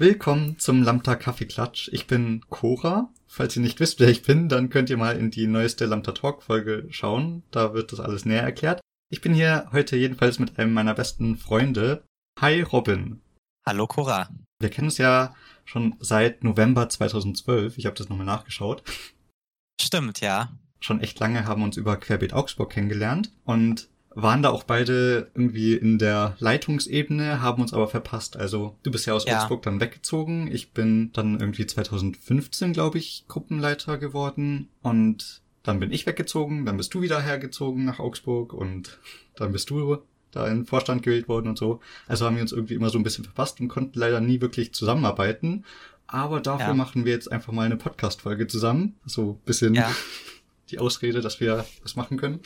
Willkommen 0.00 0.60
zum 0.60 0.84
Lambda 0.84 1.16
Kaffeeklatsch. 1.16 1.88
Ich 1.90 2.06
bin 2.06 2.44
Cora. 2.50 3.12
Falls 3.26 3.56
ihr 3.56 3.62
nicht 3.62 3.80
wisst, 3.80 3.98
wer 3.98 4.08
ich 4.08 4.22
bin, 4.22 4.48
dann 4.48 4.70
könnt 4.70 4.90
ihr 4.90 4.96
mal 4.96 5.16
in 5.16 5.32
die 5.32 5.48
neueste 5.48 5.86
Lambda 5.86 6.12
Talk 6.12 6.44
Folge 6.44 6.86
schauen. 6.90 7.42
Da 7.50 7.74
wird 7.74 7.90
das 7.90 7.98
alles 7.98 8.24
näher 8.24 8.44
erklärt. 8.44 8.80
Ich 9.10 9.22
bin 9.22 9.34
hier 9.34 9.68
heute 9.72 9.96
jedenfalls 9.96 10.38
mit 10.38 10.56
einem 10.56 10.72
meiner 10.72 10.94
besten 10.94 11.36
Freunde. 11.36 12.04
Hi 12.38 12.62
Robin. 12.62 13.20
Hallo 13.66 13.88
Cora. 13.88 14.28
Wir 14.60 14.70
kennen 14.70 14.86
uns 14.86 14.98
ja 14.98 15.34
schon 15.64 15.96
seit 15.98 16.44
November 16.44 16.88
2012. 16.88 17.76
Ich 17.76 17.86
habe 17.86 17.96
das 17.96 18.08
nochmal 18.08 18.24
nachgeschaut. 18.24 18.84
Stimmt, 19.80 20.20
ja. 20.20 20.52
Schon 20.78 21.00
echt 21.00 21.18
lange 21.18 21.44
haben 21.44 21.62
wir 21.62 21.64
uns 21.64 21.76
über 21.76 21.96
Querbeet 21.96 22.34
Augsburg 22.34 22.70
kennengelernt 22.70 23.32
und 23.42 23.88
waren 24.10 24.42
da 24.42 24.50
auch 24.50 24.64
beide 24.64 25.30
irgendwie 25.34 25.74
in 25.74 25.98
der 25.98 26.36
Leitungsebene, 26.38 27.40
haben 27.40 27.62
uns 27.62 27.72
aber 27.72 27.88
verpasst. 27.88 28.36
Also 28.36 28.76
du 28.82 28.90
bist 28.90 29.06
ja 29.06 29.14
aus 29.14 29.24
ja. 29.26 29.40
Augsburg 29.40 29.62
dann 29.62 29.80
weggezogen. 29.80 30.48
Ich 30.52 30.72
bin 30.72 31.12
dann 31.12 31.38
irgendwie 31.38 31.66
2015, 31.66 32.72
glaube 32.72 32.98
ich, 32.98 33.24
Gruppenleiter 33.28 33.98
geworden 33.98 34.68
und 34.82 35.42
dann 35.62 35.80
bin 35.80 35.92
ich 35.92 36.06
weggezogen, 36.06 36.64
dann 36.64 36.78
bist 36.78 36.94
du 36.94 37.02
wieder 37.02 37.20
hergezogen 37.20 37.84
nach 37.84 37.98
Augsburg 37.98 38.54
und 38.54 38.98
dann 39.36 39.52
bist 39.52 39.70
du 39.70 39.98
da 40.30 40.46
in 40.46 40.60
den 40.60 40.66
Vorstand 40.66 41.02
gewählt 41.02 41.28
worden 41.28 41.48
und 41.48 41.58
so. 41.58 41.80
Also 42.06 42.24
haben 42.24 42.36
wir 42.36 42.42
uns 42.42 42.52
irgendwie 42.52 42.74
immer 42.74 42.90
so 42.90 42.98
ein 42.98 43.02
bisschen 43.02 43.24
verpasst 43.24 43.60
und 43.60 43.68
konnten 43.68 43.98
leider 43.98 44.20
nie 44.20 44.40
wirklich 44.40 44.72
zusammenarbeiten. 44.72 45.64
Aber 46.06 46.40
dafür 46.40 46.68
ja. 46.68 46.74
machen 46.74 47.04
wir 47.04 47.12
jetzt 47.12 47.30
einfach 47.30 47.52
mal 47.52 47.66
eine 47.66 47.76
Podcast-Folge 47.76 48.46
zusammen. 48.46 48.96
So 49.04 49.32
ein 49.32 49.44
bisschen 49.44 49.74
ja. 49.74 49.94
die 50.70 50.78
Ausrede, 50.78 51.20
dass 51.20 51.40
wir 51.40 51.66
was 51.82 51.96
machen 51.96 52.16
können. 52.16 52.40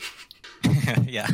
ja. 1.07 1.25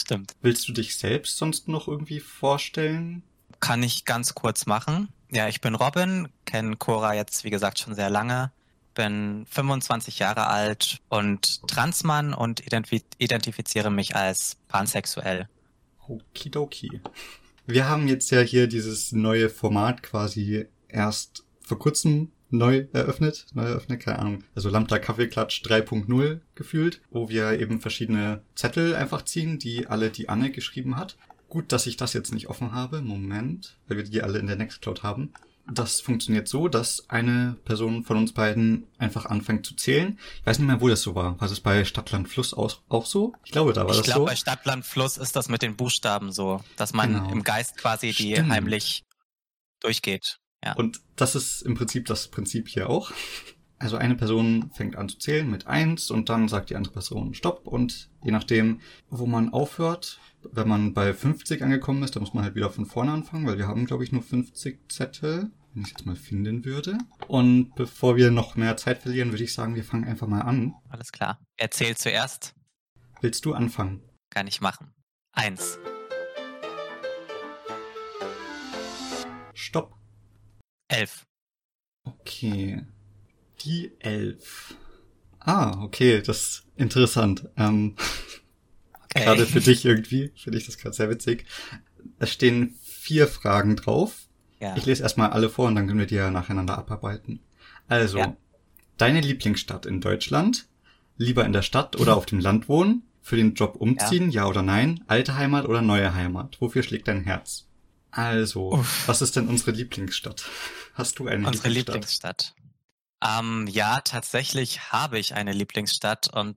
Stimmt. 0.00 0.34
Willst 0.40 0.66
du 0.66 0.72
dich 0.72 0.96
selbst 0.96 1.36
sonst 1.36 1.68
noch 1.68 1.86
irgendwie 1.86 2.20
vorstellen? 2.20 3.22
Kann 3.60 3.82
ich 3.82 4.06
ganz 4.06 4.34
kurz 4.34 4.64
machen. 4.64 5.08
Ja, 5.30 5.46
ich 5.46 5.60
bin 5.60 5.74
Robin, 5.74 6.28
kenne 6.46 6.76
Cora 6.76 7.14
jetzt, 7.14 7.44
wie 7.44 7.50
gesagt, 7.50 7.78
schon 7.78 7.94
sehr 7.94 8.08
lange. 8.08 8.50
Bin 8.94 9.46
25 9.50 10.18
Jahre 10.18 10.46
alt 10.46 10.98
und 11.10 11.68
Transmann 11.68 12.32
und 12.32 12.66
identif 12.66 13.02
identifiziere 13.18 13.90
mich 13.90 14.16
als 14.16 14.56
pansexuell. 14.68 15.48
Okidoki. 16.08 17.00
Wir 17.66 17.88
haben 17.88 18.08
jetzt 18.08 18.30
ja 18.30 18.40
hier 18.40 18.66
dieses 18.66 19.12
neue 19.12 19.50
Format 19.50 20.02
quasi 20.02 20.66
erst 20.88 21.44
vor 21.60 21.78
kurzem 21.78 22.32
neu 22.50 22.86
eröffnet, 22.92 23.46
neu 23.54 23.64
eröffnet, 23.64 24.00
keine 24.00 24.18
Ahnung, 24.18 24.44
also 24.54 24.68
Lambda 24.68 24.98
Kaffeeklatsch 24.98 25.62
3.0 25.64 26.40
gefühlt, 26.54 27.00
wo 27.10 27.28
wir 27.28 27.58
eben 27.60 27.80
verschiedene 27.80 28.42
Zettel 28.54 28.94
einfach 28.94 29.22
ziehen, 29.22 29.58
die 29.58 29.86
alle 29.86 30.10
die 30.10 30.28
Anne 30.28 30.50
geschrieben 30.50 30.96
hat. 30.96 31.16
Gut, 31.48 31.72
dass 31.72 31.86
ich 31.86 31.96
das 31.96 32.12
jetzt 32.12 32.32
nicht 32.32 32.48
offen 32.48 32.72
habe. 32.72 33.02
Moment, 33.02 33.76
weil 33.88 33.96
wir 33.96 34.04
die 34.04 34.22
alle 34.22 34.38
in 34.38 34.46
der 34.46 34.56
Nextcloud 34.56 35.02
haben. 35.02 35.32
Das 35.72 36.00
funktioniert 36.00 36.48
so, 36.48 36.68
dass 36.68 37.08
eine 37.08 37.56
Person 37.64 38.04
von 38.04 38.16
uns 38.16 38.32
beiden 38.32 38.86
einfach 38.98 39.26
anfängt 39.26 39.66
zu 39.66 39.74
zählen. 39.76 40.18
Ich 40.40 40.46
weiß 40.46 40.58
nicht 40.58 40.66
mehr, 40.66 40.80
wo 40.80 40.88
das 40.88 41.02
so 41.02 41.14
war. 41.14 41.40
War 41.40 41.48
das 41.48 41.60
bei 41.60 41.84
Stadtland 41.84 42.28
Fluss 42.28 42.54
auch 42.54 43.06
so? 43.06 43.34
Ich 43.44 43.52
glaube, 43.52 43.72
da 43.72 43.84
war 43.84 43.90
ich 43.90 43.98
das 43.98 44.06
glaub, 44.06 44.06
so. 44.06 44.08
Ich 44.08 44.14
glaube, 44.14 44.30
bei 44.30 44.36
Stadtland 44.36 44.84
Fluss 44.84 45.16
ist 45.16 45.36
das 45.36 45.48
mit 45.48 45.62
den 45.62 45.76
Buchstaben 45.76 46.32
so, 46.32 46.60
dass 46.76 46.92
man 46.92 47.14
genau. 47.14 47.30
im 47.30 47.44
Geist 47.44 47.76
quasi 47.76 48.12
die 48.12 48.32
Stimmt. 48.32 48.50
heimlich 48.50 49.04
durchgeht. 49.80 50.38
Ja. 50.64 50.74
Und 50.74 51.00
das 51.16 51.34
ist 51.34 51.62
im 51.62 51.74
Prinzip 51.74 52.06
das 52.06 52.28
Prinzip 52.28 52.68
hier 52.68 52.90
auch. 52.90 53.12
Also 53.78 53.96
eine 53.96 54.14
Person 54.14 54.70
fängt 54.74 54.96
an 54.96 55.08
zu 55.08 55.18
zählen 55.18 55.50
mit 55.50 55.66
eins 55.66 56.10
und 56.10 56.28
dann 56.28 56.48
sagt 56.48 56.68
die 56.68 56.76
andere 56.76 56.92
Person 56.92 57.32
Stopp 57.32 57.66
und 57.66 58.10
je 58.22 58.30
nachdem, 58.30 58.82
wo 59.08 59.24
man 59.24 59.54
aufhört, 59.54 60.20
wenn 60.42 60.68
man 60.68 60.92
bei 60.92 61.14
50 61.14 61.62
angekommen 61.62 62.02
ist, 62.02 62.14
dann 62.14 62.22
muss 62.22 62.34
man 62.34 62.44
halt 62.44 62.54
wieder 62.54 62.68
von 62.68 62.84
vorne 62.84 63.12
anfangen, 63.12 63.46
weil 63.46 63.56
wir 63.56 63.68
haben, 63.68 63.86
glaube 63.86 64.04
ich, 64.04 64.12
nur 64.12 64.22
50 64.22 64.92
Zettel, 64.92 65.50
wenn 65.72 65.82
ich 65.82 65.90
jetzt 65.90 66.04
mal 66.04 66.14
finden 66.16 66.66
würde. 66.66 66.98
Und 67.26 67.74
bevor 67.74 68.16
wir 68.16 68.30
noch 68.30 68.54
mehr 68.54 68.76
Zeit 68.76 68.98
verlieren, 68.98 69.30
würde 69.30 69.44
ich 69.44 69.54
sagen, 69.54 69.74
wir 69.74 69.84
fangen 69.84 70.04
einfach 70.04 70.26
mal 70.26 70.42
an. 70.42 70.74
Alles 70.90 71.10
klar. 71.10 71.40
Erzähl 71.56 71.96
zuerst. 71.96 72.54
Willst 73.22 73.46
du 73.46 73.54
anfangen? 73.54 74.02
Kann 74.28 74.46
ich 74.46 74.60
machen. 74.60 74.92
Eins. 75.32 75.78
Stopp. 79.54 79.99
Elf. 80.90 81.26
Okay. 82.04 82.82
Die 83.60 83.92
Elf. 84.00 84.74
Ah, 85.38 85.82
okay, 85.82 86.20
das 86.20 86.38
ist 86.38 86.66
interessant. 86.76 87.48
Ähm, 87.56 87.94
okay. 89.04 89.24
Gerade 89.24 89.46
für 89.46 89.60
dich 89.60 89.84
irgendwie, 89.84 90.32
finde 90.36 90.58
ich 90.58 90.66
das 90.66 90.78
gerade 90.78 90.94
sehr 90.94 91.08
witzig. 91.08 91.46
Es 92.18 92.32
stehen 92.32 92.76
vier 92.82 93.28
Fragen 93.28 93.76
drauf. 93.76 94.26
Ja. 94.58 94.76
Ich 94.76 94.84
lese 94.84 95.02
erstmal 95.02 95.30
alle 95.30 95.48
vor 95.48 95.68
und 95.68 95.76
dann 95.76 95.86
können 95.86 96.00
wir 96.00 96.06
die 96.06 96.16
ja 96.16 96.30
nacheinander 96.30 96.76
abarbeiten. 96.76 97.40
Also, 97.88 98.18
ja. 98.18 98.36
deine 98.98 99.20
Lieblingsstadt 99.20 99.86
in 99.86 100.00
Deutschland? 100.00 100.66
Lieber 101.16 101.44
in 101.44 101.52
der 101.52 101.62
Stadt 101.62 101.96
oder 101.96 102.16
auf 102.16 102.26
dem 102.26 102.40
Land 102.40 102.68
wohnen? 102.68 103.02
Für 103.22 103.36
den 103.36 103.54
Job 103.54 103.76
umziehen, 103.76 104.30
ja, 104.30 104.42
ja 104.42 104.48
oder 104.48 104.62
nein? 104.62 105.04
Alte 105.06 105.36
Heimat 105.36 105.66
oder 105.66 105.82
neue 105.82 106.14
Heimat? 106.14 106.60
Wofür 106.60 106.82
schlägt 106.82 107.08
dein 107.08 107.24
Herz? 107.24 107.69
Also, 108.10 108.72
Uff. 108.72 109.08
was 109.08 109.22
ist 109.22 109.36
denn 109.36 109.48
unsere 109.48 109.70
Lieblingsstadt? 109.70 110.44
Hast 110.94 111.18
du 111.18 111.28
eine 111.28 111.46
Unsere 111.46 111.68
Lieblingsstadt? 111.68 112.54
Lieblingsstadt. 112.54 112.54
Ähm, 113.22 113.66
ja, 113.68 114.00
tatsächlich 114.00 114.92
habe 114.92 115.18
ich 115.18 115.34
eine 115.34 115.52
Lieblingsstadt 115.52 116.28
und 116.28 116.56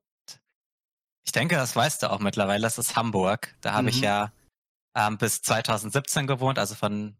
ich 1.25 1.31
denke, 1.31 1.55
das 1.55 1.75
weißt 1.75 2.03
du 2.03 2.11
auch 2.11 2.19
mittlerweile. 2.19 2.63
Das 2.63 2.77
ist 2.77 2.95
Hamburg. 2.95 3.55
Da 3.61 3.73
habe 3.73 3.83
mhm. 3.83 3.89
ich 3.89 4.01
ja 4.01 4.31
ähm, 4.95 5.17
bis 5.17 5.41
2017 5.41 6.27
gewohnt, 6.27 6.59
also 6.59 6.75
von 6.75 7.15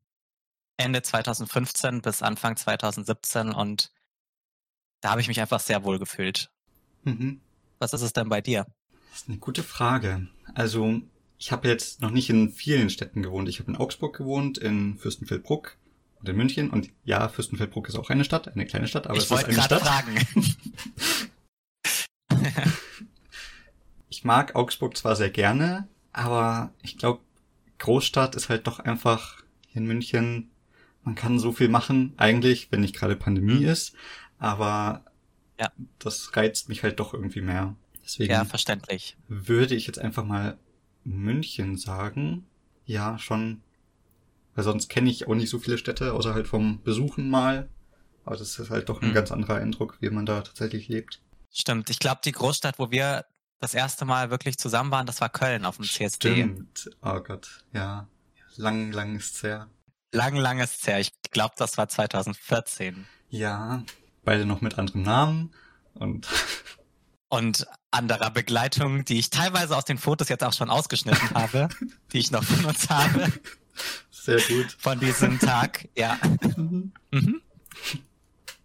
Ende 0.78 1.02
2015 1.02 2.02
bis 2.02 2.22
Anfang 2.22 2.58
2017 2.58 3.52
und 3.52 3.92
da 5.02 5.12
habe 5.12 5.22
ich 5.22 5.28
mich 5.28 5.40
einfach 5.42 5.60
sehr 5.60 5.84
wohl 5.84 6.00
gefühlt. 6.00 6.50
Mhm. 7.04 7.42
Was 7.80 7.94
ist 7.94 8.02
es 8.02 8.14
denn 8.14 8.30
bei 8.30 8.42
dir? 8.42 8.66
Das 9.12 9.22
ist 9.22 9.30
eine 9.30 9.38
gute 9.38 9.64
Frage. 9.64 10.28
Also 10.56 11.02
ich 11.44 11.52
habe 11.52 11.68
jetzt 11.68 12.00
noch 12.00 12.12
nicht 12.12 12.30
in 12.30 12.54
vielen 12.54 12.90
Städten 12.90 13.22
gewohnt. 13.22 13.50
Ich 13.50 13.60
habe 13.60 13.70
in 13.70 13.76
Augsburg 13.76 14.16
gewohnt, 14.16 14.58
in 14.58 14.98
Fürstenfeldbruck 14.98 15.76
und 16.22 16.30
in 16.30 16.38
München. 16.38 16.70
Und 16.70 16.90
ja, 17.04 17.28
Fürstenfeldbruck 17.28 17.90
ist 17.90 17.98
auch 17.98 18.10
eine 18.10 18.24
Stadt, 18.24 18.48
eine 18.48 18.66
kleine 18.66 18.88
Stadt, 18.88 19.08
aber 19.08 19.18
ich 19.18 19.30
es 19.30 19.32
ist 19.32 19.44
eine 19.44 19.62
Stadt. 19.62 19.82
Fragen. 19.82 20.16
ich 24.10 24.24
mag 24.24 24.56
Augsburg 24.56 24.96
zwar 24.96 25.18
sehr 25.18 25.32
gerne, 25.32 25.90
aber 26.14 26.72
ich 26.82 26.98
glaube, 26.98 27.20
Großstadt 27.80 28.36
ist 28.36 28.48
halt 28.48 28.66
doch 28.66 28.80
einfach 28.80 29.44
hier 29.68 29.82
in 29.82 29.88
München. 29.88 30.50
Man 31.04 31.16
kann 31.16 31.40
so 31.40 31.52
viel 31.52 31.68
machen, 31.68 32.14
eigentlich, 32.16 32.72
wenn 32.72 32.80
nicht 32.80 32.96
gerade 32.96 33.18
Pandemie 33.18 33.66
mhm. 33.66 33.68
ist. 33.68 33.96
Aber 34.40 35.04
ja. 35.60 35.70
das 36.00 36.38
reizt 36.38 36.70
mich 36.70 36.84
halt 36.84 37.02
doch 37.02 37.14
irgendwie 37.14 37.42
mehr. 37.42 37.76
Deswegen 38.02 38.32
ja, 38.32 38.46
verständlich. 38.46 39.18
würde 39.28 39.76
ich 39.76 39.88
jetzt 39.88 40.00
einfach 40.00 40.24
mal 40.24 40.58
München 41.04 41.78
sagen. 41.78 42.46
Ja, 42.86 43.18
schon. 43.18 43.62
Weil 44.56 44.64
sonst 44.64 44.90
kenne 44.90 45.10
ich 45.10 45.28
auch 45.28 45.36
nicht 45.36 45.50
so 45.50 45.60
viele 45.60 45.78
Städte, 45.78 46.14
außer 46.14 46.34
halt 46.34 46.48
vom 46.48 46.82
Besuchen 46.84 47.30
mal. 47.30 47.70
Aber 48.26 48.38
das 48.38 48.58
ist 48.60 48.70
halt 48.70 48.90
doch 48.90 49.02
ein 49.02 49.10
mhm. 49.10 49.14
ganz 49.14 49.32
anderer 49.32 49.56
Eindruck, 49.56 49.98
wie 50.00 50.10
man 50.10 50.26
da 50.26 50.42
tatsächlich 50.42 50.88
lebt. 50.88 51.22
Stimmt. 51.52 51.90
Ich 51.90 52.00
glaube, 52.00 52.22
die 52.24 52.32
Großstadt, 52.32 52.80
wo 52.80 52.92
wir 52.92 53.26
das 53.60 53.74
erste 53.74 54.06
Mal 54.06 54.30
wirklich 54.30 54.58
zusammen 54.58 54.92
waren, 54.92 55.06
das 55.06 55.22
war 55.22 55.30
Köln 55.30 55.66
auf 55.66 55.78
dem 55.78 55.86
CSD. 55.86 56.32
Stimmt. 56.32 56.90
Oh 57.02 57.20
Gott, 57.20 57.64
ja. 57.74 58.08
Lang, 58.56 58.92
lang 58.92 59.16
ist's 59.16 59.42
her. 59.44 59.70
Lang, 60.12 60.36
lang 60.36 60.60
ist's 60.60 60.86
her. 60.86 61.00
Ich 61.00 61.12
glaube, 61.32 61.56
das 61.58 61.78
war 61.78 61.90
2014. 61.90 63.08
Ja, 63.30 63.84
beide 64.24 64.46
noch 64.46 64.62
mit 64.62 64.78
anderem 64.78 65.02
Namen 65.02 65.54
und 65.96 66.28
und 67.34 67.66
anderer 67.90 68.30
Begleitung, 68.30 69.06
die 69.06 69.18
ich 69.18 69.32
teilweise 69.32 69.76
aus 69.76 69.86
den 69.86 69.98
Fotos 69.98 70.30
jetzt 70.30 70.44
auch 70.44 70.54
schon 70.54 70.70
ausgeschnitten 70.70 71.30
habe, 71.34 71.68
die 72.12 72.20
ich 72.20 72.30
noch 72.30 72.44
von 72.44 72.64
uns 72.66 72.92
habe. 72.92 73.34
Sehr 74.12 74.40
gut. 74.40 74.78
Von 74.78 75.00
diesem 75.00 75.40
Tag, 75.40 75.90
ja. 75.98 76.20
Mhm. 76.56 77.42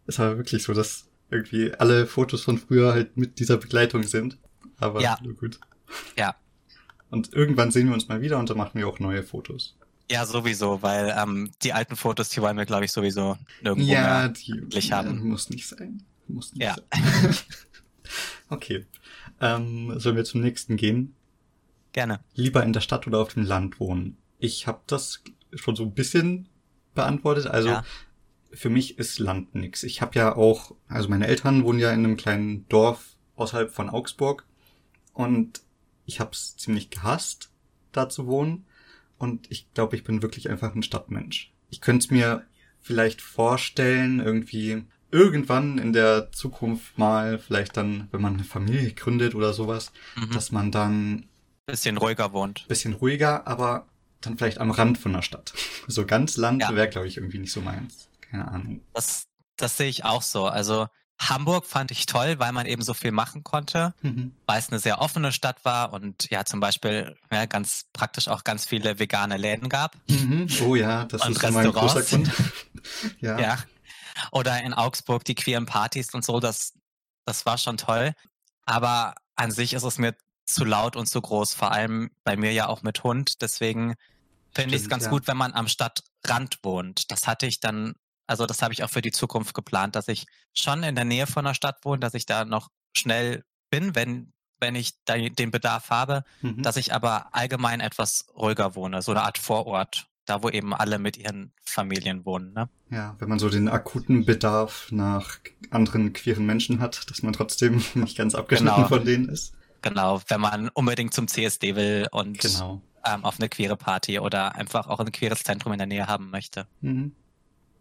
Es 0.06 0.18
war 0.18 0.36
wirklich 0.36 0.62
so, 0.62 0.74
dass 0.74 1.06
irgendwie 1.30 1.72
alle 1.78 2.06
Fotos 2.06 2.42
von 2.42 2.58
früher 2.58 2.92
halt 2.92 3.16
mit 3.16 3.38
dieser 3.38 3.56
Begleitung 3.56 4.02
sind. 4.02 4.36
Aber 4.76 5.00
ja. 5.00 5.18
nur 5.22 5.34
gut. 5.34 5.58
Ja. 6.18 6.36
Und 7.08 7.32
irgendwann 7.32 7.70
sehen 7.70 7.86
wir 7.86 7.94
uns 7.94 8.08
mal 8.08 8.20
wieder 8.20 8.38
und 8.38 8.50
dann 8.50 8.58
machen 8.58 8.78
wir 8.78 8.86
auch 8.86 8.98
neue 8.98 9.22
Fotos. 9.22 9.78
Ja, 10.10 10.26
sowieso, 10.26 10.82
weil 10.82 11.16
ähm, 11.18 11.50
die 11.62 11.72
alten 11.72 11.96
Fotos, 11.96 12.28
die 12.28 12.42
wollen 12.42 12.58
wir, 12.58 12.66
glaube 12.66 12.84
ich, 12.84 12.92
sowieso 12.92 13.38
nirgendwo 13.62 13.90
ja, 13.90 14.00
mehr 14.02 14.28
die, 14.28 14.92
haben. 14.92 15.26
Muss 15.26 15.48
nicht 15.48 15.66
sein. 15.66 16.02
Muss 16.26 16.52
nicht 16.52 16.62
ja. 16.62 16.76
sein. 16.92 17.34
Okay. 18.48 18.86
Ähm, 19.40 19.98
sollen 19.98 20.16
wir 20.16 20.24
zum 20.24 20.40
nächsten 20.40 20.76
gehen? 20.76 21.14
Gerne. 21.92 22.20
Lieber 22.34 22.62
in 22.62 22.72
der 22.72 22.80
Stadt 22.80 23.06
oder 23.06 23.18
auf 23.18 23.34
dem 23.34 23.44
Land 23.44 23.80
wohnen? 23.80 24.16
Ich 24.38 24.66
habe 24.66 24.80
das 24.86 25.22
schon 25.54 25.76
so 25.76 25.84
ein 25.84 25.94
bisschen 25.94 26.48
beantwortet. 26.94 27.46
Also 27.46 27.68
ja. 27.68 27.84
für 28.50 28.70
mich 28.70 28.98
ist 28.98 29.18
Land 29.18 29.54
nix. 29.54 29.82
Ich 29.82 30.00
habe 30.00 30.18
ja 30.18 30.36
auch, 30.36 30.74
also 30.88 31.08
meine 31.08 31.26
Eltern 31.26 31.64
wohnen 31.64 31.78
ja 31.78 31.92
in 31.92 32.04
einem 32.04 32.16
kleinen 32.16 32.68
Dorf 32.68 33.16
außerhalb 33.36 33.72
von 33.72 33.88
Augsburg 33.88 34.44
und 35.12 35.62
ich 36.06 36.20
habe 36.20 36.30
es 36.32 36.56
ziemlich 36.56 36.90
gehasst, 36.90 37.50
da 37.92 38.08
zu 38.08 38.26
wohnen. 38.26 38.64
Und 39.18 39.50
ich 39.50 39.72
glaube, 39.74 39.96
ich 39.96 40.04
bin 40.04 40.22
wirklich 40.22 40.48
einfach 40.48 40.74
ein 40.74 40.82
Stadtmensch. 40.82 41.52
Ich 41.70 41.80
könnte 41.80 42.04
es 42.04 42.10
mir 42.10 42.46
vielleicht 42.80 43.20
vorstellen, 43.20 44.20
irgendwie 44.20 44.84
irgendwann 45.10 45.78
in 45.78 45.92
der 45.92 46.30
Zukunft 46.32 46.98
mal, 46.98 47.38
vielleicht 47.38 47.76
dann, 47.76 48.08
wenn 48.10 48.20
man 48.20 48.34
eine 48.34 48.44
Familie 48.44 48.92
gründet 48.92 49.34
oder 49.34 49.52
sowas, 49.52 49.92
mhm. 50.16 50.30
dass 50.32 50.52
man 50.52 50.70
dann 50.70 51.28
bisschen 51.66 51.98
ruhiger 51.98 52.32
wohnt. 52.32 52.66
Bisschen 52.68 52.94
ruhiger, 52.94 53.46
aber 53.46 53.86
dann 54.20 54.36
vielleicht 54.36 54.58
am 54.58 54.70
Rand 54.70 54.98
von 54.98 55.12
der 55.12 55.22
Stadt. 55.22 55.52
So 55.90 56.04
ganz 56.04 56.36
Land 56.36 56.60
ja. 56.60 56.74
wäre, 56.74 56.88
glaube 56.88 57.08
ich, 57.08 57.16
irgendwie 57.16 57.38
nicht 57.38 57.52
so 57.52 57.62
meins. 57.62 58.10
Keine 58.20 58.46
Ahnung. 58.48 58.82
Das, 58.92 59.26
das 59.56 59.78
sehe 59.78 59.88
ich 59.88 60.04
auch 60.04 60.20
so. 60.20 60.46
Also 60.46 60.86
Hamburg 61.18 61.64
fand 61.64 61.90
ich 61.90 62.04
toll, 62.04 62.38
weil 62.38 62.52
man 62.52 62.66
eben 62.66 62.82
so 62.82 62.92
viel 62.92 63.10
machen 63.10 63.42
konnte, 63.42 63.94
mhm. 64.02 64.32
weil 64.46 64.58
es 64.58 64.68
eine 64.68 64.78
sehr 64.78 65.00
offene 65.00 65.32
Stadt 65.32 65.64
war 65.64 65.94
und 65.94 66.30
ja 66.30 66.44
zum 66.44 66.60
Beispiel 66.60 67.16
ja, 67.32 67.46
ganz 67.46 67.86
praktisch 67.94 68.28
auch 68.28 68.44
ganz 68.44 68.66
viele 68.66 68.98
vegane 68.98 69.38
Läden 69.38 69.70
gab. 69.70 69.96
Mhm. 70.08 70.46
Oh 70.66 70.74
ja, 70.74 71.06
das 71.06 71.26
ist 71.26 71.42
immer 71.42 71.60
ein 71.60 71.72
großer 71.72 72.02
Grund. 72.02 72.30
ja. 73.20 73.40
ja. 73.40 73.58
Oder 74.32 74.62
in 74.62 74.74
Augsburg 74.74 75.24
die 75.24 75.34
queeren 75.34 75.66
Partys 75.66 76.14
und 76.14 76.24
so, 76.24 76.40
das, 76.40 76.74
das 77.24 77.46
war 77.46 77.58
schon 77.58 77.76
toll. 77.76 78.14
Aber 78.64 79.14
an 79.36 79.50
sich 79.50 79.74
ist 79.74 79.84
es 79.84 79.98
mir 79.98 80.14
zu 80.44 80.64
laut 80.64 80.96
und 80.96 81.06
zu 81.06 81.20
groß, 81.20 81.54
vor 81.54 81.72
allem 81.72 82.10
bei 82.24 82.36
mir 82.36 82.52
ja 82.52 82.68
auch 82.68 82.82
mit 82.82 83.04
Hund. 83.04 83.42
Deswegen 83.42 83.94
finde 84.54 84.76
ich 84.76 84.82
es 84.82 84.88
ganz 84.88 85.04
ja. 85.04 85.10
gut, 85.10 85.26
wenn 85.26 85.36
man 85.36 85.52
am 85.52 85.68
Stadtrand 85.68 86.58
wohnt. 86.62 87.10
Das 87.10 87.26
hatte 87.26 87.46
ich 87.46 87.60
dann, 87.60 87.94
also 88.26 88.46
das 88.46 88.62
habe 88.62 88.72
ich 88.72 88.82
auch 88.82 88.90
für 88.90 89.02
die 89.02 89.12
Zukunft 89.12 89.54
geplant, 89.54 89.94
dass 89.94 90.08
ich 90.08 90.26
schon 90.54 90.82
in 90.82 90.94
der 90.94 91.04
Nähe 91.04 91.26
von 91.26 91.44
der 91.44 91.54
Stadt 91.54 91.84
wohne, 91.84 92.00
dass 92.00 92.14
ich 92.14 92.26
da 92.26 92.44
noch 92.44 92.70
schnell 92.96 93.44
bin, 93.70 93.94
wenn 93.94 94.32
wenn 94.60 94.74
ich 94.74 94.94
da 95.04 95.16
den 95.16 95.50
Bedarf 95.50 95.90
habe, 95.90 96.24
mhm. 96.40 96.62
dass 96.62 96.76
ich 96.76 96.92
aber 96.92 97.32
allgemein 97.32 97.80
etwas 97.80 98.26
ruhiger 98.34 98.74
wohne, 98.74 99.02
so 99.02 99.12
eine 99.12 99.22
Art 99.22 99.38
Vorort, 99.38 100.08
da 100.28 100.42
wo 100.42 100.50
eben 100.50 100.74
alle 100.74 100.98
mit 100.98 101.16
ihren 101.16 101.52
Familien 101.64 102.24
wohnen. 102.24 102.52
Ne? 102.52 102.68
Ja, 102.90 103.16
wenn 103.18 103.28
man 103.28 103.38
so 103.38 103.48
den 103.48 103.68
akuten 103.68 104.24
Bedarf 104.26 104.88
nach 104.90 105.38
anderen 105.70 106.12
queeren 106.12 106.44
Menschen 106.44 106.80
hat, 106.80 107.10
dass 107.10 107.22
man 107.22 107.32
trotzdem 107.32 107.82
nicht 107.94 108.16
ganz 108.16 108.34
abgeschnitten 108.34 108.76
genau. 108.76 108.88
von 108.88 109.04
denen 109.04 109.28
ist. 109.28 109.54
Genau, 109.82 110.20
wenn 110.28 110.40
man 110.40 110.68
unbedingt 110.70 111.14
zum 111.14 111.28
CSD 111.28 111.76
will 111.76 112.08
und 112.10 112.40
genau. 112.40 112.82
ähm, 113.06 113.24
auf 113.24 113.38
eine 113.38 113.48
queere 113.48 113.76
Party 113.76 114.18
oder 114.18 114.54
einfach 114.56 114.88
auch 114.88 115.00
ein 115.00 115.12
queeres 115.12 115.44
Zentrum 115.44 115.72
in 115.72 115.78
der 115.78 115.86
Nähe 115.86 116.06
haben 116.06 116.30
möchte. 116.30 116.66
Mhm. 116.80 117.12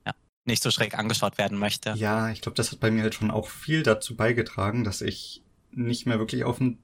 Ja, 0.05 0.13
nicht 0.45 0.63
so 0.63 0.71
schräg 0.71 0.97
angeschaut 0.97 1.37
werden 1.37 1.57
möchte. 1.57 1.93
Ja, 1.93 2.29
ich 2.29 2.41
glaube, 2.41 2.55
das 2.55 2.71
hat 2.71 2.79
bei 2.79 2.91
mir 2.91 3.03
halt 3.03 3.15
schon 3.15 3.31
auch 3.31 3.49
viel 3.49 3.83
dazu 3.83 4.15
beigetragen, 4.15 4.83
dass 4.83 5.01
ich 5.01 5.43
nicht 5.71 6.05
mehr 6.05 6.19
wirklich 6.19 6.43
auf 6.43 6.59
dem 6.59 6.77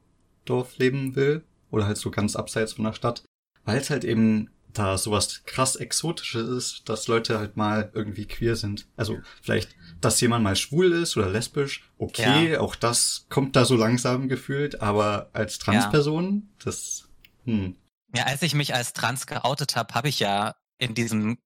Dorf 0.46 0.78
leben 0.78 1.16
will 1.16 1.44
oder 1.72 1.86
halt 1.86 1.98
so 1.98 2.12
ganz 2.12 2.36
abseits 2.36 2.74
von 2.74 2.86
der 2.86 2.94
Stadt, 2.94 3.24
weil 3.66 3.78
es 3.78 3.90
halt 3.90 4.04
eben 4.04 4.50
da 4.74 4.98
sowas 4.98 5.44
krass 5.46 5.76
Exotisches 5.76 6.50
ist, 6.50 6.90
dass 6.90 7.08
Leute 7.08 7.40
halt 7.40 7.58
mal 7.58 7.92
irgendwie 7.94 8.26
queer 8.26 8.56
sind. 8.56 8.88
Also 8.96 9.20
vielleicht, 9.42 9.76
dass 10.02 10.20
jemand 10.22 10.44
mal 10.44 10.56
schwul 10.56 10.92
ist 10.92 11.16
oder 11.16 11.30
lesbisch, 11.30 11.90
okay, 11.98 12.54
ja. 12.54 12.60
auch 12.60 12.76
das 12.76 13.26
kommt 13.30 13.56
da 13.56 13.66
so 13.66 13.76
langsam 13.76 14.28
gefühlt, 14.30 14.82
aber 14.82 15.30
als 15.34 15.60
Transperson, 15.60 16.50
ja. 16.50 16.66
das, 16.66 17.08
hm. 17.46 17.76
Ja, 18.16 18.26
als 18.26 18.42
ich 18.42 18.54
mich 18.54 18.76
als 18.76 18.94
trans 18.94 19.26
geoutet 19.26 19.76
habe, 19.76 19.94
habe 19.94 20.10
ich 20.10 20.20
ja 20.20 20.56
in 20.78 20.94
diesem, 20.94 21.38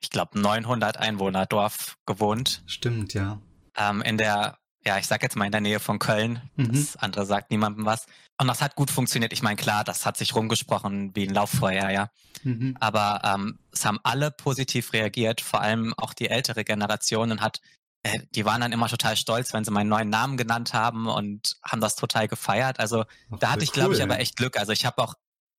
ich 0.00 0.10
glaube, 0.10 0.40
900 0.40 0.96
Einwohner 0.96 1.46
Dorf 1.46 1.96
gewohnt. 2.06 2.62
Stimmt, 2.66 3.14
ja. 3.14 3.40
Ähm, 3.76 4.02
in 4.02 4.18
der 4.18 4.58
ja, 4.88 4.98
ich 4.98 5.06
sag 5.06 5.22
jetzt 5.22 5.36
mal 5.36 5.44
in 5.44 5.52
der 5.52 5.60
Nähe 5.60 5.80
von 5.80 5.98
Köln. 5.98 6.40
Mhm. 6.56 6.72
Das 6.72 6.96
andere 6.96 7.26
sagt 7.26 7.50
niemandem 7.50 7.84
was. 7.84 8.06
Und 8.40 8.46
das 8.48 8.62
hat 8.62 8.74
gut 8.74 8.90
funktioniert. 8.90 9.34
Ich 9.34 9.42
meine, 9.42 9.56
klar, 9.56 9.84
das 9.84 10.06
hat 10.06 10.16
sich 10.16 10.34
rumgesprochen 10.34 11.14
wie 11.14 11.26
ein 11.26 11.34
Lauffeuer, 11.34 11.90
ja. 11.90 12.10
Mhm. 12.42 12.74
Aber 12.80 13.20
ähm, 13.22 13.58
es 13.70 13.84
haben 13.84 13.98
alle 14.02 14.30
positiv 14.30 14.94
reagiert, 14.94 15.42
vor 15.42 15.60
allem 15.60 15.92
auch 15.98 16.14
die 16.14 16.30
ältere 16.30 16.64
Generation 16.64 17.30
und 17.30 17.42
hat, 17.42 17.60
äh, 18.02 18.20
die 18.34 18.46
waren 18.46 18.62
dann 18.62 18.72
immer 18.72 18.88
total 18.88 19.16
stolz, 19.16 19.52
wenn 19.52 19.64
sie 19.64 19.70
meinen 19.70 19.90
neuen 19.90 20.08
Namen 20.08 20.38
genannt 20.38 20.72
haben 20.72 21.06
und 21.06 21.56
haben 21.62 21.82
das 21.82 21.94
total 21.94 22.26
gefeiert. 22.26 22.80
Also 22.80 23.04
Ach, 23.30 23.38
da 23.40 23.50
hatte 23.50 23.64
ich, 23.64 23.72
glaube 23.72 23.90
cool, 23.90 23.96
ich, 23.96 24.02
aber 24.02 24.18
echt 24.18 24.36
Glück. 24.36 24.56
Also 24.56 24.72
ich 24.72 24.86
habe 24.86 25.02
auch 25.02 25.14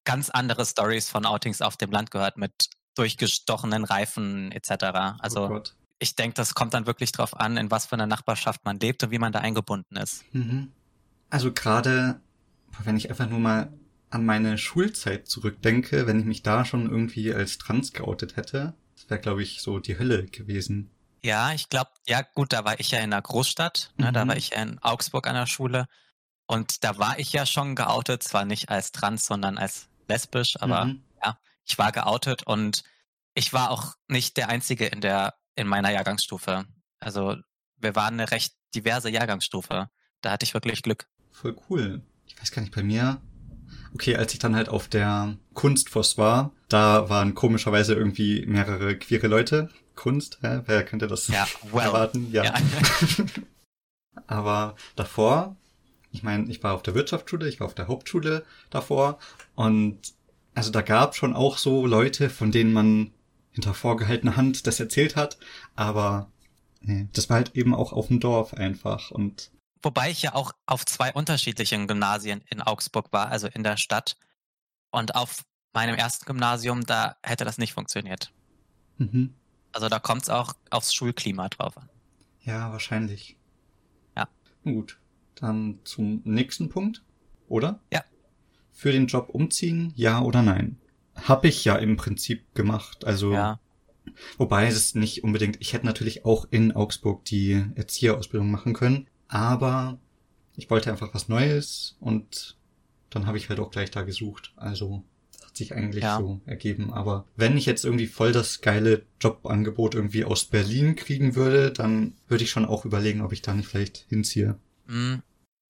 ganz 0.06 0.32
andere 0.32 0.66
Stories 0.66 1.08
von 1.08 1.28
Outings 1.28 1.62
auf 1.62 1.78
dem 1.78 1.92
Land 1.92 2.10
gehört 2.10 2.38
mit 2.38 2.70
durchgestochenen 2.96 3.84
Reifen 3.84 4.52
etc. 4.52 5.20
Also 5.20 5.50
oh 5.50 5.62
ich 6.00 6.16
denke, 6.16 6.36
das 6.36 6.56
kommt 6.56 6.74
dann 6.74 6.86
wirklich 6.86 7.12
drauf 7.12 7.38
an, 7.40 7.58
in 7.58 7.70
was 7.72 7.86
für 7.86 7.94
einer 7.94 8.08
Nachbarschaft 8.08 8.64
man 8.66 8.80
lebt 8.80 9.04
und 9.04 9.12
wie 9.12 9.20
man 9.20 9.32
da 9.32 9.40
eingebunden 9.40 9.98
ist. 9.98 10.24
Mhm. 10.34 10.72
Also 11.30 11.52
gerade, 11.52 12.22
wenn 12.84 12.98
ich 12.98 13.10
einfach 13.10 13.30
nur 13.30 13.40
mal 13.40 13.72
an 14.10 14.26
meine 14.26 14.58
Schulzeit 14.58 15.28
zurückdenke, 15.28 16.08
wenn 16.08 16.20
ich 16.20 16.26
mich 16.26 16.42
da 16.42 16.66
schon 16.66 16.90
irgendwie 16.90 17.34
als 17.34 17.58
trans 17.58 17.94
geoutet 17.94 18.38
hätte, 18.38 18.74
das 18.96 19.10
wäre, 19.10 19.20
glaube 19.20 19.44
ich, 19.44 19.62
so 19.62 19.80
die 19.80 20.00
Hölle 20.00 20.26
gewesen. 20.26 20.90
Ja, 21.22 21.52
ich 21.52 21.70
glaube, 21.70 21.92
ja 22.08 22.22
gut, 22.22 22.54
da 22.54 22.64
war 22.64 22.80
ich 22.80 22.92
ja 22.92 23.00
in 23.00 23.14
einer 23.14 23.22
Großstadt, 23.22 23.94
ne, 23.98 24.10
mhm. 24.10 24.14
da 24.14 24.28
war 24.28 24.38
ich 24.38 24.52
ja 24.52 24.64
in 24.64 24.80
Augsburg 24.80 25.28
an 25.28 25.36
der 25.36 25.48
Schule 25.48 25.88
und 26.48 26.84
da 26.84 26.98
war 26.98 27.20
ich 27.20 27.34
ja 27.34 27.46
schon 27.46 27.76
geoutet, 27.76 28.24
zwar 28.24 28.46
nicht 28.46 28.70
als 28.70 28.92
trans, 28.92 29.26
sondern 29.26 29.58
als 29.58 29.90
lesbisch, 30.08 30.60
aber 30.62 30.86
mhm. 30.86 31.04
ja, 31.24 31.38
ich 31.66 31.78
war 31.78 31.92
geoutet 31.92 32.44
und 32.44 32.84
ich 33.36 33.54
war 33.54 33.70
auch 33.70 33.96
nicht 34.08 34.38
der 34.38 34.50
Einzige 34.50 34.88
in 34.88 35.02
der 35.02 35.36
in 35.60 35.68
meiner 35.68 35.92
Jahrgangsstufe. 35.92 36.66
Also 37.00 37.36
wir 37.78 37.96
waren 37.96 38.16
eine 38.16 38.32
recht 38.32 38.54
diverse 38.74 39.10
Jahrgangsstufe. 39.10 39.90
Da 40.22 40.32
hatte 40.32 40.46
ich 40.46 40.54
wirklich 40.54 40.82
Glück. 40.82 41.08
Voll 41.32 41.56
cool. 41.70 42.02
Ich 42.28 42.40
weiß 42.40 42.52
gar 42.52 42.62
nicht, 42.62 42.74
bei 42.74 42.84
mir. 42.84 43.22
Okay, 43.94 44.16
als 44.16 44.34
ich 44.34 44.40
dann 44.40 44.56
halt 44.56 44.70
auf 44.70 44.88
der 44.88 45.38
Kunstfoss 45.54 46.18
war, 46.18 46.52
da 46.70 47.10
waren 47.10 47.36
komischerweise 47.36 47.94
irgendwie 47.94 48.46
mehrere 48.46 48.98
queere 48.98 49.28
Leute. 49.28 49.70
Kunst, 49.96 50.40
hä? 50.42 50.62
wer 50.66 50.86
könnte 50.86 51.08
das 51.08 51.28
ja, 51.28 51.46
well. 51.72 51.88
erwarten? 51.88 52.32
Ja. 52.32 52.46
ja. 52.46 52.54
Aber 54.28 54.76
davor, 54.96 55.56
ich 56.12 56.24
meine, 56.24 56.50
ich 56.50 56.64
war 56.64 56.74
auf 56.74 56.84
der 56.84 56.96
Wirtschaftsschule, 56.96 57.50
ich 57.50 57.60
war 57.60 57.68
auf 57.68 57.76
der 57.76 57.88
Hauptschule 57.88 58.46
davor 58.70 59.20
und 59.56 60.00
also 60.56 60.72
da 60.72 60.82
gab 60.82 61.16
schon 61.16 61.36
auch 61.36 61.58
so 61.58 61.86
Leute, 61.86 62.30
von 62.30 62.52
denen 62.52 62.74
man 62.74 63.12
hinter 63.52 63.74
vorgehaltener 63.74 64.36
Hand 64.36 64.68
das 64.68 64.80
erzählt 64.80 65.16
hat, 65.16 65.38
aber 65.76 66.32
nee, 66.82 67.08
das 67.14 67.30
war 67.30 67.38
halt 67.38 67.56
eben 67.56 67.74
auch 67.74 67.94
auf 67.94 68.08
dem 68.08 68.20
Dorf 68.20 68.54
einfach 68.54 69.12
und 69.12 69.52
Wobei 69.82 70.12
ich 70.12 70.24
ja 70.24 70.36
auch 70.36 70.52
auf 70.66 70.86
zwei 70.86 71.14
unterschiedlichen 71.14 71.88
Gymnasien 71.88 72.42
in 72.50 72.62
Augsburg 72.62 73.14
war, 73.14 73.30
also 73.30 73.48
in 73.48 73.64
der 73.64 73.78
Stadt. 73.78 74.18
Und 74.92 75.16
auf 75.16 75.46
meinem 75.74 75.96
ersten 75.96 76.26
Gymnasium, 76.26 76.86
da 76.86 77.16
hätte 77.24 77.46
das 77.46 77.58
nicht 77.58 77.74
funktioniert. 77.74 78.34
Mhm. 78.98 79.34
Also 79.72 79.88
da 79.88 80.00
kommt 80.00 80.24
es 80.24 80.30
auch 80.30 80.54
aufs 80.70 80.94
Schulklima 80.94 81.48
drauf 81.48 81.78
an. 81.78 81.90
Ja, 82.42 82.72
wahrscheinlich. 82.72 83.38
Ja. 84.18 84.28
Gut. 84.64 85.00
Dann 85.36 85.80
zum 85.86 86.22
nächsten 86.26 86.70
Punkt, 86.70 87.04
oder? 87.48 87.80
Ja. 87.94 88.04
Für 88.72 88.92
den 88.92 89.08
Job 89.08 89.30
umziehen, 89.30 89.94
ja 89.96 90.22
oder 90.22 90.42
nein? 90.42 90.78
Hab 91.28 91.46
ich 91.46 91.66
ja 91.66 91.76
im 91.76 91.98
Prinzip 91.98 92.54
gemacht. 92.56 93.06
Also 93.06 93.34
ja. 93.34 93.60
wobei 94.38 94.68
es 94.68 94.96
nicht 94.96 95.24
unbedingt. 95.24 95.58
Ich 95.60 95.74
hätte 95.74 95.86
natürlich 95.86 96.26
auch 96.26 96.48
in 96.52 96.72
Augsburg 96.72 97.26
die 97.26 97.64
Erzieherausbildung 97.76 98.50
machen 98.50 98.74
können, 98.74 99.08
aber 99.28 100.00
ich 100.56 100.70
wollte 100.70 100.92
einfach 100.92 101.14
was 101.14 101.30
Neues 101.30 101.96
und 102.00 102.58
dann 103.10 103.26
habe 103.26 103.38
ich 103.38 103.50
halt 103.50 103.60
auch 103.60 103.72
gleich 103.72 103.92
da 103.92 104.04
gesucht. 104.04 104.54
Also 104.56 105.04
hat 105.46 105.58
sich 105.58 105.74
eigentlich 105.74 106.04
ja. 106.04 106.18
so 106.20 106.42
ergeben. 106.46 106.94
Aber 106.94 107.26
wenn 107.36 107.58
ich 107.58 107.66
jetzt 107.66 107.86
irgendwie 107.86 108.08
voll 108.08 108.32
das 108.32 108.62
geile 108.62 109.06
Jobangebot 109.20 109.96
irgendwie 109.96 110.26
aus 110.26 110.46
Berlin 110.46 110.96
kriegen 110.96 111.36
würde, 111.36 111.72
dann 111.72 112.14
würde 112.28 112.44
ich 112.44 112.52
schon 112.52 112.66
auch 112.66 112.86
überlegen, 112.86 113.22
ob 113.22 113.34
ich 113.34 113.42
da 113.42 113.54
nicht 113.54 113.68
vielleicht 113.68 114.06
hinziehe. 114.10 114.60
Mhm. 114.86 115.24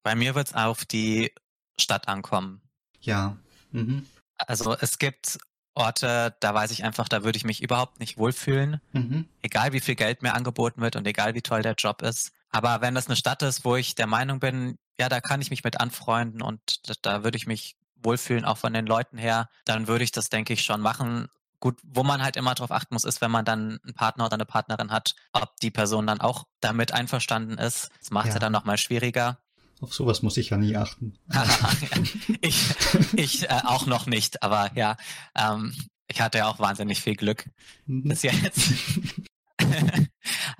Bei 0.03 0.15
mir 0.15 0.36
wird's 0.36 0.53
auf 0.53 0.86
die 0.86 1.32
Stadt 1.79 2.08
ankommen. 2.08 2.62
Ja. 3.01 3.38
Mhm. 3.72 4.06
Also 4.48 4.75
es 4.79 5.00
gibt 5.00 5.38
Orte, 5.75 6.36
da 6.39 6.53
weiß 6.53 6.72
ich 6.72 6.84
einfach, 6.84 7.08
da 7.08 7.24
würde 7.24 7.38
ich 7.38 7.46
mich 7.46 7.62
überhaupt 7.62 8.00
nicht 8.00 8.17
wohlfühlen. 8.17 8.81
Mhm. 8.91 9.27
Egal 9.41 9.72
wie 9.72 9.79
viel 9.79 9.96
Geld 9.96 10.22
mir 10.22 10.34
angeboten 10.34 10.81
wird 10.81 10.96
und 10.96 11.08
egal 11.08 11.36
wie 11.36 11.41
toll 11.41 11.62
der 11.62 11.75
Job 11.75 12.01
ist. 12.01 12.31
Aber 12.51 12.81
wenn 12.81 12.96
das 12.96 13.08
eine 13.08 13.15
Stadt 13.15 13.41
ist, 13.43 13.63
wo 13.63 13.75
ich 13.75 13.96
der 13.96 14.08
Meinung 14.08 14.39
bin, 14.39 14.77
ja, 15.00 15.08
da 15.08 15.22
kann 15.22 15.41
ich 15.41 15.50
mich 15.50 15.63
mit 15.63 15.79
anfreunden 15.79 16.41
und 16.41 16.89
da, 16.89 16.93
da 17.01 17.24
würde 17.24 17.38
ich 17.38 17.48
mich 17.48 17.77
wohlfühlen, 17.96 18.46
auch 18.46 18.58
von 18.58 18.74
den 18.74 18.86
Leuten 18.86 19.17
her, 19.17 19.50
dann 19.65 19.88
würde 19.88 20.03
ich 20.03 20.12
das, 20.12 20.29
denke 20.29 20.53
ich, 20.53 20.63
schon 20.63 20.81
machen. 20.81 21.27
Gut, 21.60 21.79
wo 21.84 22.03
man 22.03 22.24
halt 22.24 22.38
immer 22.38 22.55
drauf 22.55 22.72
achten 22.72 22.96
muss, 22.96 23.03
ist, 23.03 23.22
wenn 23.22 23.31
man 23.31 23.46
dann 23.46 23.79
einen 23.84 23.93
Partner 23.93 24.25
oder 24.25 24.36
eine 24.36 24.46
Partnerin 24.46 24.91
hat, 24.91 25.15
ob 25.34 25.58
die 25.58 25.72
Person 25.72 26.08
dann 26.08 26.22
auch 26.22 26.46
damit 26.62 26.93
einverstanden 26.93 27.58
ist. 27.58 27.89
Das 28.00 28.12
macht 28.12 28.27
es 28.27 28.29
ja. 28.29 28.36
ja 28.36 28.39
dann 28.39 28.53
nochmal 28.53 28.77
schwieriger. 28.77 29.39
Auf 29.81 29.93
sowas 29.93 30.21
muss 30.21 30.38
ich 30.38 30.50
ja 30.50 30.57
nie 30.57 30.75
achten. 30.75 31.17
ich 32.41 32.65
ich 33.15 33.50
äh, 33.50 33.62
auch 33.63 33.86
noch 33.86 34.07
nicht, 34.07 34.43
aber 34.43 34.71
ja, 34.75 34.98
ähm, 35.36 35.74
ich 36.07 36.21
hatte 36.21 36.39
ja 36.39 36.48
auch 36.48 36.59
wahnsinnig 36.59 37.01
viel 37.01 37.15
Glück 37.15 37.50
mhm. 37.86 38.09
bis 38.09 38.24
jetzt. 38.24 38.74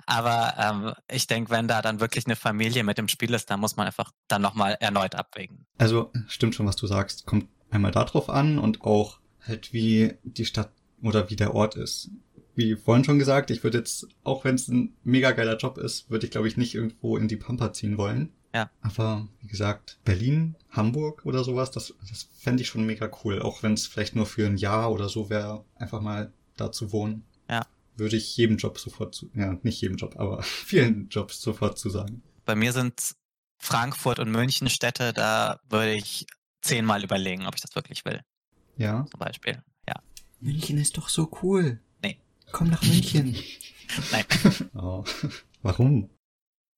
aber 0.06 0.54
ähm, 0.58 0.94
ich 1.10 1.26
denke, 1.26 1.50
wenn 1.50 1.68
da 1.68 1.82
dann 1.82 2.00
wirklich 2.00 2.26
eine 2.26 2.36
Familie 2.36 2.84
mit 2.84 2.98
im 2.98 3.08
Spiel 3.08 3.34
ist, 3.34 3.50
dann 3.50 3.60
muss 3.60 3.76
man 3.76 3.86
einfach 3.86 4.10
dann 4.28 4.42
nochmal 4.42 4.76
erneut 4.80 5.14
abwägen. 5.14 5.66
Also 5.76 6.12
stimmt 6.28 6.54
schon, 6.54 6.66
was 6.66 6.76
du 6.76 6.86
sagst. 6.86 7.26
Kommt 7.26 7.48
einmal 7.70 7.92
darauf 7.92 8.30
an 8.30 8.58
und 8.58 8.82
auch 8.82 9.20
halt 9.46 9.72
wie 9.72 10.14
die 10.22 10.44
Stadt 10.46 10.72
oder 11.02 11.30
wie 11.30 11.36
der 11.36 11.54
Ort 11.54 11.76
ist. 11.76 12.10
wie 12.54 12.76
vorhin 12.76 13.04
schon 13.04 13.18
gesagt, 13.18 13.50
ich 13.50 13.62
würde 13.64 13.78
jetzt, 13.78 14.08
auch 14.22 14.44
wenn 14.44 14.54
es 14.54 14.68
ein 14.68 14.94
mega 15.02 15.30
geiler 15.30 15.56
Job 15.56 15.78
ist, 15.78 16.10
würde 16.10 16.26
ich 16.26 16.32
glaube 16.32 16.48
ich 16.48 16.56
nicht 16.56 16.74
irgendwo 16.74 17.16
in 17.16 17.28
die 17.28 17.36
Pampa 17.36 17.72
ziehen 17.72 17.96
wollen. 17.96 18.32
Ja. 18.54 18.70
Aber 18.82 19.28
wie 19.40 19.46
gesagt, 19.46 19.98
Berlin, 20.04 20.56
Hamburg 20.70 21.24
oder 21.24 21.44
sowas, 21.44 21.70
das, 21.70 21.94
das 22.08 22.28
fände 22.36 22.62
ich 22.62 22.68
schon 22.68 22.84
mega 22.84 23.10
cool. 23.24 23.40
Auch 23.40 23.62
wenn 23.62 23.74
es 23.74 23.86
vielleicht 23.86 24.16
nur 24.16 24.26
für 24.26 24.46
ein 24.46 24.56
Jahr 24.56 24.90
oder 24.90 25.08
so 25.08 25.30
wäre, 25.30 25.64
einfach 25.76 26.00
mal 26.00 26.32
da 26.56 26.72
zu 26.72 26.92
wohnen. 26.92 27.24
Ja. 27.48 27.66
Würde 27.96 28.16
ich 28.16 28.36
jedem 28.36 28.56
Job 28.56 28.78
sofort 28.78 29.14
zu, 29.14 29.30
ja, 29.34 29.56
nicht 29.62 29.80
jedem 29.80 29.96
Job, 29.96 30.16
aber 30.18 30.42
vielen 30.42 31.08
Jobs 31.08 31.40
sofort 31.40 31.78
zu 31.78 31.90
sagen. 31.90 32.22
Bei 32.44 32.54
mir 32.54 32.72
sind 32.72 33.14
Frankfurt 33.58 34.18
und 34.18 34.30
München 34.30 34.68
Städte, 34.68 35.12
da 35.12 35.60
würde 35.68 35.94
ich 35.94 36.26
zehnmal 36.62 37.04
überlegen, 37.04 37.46
ob 37.46 37.54
ich 37.54 37.60
das 37.60 37.74
wirklich 37.74 38.04
will. 38.04 38.20
Ja. 38.76 39.06
Zum 39.10 39.20
Beispiel. 39.20 39.62
Ja. 39.88 39.94
München 40.40 40.78
ist 40.78 40.96
doch 40.96 41.08
so 41.08 41.30
cool. 41.42 41.80
Nee. 42.02 42.18
Komm 42.50 42.70
nach 42.70 42.82
München. 42.82 43.36
Nein. 44.12 44.24
Oh. 44.74 45.04
Warum? 45.62 46.08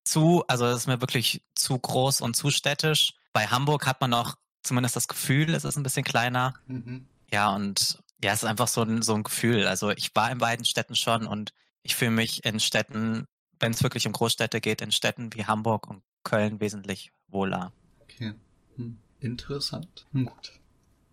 Zu, 0.05 0.45
also 0.49 0.67
es 0.67 0.79
ist 0.79 0.87
mir 0.87 1.01
wirklich 1.01 1.43
zu 1.55 1.79
groß 1.79 2.21
und 2.21 2.35
zu 2.35 2.51
städtisch. 2.51 3.15
Bei 3.33 3.47
Hamburg 3.47 3.87
hat 3.87 4.01
man 4.01 4.11
noch 4.11 4.37
zumindest 4.63 4.97
das 4.97 5.09
Gefühl, 5.09 5.55
es 5.55 5.65
ist 5.65 5.77
ein 5.77 5.83
bisschen 5.83 6.05
kleiner. 6.05 6.55
Mhm. 6.67 7.07
Ja, 7.33 7.55
und 7.55 7.99
ja, 8.23 8.33
es 8.33 8.43
ist 8.43 8.49
einfach 8.49 8.69
so 8.69 8.83
ein, 8.83 9.03
so 9.03 9.15
ein 9.15 9.23
Gefühl. 9.23 9.67
Also 9.67 9.91
ich 9.91 10.15
war 10.15 10.31
in 10.31 10.39
beiden 10.39 10.65
Städten 10.65 10.95
schon 10.95 11.27
und 11.27 11.53
ich 11.83 11.95
fühle 11.95 12.11
mich 12.11 12.45
in 12.45 12.61
Städten, 12.61 13.27
wenn 13.59 13.73
es 13.73 13.83
wirklich 13.83 14.07
um 14.07 14.13
Großstädte 14.13 14.61
geht, 14.61 14.81
in 14.81 14.93
Städten 14.93 15.33
wie 15.35 15.47
Hamburg 15.47 15.89
und 15.89 16.03
Köln 16.25 16.61
wesentlich 16.61 17.13
wohler. 17.29 17.73
Okay. 18.01 18.35
Hm. 18.77 18.99
Interessant. 19.21 20.07
Hm, 20.13 20.27
gut. 20.27 20.53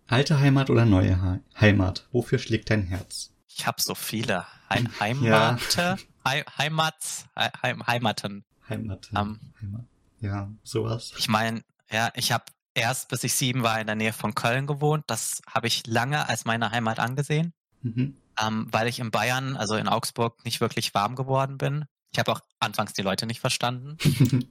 Alte 0.06 0.40
Heimat 0.40 0.70
oder 0.70 0.84
neue 0.84 1.14
He 1.22 1.60
Heimat? 1.60 2.08
Wofür 2.10 2.38
schlägt 2.38 2.70
dein 2.70 2.82
Herz? 2.82 3.32
Ich 3.48 3.66
habe 3.66 3.80
so 3.80 3.94
viele 3.94 4.44
He 4.72 4.88
Heimate, 4.98 5.98
He 6.26 6.42
Heimats, 6.58 7.26
He 7.36 7.74
Heimaten. 7.86 8.44
Heimaten. 8.70 9.16
Um, 9.16 9.40
Heimat. 9.60 9.84
Ja, 10.20 10.50
sowas. 10.62 11.12
Ich 11.18 11.28
meine, 11.28 11.62
ja, 11.90 12.10
ich 12.14 12.32
habe 12.32 12.44
erst, 12.74 13.08
bis 13.08 13.24
ich 13.24 13.34
sieben 13.34 13.62
war, 13.62 13.80
in 13.80 13.86
der 13.86 13.96
Nähe 13.96 14.12
von 14.12 14.34
Köln 14.34 14.66
gewohnt. 14.66 15.04
Das 15.06 15.42
habe 15.48 15.66
ich 15.66 15.86
lange 15.86 16.28
als 16.28 16.44
meine 16.44 16.70
Heimat 16.70 16.98
angesehen, 16.98 17.52
Mhm. 17.82 18.16
ähm, 18.40 18.68
weil 18.70 18.86
ich 18.88 18.98
in 19.00 19.10
Bayern, 19.10 19.56
also 19.56 19.74
in 19.76 19.88
Augsburg, 19.88 20.44
nicht 20.44 20.60
wirklich 20.60 20.94
warm 20.94 21.16
geworden 21.16 21.58
bin. 21.58 21.84
Ich 22.12 22.18
habe 22.18 22.32
auch 22.32 22.40
anfangs 22.58 22.92
die 22.92 23.02
Leute 23.02 23.26
nicht 23.26 23.40
verstanden. 23.40 23.96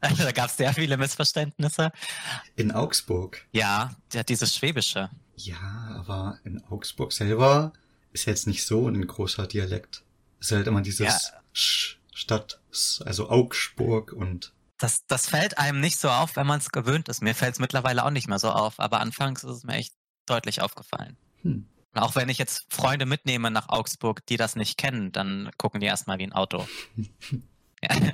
da 0.00 0.32
gab 0.32 0.46
es 0.50 0.56
sehr 0.56 0.72
viele 0.74 0.96
Missverständnisse. 0.96 1.92
In 2.56 2.72
Augsburg. 2.72 3.46
Ja, 3.52 3.94
ja, 4.12 4.22
dieses 4.22 4.54
Schwäbische. 4.56 5.10
Ja, 5.36 5.94
aber 5.96 6.38
in 6.44 6.62
Augsburg 6.64 7.12
selber 7.12 7.72
ist 8.12 8.26
jetzt 8.26 8.46
nicht 8.46 8.66
so 8.66 8.88
ein 8.88 9.06
großer 9.06 9.46
Dialekt. 9.46 10.02
Es 10.40 10.48
ist 10.50 10.56
halt 10.56 10.66
immer 10.66 10.82
dieses 10.82 11.06
Ja. 11.06 11.40
Sch 11.52 11.98
Stadt, 12.12 12.60
also 13.04 13.28
Augsburg 13.30 14.12
und 14.12 14.52
Das, 14.78 15.06
das 15.06 15.28
fällt 15.28 15.58
einem 15.58 15.80
nicht 15.80 15.98
so 15.98 16.08
auf, 16.08 16.36
wenn 16.36 16.46
man 16.46 16.58
es 16.58 16.70
gewöhnt 16.70 17.08
ist. 17.08 17.22
Mir 17.22 17.34
fällt 17.34 17.54
es 17.54 17.60
mittlerweile 17.60 18.04
auch 18.04 18.10
nicht 18.10 18.28
mehr 18.28 18.38
so 18.38 18.50
auf, 18.50 18.78
aber 18.78 19.00
anfangs 19.00 19.44
ist 19.44 19.56
es 19.56 19.64
mir 19.64 19.74
echt 19.74 19.94
deutlich 20.26 20.60
aufgefallen. 20.60 21.16
hm. 21.42 21.68
Und 21.94 22.00
auch 22.00 22.14
wenn 22.14 22.30
ich 22.30 22.38
jetzt 22.38 22.72
Freunde 22.72 23.04
mitnehme 23.04 23.50
nach 23.50 23.68
Augsburg, 23.68 24.24
die 24.24 24.38
das 24.38 24.56
nicht 24.56 24.78
kennen, 24.78 25.12
dann 25.12 25.50
gucken 25.58 25.80
die 25.80 25.86
erstmal 25.86 26.18
wie 26.18 26.24
ein 26.24 26.32
Auto. 26.32 26.66
ja. 27.82 28.12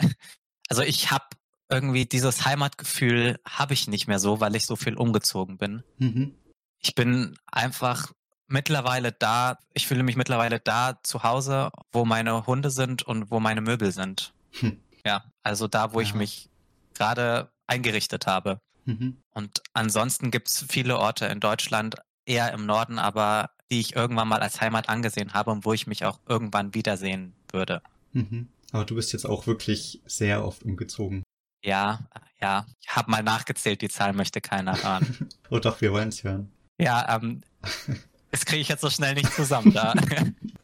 Also 0.68 0.82
ich 0.82 1.10
habe 1.12 1.24
irgendwie 1.70 2.06
dieses 2.06 2.44
Heimatgefühl 2.44 3.38
habe 3.46 3.74
ich 3.74 3.88
nicht 3.88 4.08
mehr 4.08 4.18
so, 4.18 4.40
weil 4.40 4.56
ich 4.56 4.66
so 4.66 4.74
viel 4.74 4.94
umgezogen 4.94 5.58
bin. 5.58 5.84
Mhm. 5.98 6.34
Ich 6.80 6.94
bin 6.94 7.36
einfach 7.46 8.12
mittlerweile 8.48 9.12
da, 9.12 9.58
ich 9.74 9.86
fühle 9.86 10.02
mich 10.02 10.16
mittlerweile 10.16 10.58
da 10.60 10.98
zu 11.02 11.22
Hause, 11.22 11.70
wo 11.92 12.04
meine 12.04 12.46
Hunde 12.46 12.70
sind 12.70 13.02
und 13.02 13.30
wo 13.30 13.40
meine 13.40 13.60
Möbel 13.60 13.92
sind. 13.92 14.32
Hm. 14.60 14.80
Ja, 15.06 15.24
also 15.42 15.68
da, 15.68 15.92
wo 15.92 16.00
ich 16.00 16.10
Ja. 16.10 16.16
mich 16.16 16.48
gerade 16.94 17.50
eingerichtet 17.66 18.26
habe. 18.26 18.60
Mhm. 18.84 19.18
Und 19.32 19.62
ansonsten 19.74 20.30
gibt 20.30 20.48
es 20.48 20.64
viele 20.68 20.98
Orte 20.98 21.26
in 21.26 21.40
Deutschland, 21.40 21.96
eher 22.26 22.52
im 22.52 22.66
Norden, 22.66 22.98
aber 22.98 23.50
die 23.70 23.80
ich 23.80 23.94
irgendwann 23.94 24.28
mal 24.28 24.40
als 24.40 24.60
Heimat 24.60 24.88
angesehen 24.88 25.34
habe 25.34 25.50
und 25.50 25.64
wo 25.64 25.72
ich 25.74 25.86
mich 25.86 26.04
auch 26.04 26.18
irgendwann 26.26 26.74
wiedersehen 26.74 27.34
würde. 27.52 27.82
Mhm. 28.12 28.48
Aber 28.72 28.84
du 28.86 28.94
bist 28.96 29.12
jetzt 29.12 29.26
auch 29.26 29.46
wirklich 29.46 30.00
sehr 30.06 30.44
oft 30.44 30.62
umgezogen. 30.62 31.22
Ja, 31.62 32.00
ja. 32.40 32.66
Ich 32.80 32.94
habe 32.96 33.10
mal 33.10 33.22
nachgezählt, 33.22 33.82
die 33.82 33.88
Zahl 33.88 34.12
möchte 34.14 34.40
keiner 34.40 34.82
hören. 34.82 35.28
Oh 35.50 35.58
doch, 35.58 35.80
wir 35.80 35.92
wollen 35.92 36.08
es 36.08 36.24
hören. 36.24 36.50
ja, 36.78 37.14
ähm, 37.16 37.42
das 38.30 38.44
kriege 38.44 38.60
ich 38.62 38.68
jetzt 38.68 38.80
so 38.82 38.90
schnell 38.90 39.14
nicht 39.14 39.32
zusammen 39.32 39.72
da. 39.72 39.94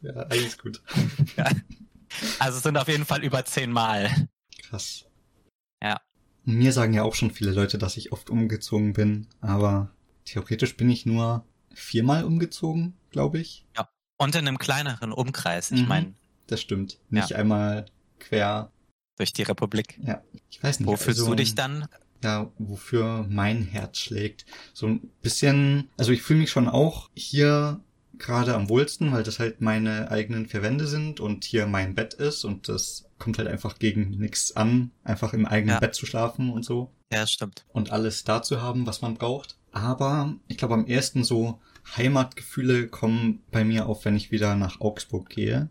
Ja, 0.02 0.12
alles 0.12 0.58
gut. 0.58 0.82
also 2.38 2.58
es 2.58 2.62
sind 2.62 2.76
auf 2.76 2.88
jeden 2.88 3.06
Fall 3.06 3.24
über 3.24 3.42
zehn 3.46 3.72
Mal. 3.72 4.28
Krass. 4.60 5.06
Ja. 5.82 5.98
Mir 6.44 6.72
sagen 6.74 6.92
ja 6.92 7.04
auch 7.04 7.14
schon 7.14 7.30
viele 7.30 7.52
Leute, 7.52 7.78
dass 7.78 7.96
ich 7.96 8.12
oft 8.12 8.28
umgezogen 8.28 8.92
bin, 8.92 9.28
aber 9.40 9.90
theoretisch 10.26 10.76
bin 10.76 10.90
ich 10.90 11.06
nur 11.06 11.46
viermal 11.72 12.24
umgezogen, 12.24 12.92
glaube 13.10 13.38
ich. 13.40 13.66
Und 14.18 14.34
in 14.34 14.46
einem 14.46 14.58
kleineren 14.58 15.10
Umkreis. 15.12 15.70
Ich 15.70 15.82
Mhm. 15.82 15.88
meine, 15.88 16.14
Das 16.48 16.60
stimmt. 16.60 16.98
Nicht 17.08 17.32
einmal 17.34 17.86
quer. 18.20 18.70
durch 19.16 19.32
die 19.32 19.42
Republik. 19.42 19.98
Ja, 20.02 20.22
ich 20.50 20.62
weiß 20.62 20.80
nicht. 20.80 20.86
Wo 20.86 20.96
fühlst 20.96 21.20
also, 21.20 21.30
du 21.30 21.36
dich 21.36 21.54
dann? 21.54 21.88
Ja, 22.24 22.50
wofür 22.58 23.26
mein 23.28 23.62
Herz 23.62 23.98
schlägt. 23.98 24.46
So 24.72 24.86
ein 24.86 25.10
bisschen, 25.22 25.90
also 25.98 26.10
ich 26.10 26.22
fühle 26.22 26.40
mich 26.40 26.50
schon 26.50 26.68
auch 26.68 27.10
hier 27.14 27.80
gerade 28.16 28.54
am 28.54 28.68
wohlsten, 28.68 29.12
weil 29.12 29.22
das 29.24 29.38
halt 29.38 29.60
meine 29.60 30.10
eigenen 30.10 30.46
vier 30.46 30.62
Wände 30.62 30.86
sind 30.86 31.20
und 31.20 31.44
hier 31.44 31.66
mein 31.66 31.94
Bett 31.94 32.14
ist 32.14 32.44
und 32.44 32.68
das 32.68 33.04
kommt 33.18 33.38
halt 33.38 33.48
einfach 33.48 33.78
gegen 33.78 34.10
nichts 34.10 34.56
an, 34.56 34.90
einfach 35.02 35.34
im 35.34 35.46
eigenen 35.46 35.74
Ja. 35.74 35.80
Bett 35.80 35.94
zu 35.94 36.06
schlafen 36.06 36.50
und 36.50 36.64
so. 36.64 36.90
Ja, 37.12 37.26
stimmt. 37.26 37.64
und 37.72 37.92
alles 37.92 38.24
da 38.24 38.42
zu 38.42 38.60
haben, 38.62 38.86
was 38.86 39.02
man 39.02 39.14
braucht. 39.14 39.56
Aber 39.72 40.34
ich 40.48 40.56
glaube, 40.56 40.74
am 40.74 40.86
ersten 40.86 41.24
so 41.24 41.60
Heimatgefühle 41.96 42.88
kommen 42.88 43.42
bei 43.50 43.64
mir 43.64 43.86
auf, 43.86 44.04
wenn 44.04 44.16
ich 44.16 44.30
wieder 44.30 44.54
nach 44.56 44.80
Augsburg 44.80 45.28
gehe, 45.28 45.68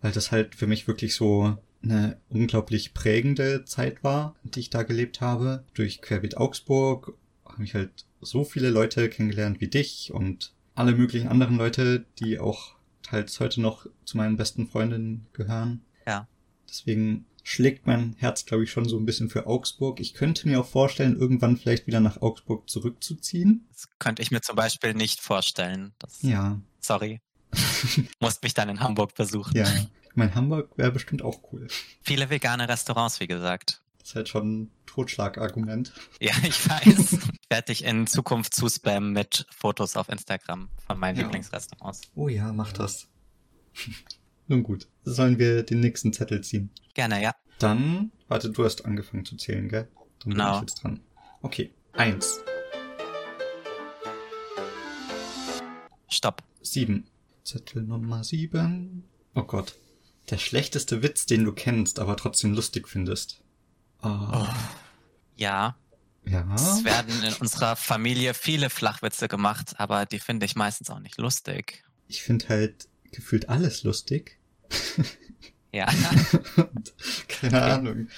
weil 0.00 0.12
das 0.12 0.30
halt 0.32 0.54
für 0.54 0.66
mich 0.66 0.86
wirklich 0.88 1.14
so 1.14 1.58
eine 1.82 2.18
unglaublich 2.28 2.94
prägende 2.94 3.64
Zeit 3.64 4.04
war, 4.04 4.36
die 4.42 4.60
ich 4.60 4.70
da 4.70 4.82
gelebt 4.82 5.20
habe. 5.20 5.64
Durch 5.74 6.02
Querbeet 6.02 6.36
Augsburg 6.36 7.14
habe 7.44 7.64
ich 7.64 7.74
halt 7.74 8.04
so 8.20 8.44
viele 8.44 8.70
Leute 8.70 9.08
kennengelernt 9.08 9.60
wie 9.60 9.68
dich 9.68 10.12
und 10.12 10.52
alle 10.74 10.92
möglichen 10.92 11.28
anderen 11.28 11.56
Leute, 11.56 12.04
die 12.18 12.38
auch 12.38 12.74
teils 13.02 13.40
heute 13.40 13.60
noch 13.60 13.86
zu 14.04 14.16
meinen 14.16 14.36
besten 14.36 14.66
Freundinnen 14.66 15.26
gehören. 15.32 15.82
Ja. 16.06 16.28
Deswegen 16.68 17.24
schlägt 17.42 17.86
mein 17.86 18.14
Herz, 18.18 18.44
glaube 18.44 18.64
ich, 18.64 18.70
schon 18.70 18.88
so 18.88 18.98
ein 18.98 19.06
bisschen 19.06 19.30
für 19.30 19.46
Augsburg. 19.46 20.00
Ich 20.00 20.14
könnte 20.14 20.46
mir 20.46 20.60
auch 20.60 20.66
vorstellen, 20.66 21.18
irgendwann 21.18 21.56
vielleicht 21.56 21.86
wieder 21.86 22.00
nach 22.00 22.20
Augsburg 22.20 22.68
zurückzuziehen. 22.68 23.66
Das 23.72 23.88
könnte 23.98 24.22
ich 24.22 24.30
mir 24.30 24.42
zum 24.42 24.56
Beispiel 24.56 24.94
nicht 24.94 25.20
vorstellen. 25.20 25.92
Das, 25.98 26.22
Ja, 26.22 26.60
Sorry. 26.80 27.20
Musst 28.20 28.42
mich 28.42 28.54
dann 28.54 28.68
in 28.68 28.80
Hamburg 28.80 29.14
besuchen. 29.14 29.56
ja. 29.56 29.66
Mein 30.14 30.34
Hamburg 30.34 30.76
wäre 30.76 30.90
bestimmt 30.92 31.22
auch 31.22 31.40
cool. 31.52 31.68
Viele 32.02 32.30
vegane 32.30 32.68
Restaurants, 32.68 33.20
wie 33.20 33.26
gesagt. 33.26 33.80
Das 33.98 34.08
ist 34.10 34.14
halt 34.16 34.28
schon 34.28 34.62
ein 34.62 34.70
Totschlagargument. 34.86 35.92
Ja, 36.20 36.32
ich 36.42 36.68
weiß. 36.68 37.12
Ich 37.12 37.50
werde 37.50 37.66
dich 37.66 37.84
in 37.84 38.06
Zukunft 38.06 38.54
zuspammen 38.54 39.12
mit 39.12 39.46
Fotos 39.50 39.96
auf 39.96 40.08
Instagram 40.08 40.68
von 40.86 40.98
meinen 40.98 41.16
Ja. 41.16 41.22
Lieblingsrestaurants. 41.24 42.00
Oh 42.14 42.28
ja, 42.28 42.52
mach 42.52 42.72
das. 42.72 43.08
Nun 44.48 44.62
gut, 44.64 44.88
sollen 45.04 45.38
wir 45.38 45.62
den 45.62 45.78
nächsten 45.80 46.12
Zettel 46.12 46.42
ziehen? 46.42 46.70
Gerne, 46.94 47.22
ja. 47.22 47.34
Dann, 47.60 48.10
warte, 48.26 48.50
du 48.50 48.64
hast 48.64 48.84
angefangen 48.84 49.24
zu 49.24 49.36
zählen, 49.36 49.68
gell? 49.68 49.88
Dann 50.20 50.30
bin 50.30 50.32
Genau. 50.32 50.54
ich 50.56 50.60
jetzt 50.62 50.82
dran. 50.82 51.00
Okay, 51.42 51.72
eins, 51.92 52.40
Stopp. 56.08 56.42
sieben. 56.62 57.06
Zettel 57.44 57.82
Nummer 57.82 58.24
sieben. 58.24 59.04
Oh 59.34 59.42
Gott. 59.42 59.74
Der 60.30 60.38
schlechteste 60.38 61.02
Witz, 61.02 61.26
den 61.26 61.44
du 61.44 61.52
kennst, 61.52 61.98
aber 61.98 62.16
trotzdem 62.16 62.54
lustig 62.54 62.88
findest. 62.88 63.42
Oh. 64.02 64.46
Ja, 65.36 65.76
Ja. 66.24 66.54
es 66.54 66.84
werden 66.84 67.22
in 67.22 67.34
unserer 67.34 67.76
Familie 67.76 68.34
viele 68.34 68.70
Flachwitze 68.70 69.26
gemacht, 69.28 69.74
aber 69.78 70.06
die 70.06 70.20
finde 70.20 70.46
ich 70.46 70.54
meistens 70.54 70.90
auch 70.90 71.00
nicht 71.00 71.18
lustig. 71.18 71.82
Ich 72.06 72.22
finde 72.22 72.48
halt 72.48 72.88
gefühlt 73.12 73.48
alles 73.48 73.82
lustig. 73.82 74.38
Ja. 75.72 75.88
Und 76.56 76.92
keine 77.28 77.62
Ahnung. 77.62 78.08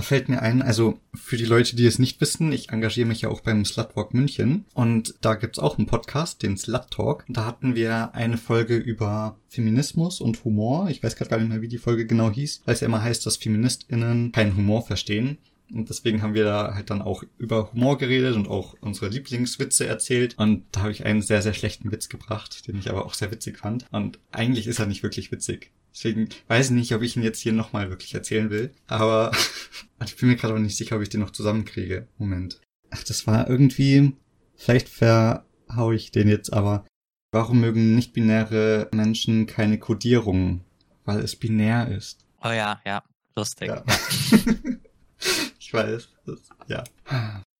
Da 0.00 0.06
fällt 0.06 0.30
mir 0.30 0.40
ein, 0.40 0.62
also 0.62 0.98
für 1.12 1.36
die 1.36 1.44
Leute, 1.44 1.76
die 1.76 1.84
es 1.84 1.98
nicht 1.98 2.22
wissen, 2.22 2.52
ich 2.52 2.70
engagiere 2.70 3.06
mich 3.06 3.20
ja 3.20 3.28
auch 3.28 3.42
beim 3.42 3.66
Slutwalk 3.66 4.14
München 4.14 4.64
und 4.72 5.14
da 5.20 5.34
gibt's 5.34 5.58
auch 5.58 5.76
einen 5.76 5.86
Podcast, 5.86 6.42
den 6.42 6.56
Slut 6.56 6.90
Talk. 6.90 7.26
Da 7.28 7.44
hatten 7.44 7.74
wir 7.74 8.14
eine 8.14 8.38
Folge 8.38 8.78
über 8.78 9.36
Feminismus 9.48 10.22
und 10.22 10.42
Humor. 10.42 10.88
Ich 10.88 11.02
weiß 11.02 11.16
gerade 11.16 11.28
gar 11.28 11.38
nicht 11.38 11.50
mehr, 11.50 11.60
wie 11.60 11.68
die 11.68 11.76
Folge 11.76 12.06
genau 12.06 12.30
hieß, 12.30 12.62
weil 12.64 12.72
es 12.72 12.80
ja 12.80 12.86
immer 12.86 13.02
heißt, 13.02 13.26
dass 13.26 13.36
FeministInnen 13.36 14.32
keinen 14.32 14.56
Humor 14.56 14.86
verstehen. 14.86 15.36
Und 15.70 15.90
deswegen 15.90 16.22
haben 16.22 16.32
wir 16.32 16.44
da 16.44 16.74
halt 16.74 16.88
dann 16.88 17.02
auch 17.02 17.22
über 17.36 17.70
Humor 17.74 17.98
geredet 17.98 18.36
und 18.36 18.48
auch 18.48 18.76
unsere 18.80 19.08
Lieblingswitze 19.08 19.86
erzählt. 19.86 20.34
Und 20.38 20.64
da 20.72 20.80
habe 20.80 20.92
ich 20.92 21.04
einen 21.04 21.20
sehr, 21.20 21.42
sehr 21.42 21.52
schlechten 21.52 21.92
Witz 21.92 22.08
gebracht, 22.08 22.66
den 22.66 22.78
ich 22.78 22.88
aber 22.88 23.04
auch 23.04 23.12
sehr 23.12 23.30
witzig 23.30 23.58
fand. 23.58 23.84
Und 23.92 24.18
eigentlich 24.32 24.66
ist 24.66 24.78
er 24.78 24.86
nicht 24.86 25.02
wirklich 25.02 25.30
witzig. 25.30 25.72
Deswegen 25.92 26.28
weiß 26.48 26.66
ich 26.66 26.72
nicht, 26.72 26.94
ob 26.94 27.02
ich 27.02 27.16
ihn 27.16 27.22
jetzt 27.22 27.40
hier 27.40 27.52
nochmal 27.52 27.90
wirklich 27.90 28.14
erzählen 28.14 28.50
will. 28.50 28.72
Aber 28.86 29.32
ich 30.04 30.16
bin 30.16 30.28
mir 30.28 30.36
gerade 30.36 30.54
auch 30.54 30.58
nicht 30.58 30.76
sicher, 30.76 30.96
ob 30.96 31.02
ich 31.02 31.08
den 31.08 31.20
noch 31.20 31.30
zusammenkriege. 31.30 32.06
Moment. 32.18 32.60
Ach, 32.90 33.02
das 33.04 33.26
war 33.26 33.48
irgendwie, 33.48 34.16
vielleicht 34.56 34.88
verhau 34.88 35.92
ich 35.92 36.10
den 36.10 36.28
jetzt, 36.28 36.52
aber 36.52 36.84
warum 37.32 37.60
mögen 37.60 37.94
nicht-binäre 37.94 38.88
Menschen 38.92 39.46
keine 39.46 39.78
Kodierung? 39.78 40.64
Weil 41.04 41.20
es 41.20 41.36
binär 41.36 41.88
ist. 41.88 42.24
Oh 42.42 42.50
ja, 42.50 42.80
ja, 42.84 43.02
lustig. 43.36 43.68
Ja. 43.68 43.84
ich 45.58 45.72
weiß, 45.72 46.08
das, 46.26 46.40
ja. 46.68 46.84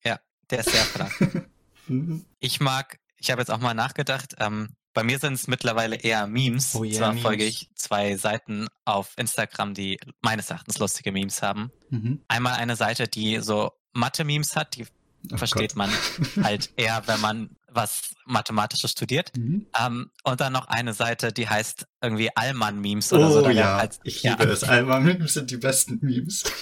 Ja, 0.05 0.21
der 0.51 0.61
ist 0.61 0.71
sehr 0.71 0.85
flach. 0.85 1.13
Mhm. 1.89 2.25
ich 2.39 2.61
mag, 2.61 2.99
ich 3.17 3.33
habe 3.33 3.41
jetzt 3.41 3.51
auch 3.51 3.59
mal 3.59 3.75
nachgedacht, 3.75 4.37
ähm, 4.39 4.69
bei 4.93 5.05
mir 5.05 5.19
sind 5.19 5.35
es 5.35 5.47
mittlerweile 5.47 5.97
eher 5.97 6.27
Memes. 6.27 6.75
Oh 6.75 6.85
yeah, 6.85 6.99
Zwar 6.99 7.09
Memes. 7.11 7.23
folge 7.23 7.45
ich 7.45 7.71
zwei 7.75 8.17
Seiten 8.17 8.67
auf 8.85 9.13
Instagram, 9.17 9.75
die 9.75 9.99
meines 10.21 10.51
Erachtens 10.51 10.79
lustige 10.79 11.13
Memes 11.13 11.43
haben. 11.43 11.71
Mhm. 11.91 12.23
Einmal 12.29 12.55
eine 12.55 12.77
Seite, 12.77 13.07
die 13.07 13.39
so 13.41 13.73
Mathe-Memes 13.93 14.57
hat, 14.57 14.77
die 14.77 14.87
oh 15.33 15.37
versteht 15.37 15.75
Gott. 15.75 15.77
man 15.77 15.91
halt 16.45 16.71
eher, 16.77 17.03
wenn 17.07 17.21
man 17.21 17.51
was 17.73 18.15
Mathematisches 18.27 18.91
studiert. 18.91 19.37
Mhm. 19.37 19.67
Ähm, 19.79 20.11
und 20.25 20.41
dann 20.41 20.53
noch 20.53 20.67
eine 20.67 20.93
Seite, 20.93 21.33
die 21.33 21.49
heißt 21.49 21.87
irgendwie 22.03 22.35
Allmann-Memes 22.35 23.13
oder 23.13 23.29
oh, 23.29 23.33
so. 23.33 23.43
Da 23.43 23.51
ja, 23.51 23.77
halt, 23.77 24.01
ich 24.03 24.23
liebe 24.23 24.45
ja. 24.45 24.51
es. 24.51 24.65
Allmann-Memes 24.65 25.35
sind 25.35 25.51
die 25.51 25.57
besten 25.57 25.99
Memes. 26.03 26.45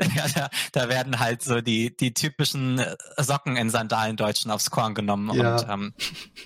ja, 0.16 0.26
da, 0.34 0.50
da, 0.72 0.88
werden 0.88 1.20
halt 1.20 1.42
so 1.42 1.60
die, 1.60 1.94
die 1.94 2.14
typischen 2.14 2.78
äh, 2.78 2.96
Socken 3.18 3.56
in 3.56 3.70
Sandalen 3.70 4.16
Deutschen 4.16 4.50
aufs 4.50 4.70
Korn 4.70 4.94
genommen. 4.94 5.34
Ja. 5.36 5.56
Und 5.56 5.68
ähm, 5.68 5.94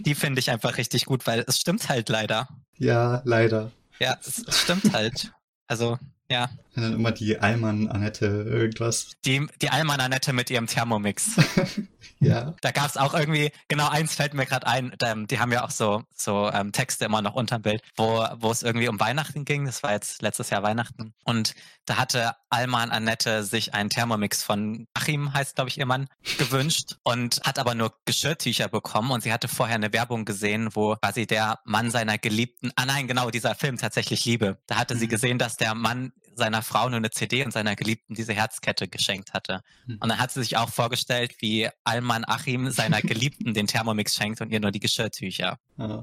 die 0.01 0.15
finde 0.15 0.41
ich 0.41 0.51
einfach 0.51 0.77
richtig 0.77 1.05
gut, 1.07 1.27
weil 1.27 1.45
es 1.47 1.59
stimmt 1.59 1.89
halt 1.89 2.09
leider. 2.09 2.49
Ja, 2.79 3.23
leider. 3.25 3.71
Ja, 4.01 4.17
es, 4.21 4.43
es 4.47 4.61
stimmt 4.61 4.93
halt. 4.93 5.33
Also, 5.67 5.99
ja. 6.29 6.51
Dann 6.75 6.93
immer 6.93 7.13
die 7.13 7.39
Alman 7.39 7.89
Annette 7.89 8.27
irgendwas. 8.27 9.13
Die, 9.25 9.47
die 9.63 9.71
Alman 9.71 10.01
Annette 10.01 10.33
mit 10.33 10.51
ihrem 10.51 10.67
Thermomix. 10.67 11.37
ja. 12.21 12.55
Da 12.61 12.71
gab 12.73 12.89
es 12.89 12.97
auch 12.97 13.15
irgendwie, 13.15 13.53
genau 13.69 13.89
eins 13.89 14.15
fällt 14.15 14.35
mir 14.35 14.45
gerade 14.45 14.67
ein, 14.67 14.93
ähm, 15.03 15.29
die 15.29 15.39
haben 15.39 15.53
ja 15.53 15.65
auch 15.65 15.71
so, 15.71 16.03
so 16.15 16.51
ähm, 16.53 16.73
Texte 16.73 17.05
immer 17.05 17.23
noch 17.23 17.35
unterm 17.35 17.63
Bild, 17.63 17.83
wo, 17.97 18.25
wo 18.39 18.51
es 18.51 18.63
irgendwie 18.63 18.89
um 18.89 18.99
Weihnachten 18.99 19.45
ging. 19.45 19.67
Das 19.67 19.83
war 19.83 19.93
jetzt 19.93 20.21
letztes 20.21 20.51
Jahr 20.51 20.63
Weihnachten. 20.65 21.15
Und 21.25 21.55
da 21.87 21.97
hatte 21.97 22.35
Alman 22.51 22.91
Annette 22.91 23.45
sich 23.45 23.75
einen 23.75 23.91
Thermomix 23.91 24.43
von 24.43 24.89
Achim, 24.95 25.33
heißt 25.33 25.55
glaube 25.55 25.69
ich 25.69 25.79
ihr 25.79 25.87
Mann, 25.87 26.09
gewünscht 26.39 26.97
und 27.05 27.41
hat 27.45 27.59
aber 27.59 27.75
nur 27.75 27.95
Geschirrtücher 28.05 28.69
bekommen. 28.69 29.13
Und 29.13 29.23
sie 29.23 29.33
hatte 29.33 29.49
vorher 29.49 29.77
eine 29.77 29.93
Werbung 29.93 30.25
gesehen, 30.25 30.71
wo 30.73 30.97
quasi 30.97 31.27
der 31.27 31.61
Mann 31.65 31.91
seiner 31.91 32.19
Geliebten, 32.19 32.73
ah 32.75 32.87
nein, 32.87 33.07
genau, 33.07 33.31
dieser 33.31 33.55
Film 33.55 33.77
tatsächlich 33.77 34.25
Liebe. 34.25 34.59
Da 34.67 34.77
hatte 34.77 34.95
mhm. 34.95 34.99
sie 34.99 35.09
gesehen, 35.09 35.39
dass 35.39 35.57
der 35.57 35.75
Mann 35.75 36.13
seiner 36.37 36.63
Frau 36.63 36.89
nur 36.89 36.99
eine 36.99 37.11
CD 37.11 37.45
und 37.45 37.53
seiner 37.53 37.77
Geliebten 37.77 38.15
diese 38.15 38.33
Herzkette 38.33 38.89
geschenkt 38.89 39.33
hatte. 39.33 39.61
Hm. 39.87 39.99
Und 40.01 40.09
dann 40.09 40.19
hat 40.19 40.33
sie 40.33 40.43
sich 40.43 40.57
auch 40.57 40.71
vorgestellt, 40.71 41.35
wie 41.41 41.69
Alman 41.85 42.25
Achim 42.27 42.71
seiner 42.71 43.01
Geliebten 43.03 43.55
den 43.55 43.67
Thermomix 43.67 44.15
schenkt 44.15 44.41
und 44.41 44.51
ihr 44.51 44.61
nur 44.61 44.71
die 44.71 44.81
Geschirrtücher. 44.81 45.59
Ah. 45.79 46.03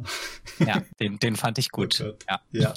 Ja, 0.60 0.82
den, 1.00 1.20
den 1.20 1.36
fand 1.36 1.58
ich 1.58 1.70
gut. 1.70 2.02
Oh 2.02 2.14
ja. 2.30 2.42
ja. 2.52 2.74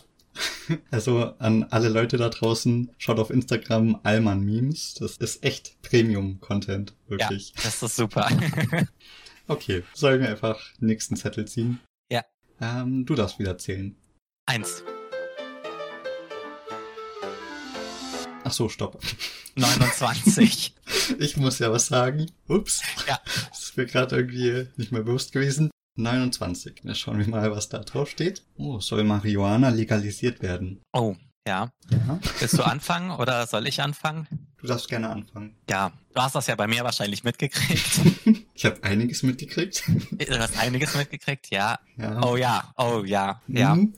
Also 0.90 1.34
an 1.38 1.64
alle 1.70 1.88
Leute 1.88 2.16
da 2.16 2.28
draußen, 2.28 2.90
schaut 2.98 3.18
auf 3.18 3.30
Instagram 3.30 4.00
Alman 4.02 4.40
Memes. 4.40 4.94
Das 4.94 5.16
ist 5.16 5.44
echt 5.44 5.80
Premium-Content, 5.82 6.94
wirklich. 7.06 7.52
Ja, 7.56 7.62
das 7.62 7.82
ist 7.82 7.96
super. 7.96 8.28
okay, 9.46 9.84
sollen 9.94 10.20
wir 10.20 10.28
einfach 10.28 10.60
den 10.80 10.88
nächsten 10.88 11.16
Zettel 11.16 11.46
ziehen? 11.46 11.80
Ja. 12.10 12.22
Ähm, 12.60 13.06
du 13.06 13.14
darfst 13.14 13.38
wieder 13.38 13.58
zählen. 13.58 13.96
Eins. 14.46 14.82
Ach 18.44 18.52
so, 18.52 18.68
stopp. 18.68 19.00
29. 19.56 20.74
ich 21.18 21.36
muss 21.36 21.58
ja 21.58 21.72
was 21.72 21.86
sagen. 21.86 22.30
Ups. 22.46 22.82
Ja. 23.08 23.18
Das 23.48 23.62
ist 23.64 23.76
mir 23.76 23.86
gerade 23.86 24.16
irgendwie 24.16 24.68
nicht 24.76 24.92
mehr 24.92 25.02
bewusst 25.02 25.32
gewesen. 25.32 25.70
29. 25.96 26.80
Na, 26.82 26.94
schauen 26.94 27.18
wir 27.18 27.28
mal, 27.28 27.50
was 27.50 27.68
da 27.68 27.78
drauf 27.78 28.10
steht. 28.10 28.42
Oh, 28.56 28.80
soll 28.80 29.04
Marihuana 29.04 29.68
legalisiert 29.70 30.42
werden? 30.42 30.82
Oh, 30.92 31.16
ja. 31.46 31.70
ja. 31.90 32.18
Willst 32.40 32.58
du 32.58 32.62
anfangen 32.62 33.10
oder 33.12 33.46
soll 33.46 33.66
ich 33.66 33.80
anfangen? 33.80 34.26
Du 34.58 34.66
darfst 34.66 34.88
gerne 34.88 35.10
anfangen. 35.10 35.56
Ja, 35.70 35.92
du 36.14 36.20
hast 36.20 36.34
das 36.34 36.46
ja 36.46 36.54
bei 36.54 36.66
mir 36.66 36.84
wahrscheinlich 36.84 37.22
mitgekriegt. 37.22 38.00
ich 38.54 38.64
habe 38.64 38.82
einiges 38.82 39.22
mitgekriegt. 39.22 39.84
Du 39.86 40.38
hast 40.38 40.58
einiges 40.58 40.94
mitgekriegt, 40.94 41.50
ja. 41.50 41.78
ja. 41.96 42.22
Oh 42.22 42.36
ja, 42.36 42.72
oh 42.76 43.02
ja, 43.04 43.40
ja. 43.46 43.74
Mhm. 43.74 43.94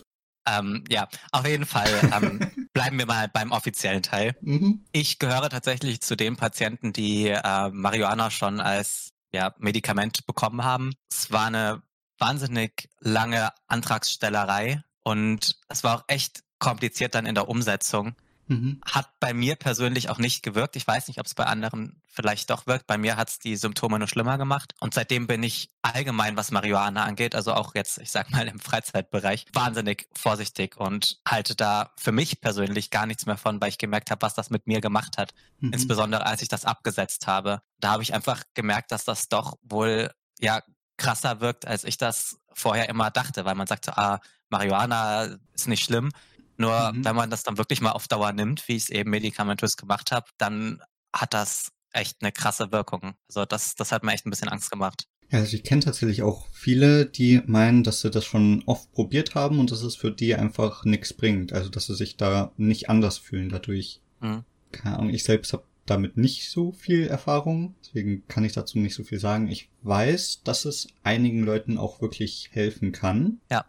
Ähm, 0.47 0.85
ja, 0.89 1.09
auf 1.33 1.47
jeden 1.47 1.67
Fall 1.67 1.89
ähm, 2.15 2.69
bleiben 2.73 2.99
wir 2.99 3.07
mal 3.07 3.29
beim 3.29 3.53
offiziellen 3.53 4.03
Teil. 4.03 4.37
Mhm. 4.41 4.85
Ich 4.93 5.19
gehöre 5.19 5.49
tatsächlich 5.49 6.01
zu 6.01 6.17
den 6.17 6.37
Patienten, 6.37 6.93
die 6.93 7.29
äh, 7.29 7.71
Marihuana 7.71 8.31
schon 8.31 8.61
als 8.61 9.13
ja, 9.33 9.55
Medikament 9.59 10.27
bekommen 10.27 10.65
haben. 10.65 10.93
Es 11.11 11.31
war 11.31 11.47
eine 11.47 11.83
wahnsinnig 12.19 12.89
lange 13.01 13.51
Antragsstellerei 13.67 14.83
und 15.03 15.57
es 15.69 15.85
war 15.85 15.99
auch 15.99 16.05
echt 16.09 16.43
kompliziert 16.59 17.15
dann 17.15 17.27
in 17.27 17.35
der 17.35 17.49
Umsetzung. 17.49 18.17
Mhm. 18.49 18.81
Hat 18.85 19.11
bei 19.19 19.35
mir 19.35 19.57
persönlich 19.57 20.09
auch 20.09 20.19
nicht 20.19 20.43
gewirkt. 20.43 20.77
Ich 20.77 20.87
weiß 20.87 21.09
nicht, 21.09 21.19
ob 21.19 21.27
es 21.27 21.35
bei 21.35 21.45
anderen 21.45 22.01
vielleicht 22.07 22.51
doch 22.51 22.67
wirkt. 22.67 22.87
Bei 22.87 22.97
mir 22.97 23.17
hat 23.17 23.29
es 23.29 23.39
die 23.39 23.57
Symptome 23.57 23.99
nur 23.99 24.09
schlimmer 24.09 24.39
gemacht. 24.39 24.75
Und 24.81 24.95
seitdem 24.95 25.27
bin 25.27 25.43
ich 25.43 25.71
allgemein, 25.83 26.37
was 26.37 26.51
Marihuana 26.51 27.05
angeht, 27.05 27.35
also 27.35 27.53
auch 27.55 27.75
jetzt, 27.75 27.99
ich 27.99 28.11
sag 28.11 28.31
mal, 28.31 28.47
im 28.47 28.61
Freizeitbereich, 28.61 29.47
wahnsinnig 29.53 30.09
vorsichtig 30.15 30.77
und 30.77 31.19
halte 31.27 31.57
da 31.57 31.93
für 31.99 32.13
mich 32.13 32.41
persönlich 32.41 32.91
gar 32.91 33.07
nichts 33.07 33.27
mehr 33.27 33.37
von, 33.37 33.61
weil 33.61 33.71
ich 33.71 33.79
gemerkt 33.79 34.11
habe, 34.11 34.23
was 34.23 34.35
das 34.35 34.51
mit 34.51 34.67
mir 34.67 34.81
gemacht 34.81 35.19
hat. 35.19 35.35
Mhm. 35.59 35.73
Insbesondere 35.73 36.25
als 36.27 36.43
ich 36.43 36.49
das 36.49 36.65
abgesetzt 36.65 37.27
habe. 37.27 37.63
Da 37.81 37.93
habe 37.93 38.03
ich 38.03 38.15
einfach 38.15 38.45
gemerkt, 38.55 38.93
dass 38.93 39.05
das 39.05 39.29
doch 39.29 39.59
wohl 39.63 40.11
ja 40.39 40.63
krasser 40.97 41.41
wirkt, 41.41 41.67
als 41.67 41.85
ich 41.85 41.99
das 41.99 42.39
vorher 42.53 42.89
immer 42.89 43.11
dachte, 43.11 43.45
weil 43.45 43.55
man 43.55 43.67
sagte, 43.67 43.99
ah, 43.99 44.21
Marihuana 44.49 45.37
ist 45.53 45.69
nicht 45.69 45.85
schlimm. 45.85 46.11
Nur 46.57 46.93
mhm. 46.93 47.05
wenn 47.05 47.17
man 47.17 47.31
das 47.31 47.43
dann 47.43 47.59
wirklich 47.59 47.81
mal 47.81 47.93
auf 47.93 48.09
Dauer 48.09 48.33
nimmt, 48.33 48.67
wie 48.69 48.77
ich 48.77 48.85
es 48.85 48.91
eben 48.91 49.11
medikamentös 49.11 49.77
gemacht 49.77 50.13
habe, 50.13 50.27
dann 50.39 50.81
hat 51.13 51.35
das 51.35 51.73
echt 51.93 52.19
eine 52.21 52.33
krasse 52.33 52.73
Wirkung. 52.73 53.15
Also 53.29 53.45
das, 53.45 53.75
das 53.75 53.93
hat 53.93 54.03
mir 54.03 54.13
echt 54.13 54.27
ein 54.27 54.31
bisschen 54.31 54.49
Angst 54.49 54.71
gemacht. 54.71 55.07
Ja, 55.31 55.41
also 55.41 55.57
ich 55.57 55.65
kenne 55.65 55.81
tatsächlich 55.81 56.23
auch 56.23 56.47
viele, 56.53 57.07
die 57.07 57.43
meinen, 57.47 57.83
dass 57.83 58.01
sie 58.01 58.11
das 58.11 58.25
schon 58.25 58.63
oft 58.67 58.93
probiert 58.93 59.35
haben 59.35 59.59
und 59.59 59.73
dass 59.73 59.83
es 59.83 59.97
für 59.97 60.13
die 60.13 60.35
einfach 60.35 60.85
nichts 60.85 61.13
bringt. 61.13 61.53
Also 61.53 61.69
dass 61.69 61.87
sie 61.87 61.97
sich 61.97 62.17
da 62.17 62.53
nicht 62.57 62.89
anders 62.89 63.19
fühlen 63.19 63.49
dadurch. 63.49 64.01
Mhm. 64.21 64.45
Keine 64.73 64.99
Ahnung, 64.99 65.11
ich 65.11 65.25
selbst 65.25 65.53
habe 65.53 65.65
damit 65.87 66.17
nicht 66.17 66.51
so 66.51 66.73
viel 66.73 67.07
Erfahrung, 67.07 67.77
deswegen 67.81 68.27
kann 68.27 68.45
ich 68.45 68.53
dazu 68.53 68.79
nicht 68.79 68.95
so 68.95 69.05
viel 69.05 69.21
sagen. 69.21 69.49
Ich 69.49 69.71
weiß, 69.83 70.43
dass 70.43 70.65
es 70.65 70.89
einigen 71.05 71.45
Leuten 71.45 71.79
auch 71.79 72.01
wirklich 72.01 72.51
helfen 72.53 72.93
kann. 72.93 73.41
Ja. 73.51 73.65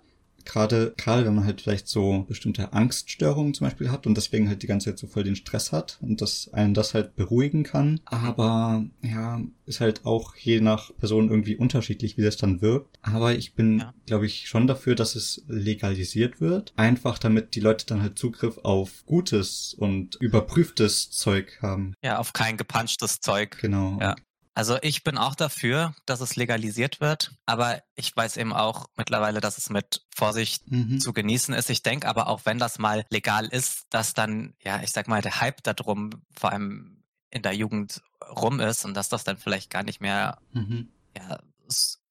Gerade, 0.48 0.94
gerade 0.96 1.26
wenn 1.26 1.36
man 1.36 1.44
halt 1.44 1.60
vielleicht 1.60 1.90
so 1.90 2.24
bestimmte 2.28 2.72
Angststörungen 2.72 3.54
zum 3.54 3.68
Beispiel 3.68 3.92
hat 3.92 4.08
und 4.08 4.16
deswegen 4.16 4.48
halt 4.48 4.64
die 4.64 4.68
ganze 4.68 4.90
Zeit 4.90 4.98
so 4.98 5.06
voll 5.06 5.26
den 5.26 5.36
Stress 5.36 5.74
hat 5.74 5.98
und 6.02 6.22
dass 6.22 6.54
einen 6.54 6.74
das 6.74 6.94
halt 6.94 7.18
beruhigen 7.18 7.64
kann. 7.64 8.00
Aber 8.06 8.86
ja, 9.02 9.42
ist 9.66 9.82
halt 9.82 10.06
auch 10.06 10.36
je 10.38 10.62
nach 10.62 10.96
Person 10.98 11.30
irgendwie 11.30 11.58
unterschiedlich, 11.58 12.18
wie 12.18 12.22
das 12.22 12.38
dann 12.38 12.62
wirkt. 12.62 12.98
Aber 13.02 13.36
ich 13.36 13.56
bin, 13.56 13.80
ja. 13.80 13.94
glaube 14.06 14.26
ich, 14.26 14.48
schon 14.48 14.68
dafür, 14.68 14.96
dass 14.96 15.16
es 15.16 15.44
legalisiert 15.50 16.40
wird. 16.40 16.72
Einfach 16.78 17.20
damit 17.20 17.54
die 17.56 17.60
Leute 17.60 17.86
dann 17.86 18.02
halt 18.02 18.18
Zugriff 18.18 18.60
auf 18.60 19.06
gutes 19.06 19.74
und 19.74 20.16
überprüftes 20.22 21.12
Zeug 21.12 21.60
haben. 21.62 21.94
Ja, 22.02 22.20
auf 22.20 22.32
kein 22.32 22.56
gepanschtes 22.56 23.20
Zeug. 23.20 23.58
Genau. 23.60 24.00
Ja. 24.00 24.16
Also 24.58 24.80
ich 24.82 25.04
bin 25.04 25.20
auch 25.20 25.36
dafür, 25.36 25.94
dass 26.08 26.20
es 26.20 26.36
legalisiert 26.36 27.00
wird, 27.00 27.36
aber 27.46 27.84
ich 27.94 28.18
weiß 28.18 28.38
eben 28.38 28.54
auch 28.54 28.88
mittlerweile, 28.98 29.40
dass 29.40 29.60
es 29.60 29.70
mit 29.70 30.04
Vorsicht 30.10 30.72
mhm. 30.72 31.00
zu 31.00 31.14
genießen 31.14 31.54
ist. 31.54 31.70
Ich 31.70 31.84
denke 31.84 32.08
aber 32.08 32.26
auch, 32.26 32.42
wenn 32.46 32.58
das 32.58 32.80
mal 32.80 33.06
legal 33.12 33.46
ist, 33.46 33.86
dass 33.92 34.16
dann, 34.16 34.56
ja, 34.64 34.82
ich 34.82 34.90
sag 34.90 35.08
mal, 35.08 35.22
der 35.22 35.42
Hype 35.42 35.62
darum 35.62 36.10
vor 36.36 36.54
allem 36.54 37.04
in 37.30 37.44
der 37.44 37.54
Jugend 37.54 38.02
rum 38.32 38.60
ist 38.60 38.84
und 38.84 38.96
dass 38.96 39.10
das 39.10 39.24
dann 39.24 39.38
vielleicht 39.38 39.70
gar 39.70 39.84
nicht 39.84 40.02
mehr 40.02 40.40
mhm. 40.54 40.90
ja, 41.16 41.38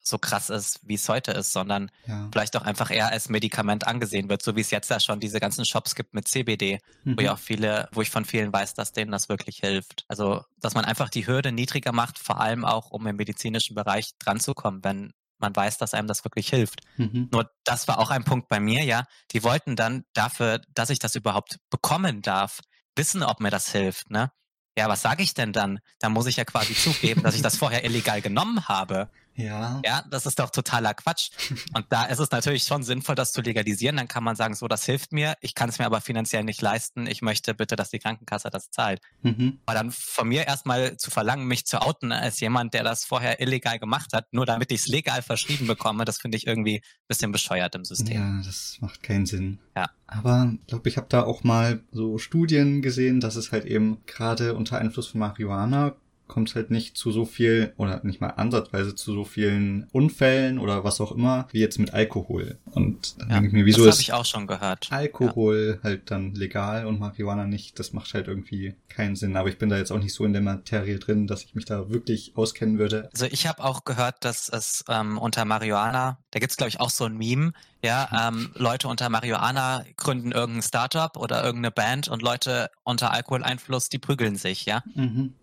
so 0.06 0.18
krass 0.18 0.50
ist, 0.50 0.80
wie 0.82 0.94
es 0.94 1.08
heute 1.08 1.32
ist, 1.32 1.52
sondern 1.52 1.90
ja. 2.06 2.28
vielleicht 2.32 2.56
auch 2.56 2.62
einfach 2.62 2.90
eher 2.90 3.10
als 3.10 3.28
Medikament 3.28 3.86
angesehen 3.86 4.28
wird, 4.28 4.42
so 4.42 4.54
wie 4.54 4.60
es 4.60 4.70
jetzt 4.70 4.90
ja 4.90 5.00
schon 5.00 5.20
diese 5.20 5.40
ganzen 5.40 5.64
Shops 5.64 5.94
gibt 5.94 6.14
mit 6.14 6.28
CBD, 6.28 6.78
mhm. 7.04 7.16
wo 7.16 7.22
ja 7.22 7.34
auch 7.34 7.38
viele, 7.38 7.88
wo 7.92 8.02
ich 8.02 8.10
von 8.10 8.24
vielen 8.24 8.52
weiß, 8.52 8.74
dass 8.74 8.92
denen 8.92 9.10
das 9.10 9.28
wirklich 9.28 9.58
hilft. 9.58 10.04
Also, 10.08 10.44
dass 10.58 10.74
man 10.74 10.84
einfach 10.84 11.10
die 11.10 11.26
Hürde 11.26 11.50
niedriger 11.50 11.92
macht, 11.92 12.18
vor 12.18 12.40
allem 12.40 12.64
auch, 12.64 12.90
um 12.90 13.06
im 13.06 13.16
medizinischen 13.16 13.74
Bereich 13.74 14.12
dran 14.18 14.38
zu 14.38 14.54
kommen, 14.54 14.84
wenn 14.84 15.12
man 15.38 15.54
weiß, 15.54 15.76
dass 15.78 15.92
einem 15.92 16.08
das 16.08 16.24
wirklich 16.24 16.48
hilft. 16.48 16.80
Mhm. 16.96 17.28
Nur 17.32 17.50
das 17.64 17.88
war 17.88 17.98
auch 17.98 18.10
ein 18.10 18.24
Punkt 18.24 18.48
bei 18.48 18.60
mir, 18.60 18.84
ja. 18.84 19.04
Die 19.32 19.42
wollten 19.42 19.76
dann 19.76 20.04
dafür, 20.14 20.60
dass 20.74 20.90
ich 20.90 20.98
das 20.98 21.14
überhaupt 21.14 21.58
bekommen 21.68 22.22
darf, 22.22 22.60
wissen, 22.94 23.22
ob 23.22 23.40
mir 23.40 23.50
das 23.50 23.70
hilft, 23.72 24.10
ne? 24.10 24.30
ja, 24.78 24.88
was 24.88 25.02
sage 25.02 25.22
ich 25.22 25.34
denn 25.34 25.52
dann? 25.52 25.80
Da 25.98 26.08
muss 26.08 26.26
ich 26.26 26.36
ja 26.36 26.44
quasi 26.44 26.74
zugeben, 26.74 27.22
dass 27.22 27.34
ich 27.34 27.42
das 27.42 27.56
vorher 27.58 27.84
illegal 27.84 28.20
genommen 28.20 28.68
habe. 28.68 29.10
Ja. 29.36 29.80
Ja, 29.84 30.04
das 30.10 30.26
ist 30.26 30.38
doch 30.38 30.50
totaler 30.50 30.94
Quatsch. 30.94 31.30
Und 31.74 31.86
da 31.90 32.04
ist 32.06 32.18
es 32.18 32.30
natürlich 32.30 32.64
schon 32.64 32.82
sinnvoll, 32.82 33.14
das 33.14 33.32
zu 33.32 33.42
legalisieren. 33.42 33.96
Dann 33.96 34.08
kann 34.08 34.24
man 34.24 34.36
sagen, 34.36 34.54
so, 34.54 34.66
das 34.66 34.84
hilft 34.84 35.12
mir. 35.12 35.34
Ich 35.40 35.54
kann 35.54 35.68
es 35.68 35.78
mir 35.78 35.86
aber 35.86 36.00
finanziell 36.00 36.44
nicht 36.44 36.62
leisten. 36.62 37.06
Ich 37.06 37.22
möchte 37.22 37.54
bitte, 37.54 37.76
dass 37.76 37.90
die 37.90 37.98
Krankenkasse 37.98 38.50
das 38.50 38.70
zahlt. 38.70 39.00
Mhm. 39.22 39.60
Aber 39.66 39.74
dann 39.74 39.92
von 39.92 40.28
mir 40.28 40.46
erstmal 40.46 40.96
zu 40.96 41.10
verlangen, 41.10 41.46
mich 41.46 41.66
zu 41.66 41.80
outen 41.82 42.12
als 42.12 42.40
jemand, 42.40 42.74
der 42.74 42.82
das 42.82 43.04
vorher 43.04 43.40
illegal 43.40 43.78
gemacht 43.78 44.12
hat, 44.12 44.32
nur 44.32 44.46
damit 44.46 44.72
ich 44.72 44.80
es 44.80 44.86
legal 44.86 45.22
verschrieben 45.22 45.66
bekomme, 45.66 46.04
das 46.04 46.18
finde 46.18 46.36
ich 46.36 46.46
irgendwie 46.46 46.76
ein 46.76 47.06
bisschen 47.08 47.32
bescheuert 47.32 47.74
im 47.74 47.84
System. 47.84 48.16
Ja, 48.16 48.42
das 48.44 48.78
macht 48.80 49.02
keinen 49.02 49.26
Sinn. 49.26 49.58
Ja. 49.76 49.90
Aber 50.06 50.52
ich 50.60 50.66
glaube, 50.68 50.88
ich 50.88 50.96
habe 50.96 51.08
da 51.08 51.24
auch 51.24 51.44
mal 51.44 51.82
so 51.90 52.18
Studien 52.18 52.80
gesehen, 52.80 53.20
dass 53.20 53.36
es 53.36 53.52
halt 53.52 53.64
eben 53.64 53.98
gerade 54.06 54.54
unter 54.54 54.78
Einfluss 54.78 55.08
von 55.08 55.20
Marihuana 55.20 55.96
kommt 56.26 56.54
halt 56.54 56.70
nicht 56.70 56.96
zu 56.96 57.10
so 57.10 57.24
viel 57.24 57.72
oder 57.76 58.00
nicht 58.04 58.20
mal 58.20 58.30
ansatzweise 58.30 58.94
zu 58.94 59.12
so 59.12 59.24
vielen 59.24 59.88
Unfällen 59.92 60.58
oder 60.58 60.84
was 60.84 61.00
auch 61.00 61.12
immer, 61.12 61.46
wie 61.52 61.60
jetzt 61.60 61.78
mit 61.78 61.94
Alkohol. 61.94 62.58
Und 62.72 63.18
dann 63.18 63.28
ja, 63.28 63.34
denke 63.34 63.48
ich 63.48 63.52
mir, 63.54 63.66
wieso 63.66 63.84
das 63.84 63.96
ist 63.96 64.02
ich 64.02 64.12
auch 64.12 64.24
schon 64.24 64.46
gehört. 64.46 64.88
Alkohol 64.90 65.78
ja. 65.78 65.84
halt 65.84 66.10
dann 66.10 66.34
legal 66.34 66.86
und 66.86 66.98
Marihuana 66.98 67.46
nicht? 67.46 67.78
Das 67.78 67.92
macht 67.92 68.14
halt 68.14 68.28
irgendwie 68.28 68.74
keinen 68.88 69.16
Sinn. 69.16 69.36
Aber 69.36 69.48
ich 69.48 69.58
bin 69.58 69.68
da 69.68 69.76
jetzt 69.76 69.92
auch 69.92 69.98
nicht 69.98 70.14
so 70.14 70.24
in 70.24 70.32
der 70.32 70.42
Materie 70.42 70.98
drin, 70.98 71.26
dass 71.26 71.44
ich 71.44 71.54
mich 71.54 71.64
da 71.64 71.90
wirklich 71.90 72.32
auskennen 72.34 72.78
würde. 72.78 73.08
Also 73.12 73.26
ich 73.26 73.46
habe 73.46 73.62
auch 73.62 73.84
gehört, 73.84 74.24
dass 74.24 74.48
es 74.48 74.84
ähm, 74.88 75.18
unter 75.18 75.44
Marihuana, 75.44 76.18
da 76.30 76.38
gibt's 76.38 76.56
glaube 76.56 76.68
ich 76.68 76.80
auch 76.80 76.90
so 76.90 77.04
ein 77.04 77.16
Meme, 77.16 77.52
ja, 77.82 78.28
ähm, 78.28 78.50
Leute 78.54 78.88
unter 78.88 79.08
Marihuana 79.08 79.84
gründen 79.96 80.32
irgendein 80.32 80.62
Startup 80.62 81.16
oder 81.16 81.44
irgendeine 81.44 81.70
Band 81.70 82.08
und 82.08 82.22
Leute 82.22 82.70
unter 82.82 83.12
Alkoholeinfluss, 83.12 83.88
die 83.88 83.98
prügeln 83.98 84.36
sich, 84.36 84.66
ja. 84.66 84.82
Mhm. 84.94 85.34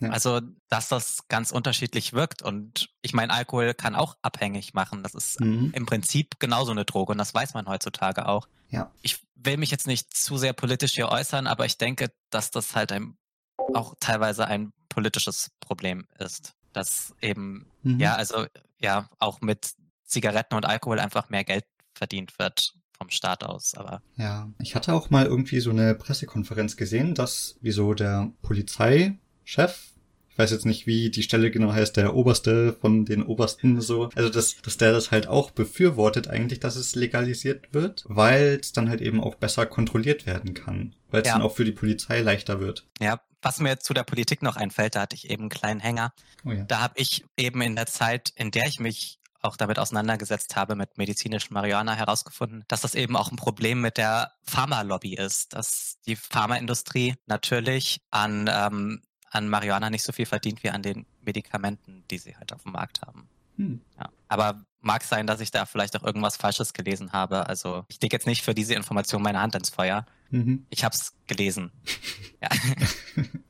Ja. 0.00 0.10
Also, 0.10 0.40
dass 0.68 0.88
das 0.88 1.26
ganz 1.28 1.50
unterschiedlich 1.50 2.12
wirkt. 2.12 2.42
Und 2.42 2.90
ich 3.02 3.14
meine, 3.14 3.32
Alkohol 3.32 3.74
kann 3.74 3.94
auch 3.94 4.16
abhängig 4.22 4.74
machen. 4.74 5.02
Das 5.02 5.14
ist 5.14 5.40
mhm. 5.40 5.72
im 5.74 5.86
Prinzip 5.86 6.38
genauso 6.38 6.70
eine 6.70 6.84
Droge 6.84 7.12
und 7.12 7.18
das 7.18 7.34
weiß 7.34 7.54
man 7.54 7.66
heutzutage 7.66 8.26
auch. 8.26 8.48
Ja. 8.68 8.92
Ich 9.02 9.20
will 9.34 9.56
mich 9.56 9.70
jetzt 9.70 9.86
nicht 9.86 10.14
zu 10.14 10.36
sehr 10.36 10.52
politisch 10.52 10.94
hier 10.94 11.08
äußern, 11.08 11.46
aber 11.46 11.66
ich 11.66 11.78
denke, 11.78 12.10
dass 12.30 12.50
das 12.50 12.74
halt 12.74 12.92
ein, 12.92 13.16
auch 13.74 13.94
teilweise 14.00 14.46
ein 14.46 14.72
politisches 14.88 15.50
Problem 15.60 16.06
ist. 16.18 16.54
Dass 16.72 17.14
eben, 17.20 17.66
mhm. 17.82 17.98
ja, 17.98 18.14
also 18.14 18.46
ja, 18.78 19.08
auch 19.18 19.40
mit 19.40 19.72
Zigaretten 20.04 20.54
und 20.54 20.64
Alkohol 20.64 21.00
einfach 21.00 21.28
mehr 21.28 21.44
Geld 21.44 21.64
verdient 21.94 22.38
wird 22.38 22.74
vom 22.96 23.10
Staat 23.10 23.44
aus, 23.44 23.74
aber. 23.74 24.02
Ja, 24.16 24.50
ich 24.60 24.74
hatte 24.74 24.92
auch 24.92 25.10
mal 25.10 25.26
irgendwie 25.26 25.60
so 25.60 25.70
eine 25.70 25.94
Pressekonferenz 25.94 26.76
gesehen, 26.76 27.14
dass 27.14 27.56
wieso 27.60 27.94
der 27.94 28.32
Polizei 28.42 29.18
Chef. 29.48 29.92
Ich 30.28 30.36
weiß 30.36 30.50
jetzt 30.50 30.66
nicht, 30.66 30.86
wie 30.86 31.10
die 31.10 31.22
Stelle 31.22 31.50
genau 31.50 31.72
heißt, 31.72 31.96
der 31.96 32.14
Oberste 32.14 32.74
von 32.74 33.06
den 33.06 33.22
Obersten 33.22 33.80
so. 33.80 34.10
Also, 34.14 34.28
dass, 34.28 34.60
dass 34.60 34.76
der 34.76 34.92
das 34.92 35.10
halt 35.10 35.26
auch 35.26 35.50
befürwortet 35.50 36.28
eigentlich, 36.28 36.60
dass 36.60 36.76
es 36.76 36.94
legalisiert 36.94 37.72
wird, 37.72 38.04
weil 38.08 38.58
es 38.60 38.72
dann 38.72 38.90
halt 38.90 39.00
eben 39.00 39.22
auch 39.22 39.36
besser 39.36 39.64
kontrolliert 39.64 40.26
werden 40.26 40.52
kann. 40.52 40.94
Weil 41.10 41.22
es 41.22 41.28
ja. 41.28 41.32
dann 41.32 41.42
auch 41.42 41.56
für 41.56 41.64
die 41.64 41.72
Polizei 41.72 42.20
leichter 42.20 42.60
wird. 42.60 42.86
Ja, 43.00 43.22
was 43.40 43.58
mir 43.58 43.80
zu 43.80 43.94
der 43.94 44.02
Politik 44.02 44.42
noch 44.42 44.56
einfällt, 44.56 44.96
da 44.96 45.00
hatte 45.00 45.16
ich 45.16 45.30
eben 45.30 45.44
einen 45.44 45.50
kleinen 45.50 45.80
Hänger. 45.80 46.12
Oh 46.44 46.50
ja. 46.50 46.64
Da 46.64 46.80
habe 46.80 46.94
ich 46.98 47.24
eben 47.38 47.62
in 47.62 47.74
der 47.74 47.86
Zeit, 47.86 48.34
in 48.36 48.50
der 48.50 48.66
ich 48.66 48.80
mich 48.80 49.18
auch 49.40 49.56
damit 49.56 49.78
auseinandergesetzt 49.78 50.56
habe, 50.56 50.74
mit 50.74 50.98
medizinischem 50.98 51.54
Marihuana 51.54 51.94
herausgefunden, 51.94 52.64
dass 52.68 52.82
das 52.82 52.94
eben 52.94 53.16
auch 53.16 53.30
ein 53.30 53.36
Problem 53.36 53.80
mit 53.80 53.96
der 53.96 54.32
Pharmalobby 54.42 55.14
ist, 55.14 55.54
dass 55.54 55.96
die 56.06 56.16
Pharmaindustrie 56.16 57.14
natürlich 57.26 58.02
an 58.10 58.50
ähm, 58.52 59.00
an 59.30 59.48
Marihuana 59.48 59.90
nicht 59.90 60.02
so 60.02 60.12
viel 60.12 60.26
verdient 60.26 60.62
wie 60.62 60.70
an 60.70 60.82
den 60.82 61.06
Medikamenten, 61.22 62.04
die 62.10 62.18
sie 62.18 62.36
halt 62.36 62.52
auf 62.52 62.62
dem 62.62 62.72
Markt 62.72 63.02
haben. 63.02 63.28
Hm. 63.56 63.80
Ja. 63.98 64.10
Aber 64.28 64.64
mag 64.80 65.02
sein, 65.02 65.26
dass 65.26 65.40
ich 65.40 65.50
da 65.50 65.66
vielleicht 65.66 65.96
auch 65.96 66.04
irgendwas 66.04 66.36
Falsches 66.36 66.72
gelesen 66.72 67.12
habe. 67.12 67.46
Also 67.46 67.84
ich 67.88 68.00
lege 68.00 68.14
jetzt 68.14 68.26
nicht 68.26 68.42
für 68.42 68.54
diese 68.54 68.74
Information 68.74 69.22
meine 69.22 69.40
Hand 69.40 69.54
ins 69.54 69.70
Feuer. 69.70 70.06
Mhm. 70.30 70.66
Ich 70.70 70.84
habe 70.84 70.94
es 70.94 71.14
gelesen. 71.26 71.72
ja. 72.42 72.48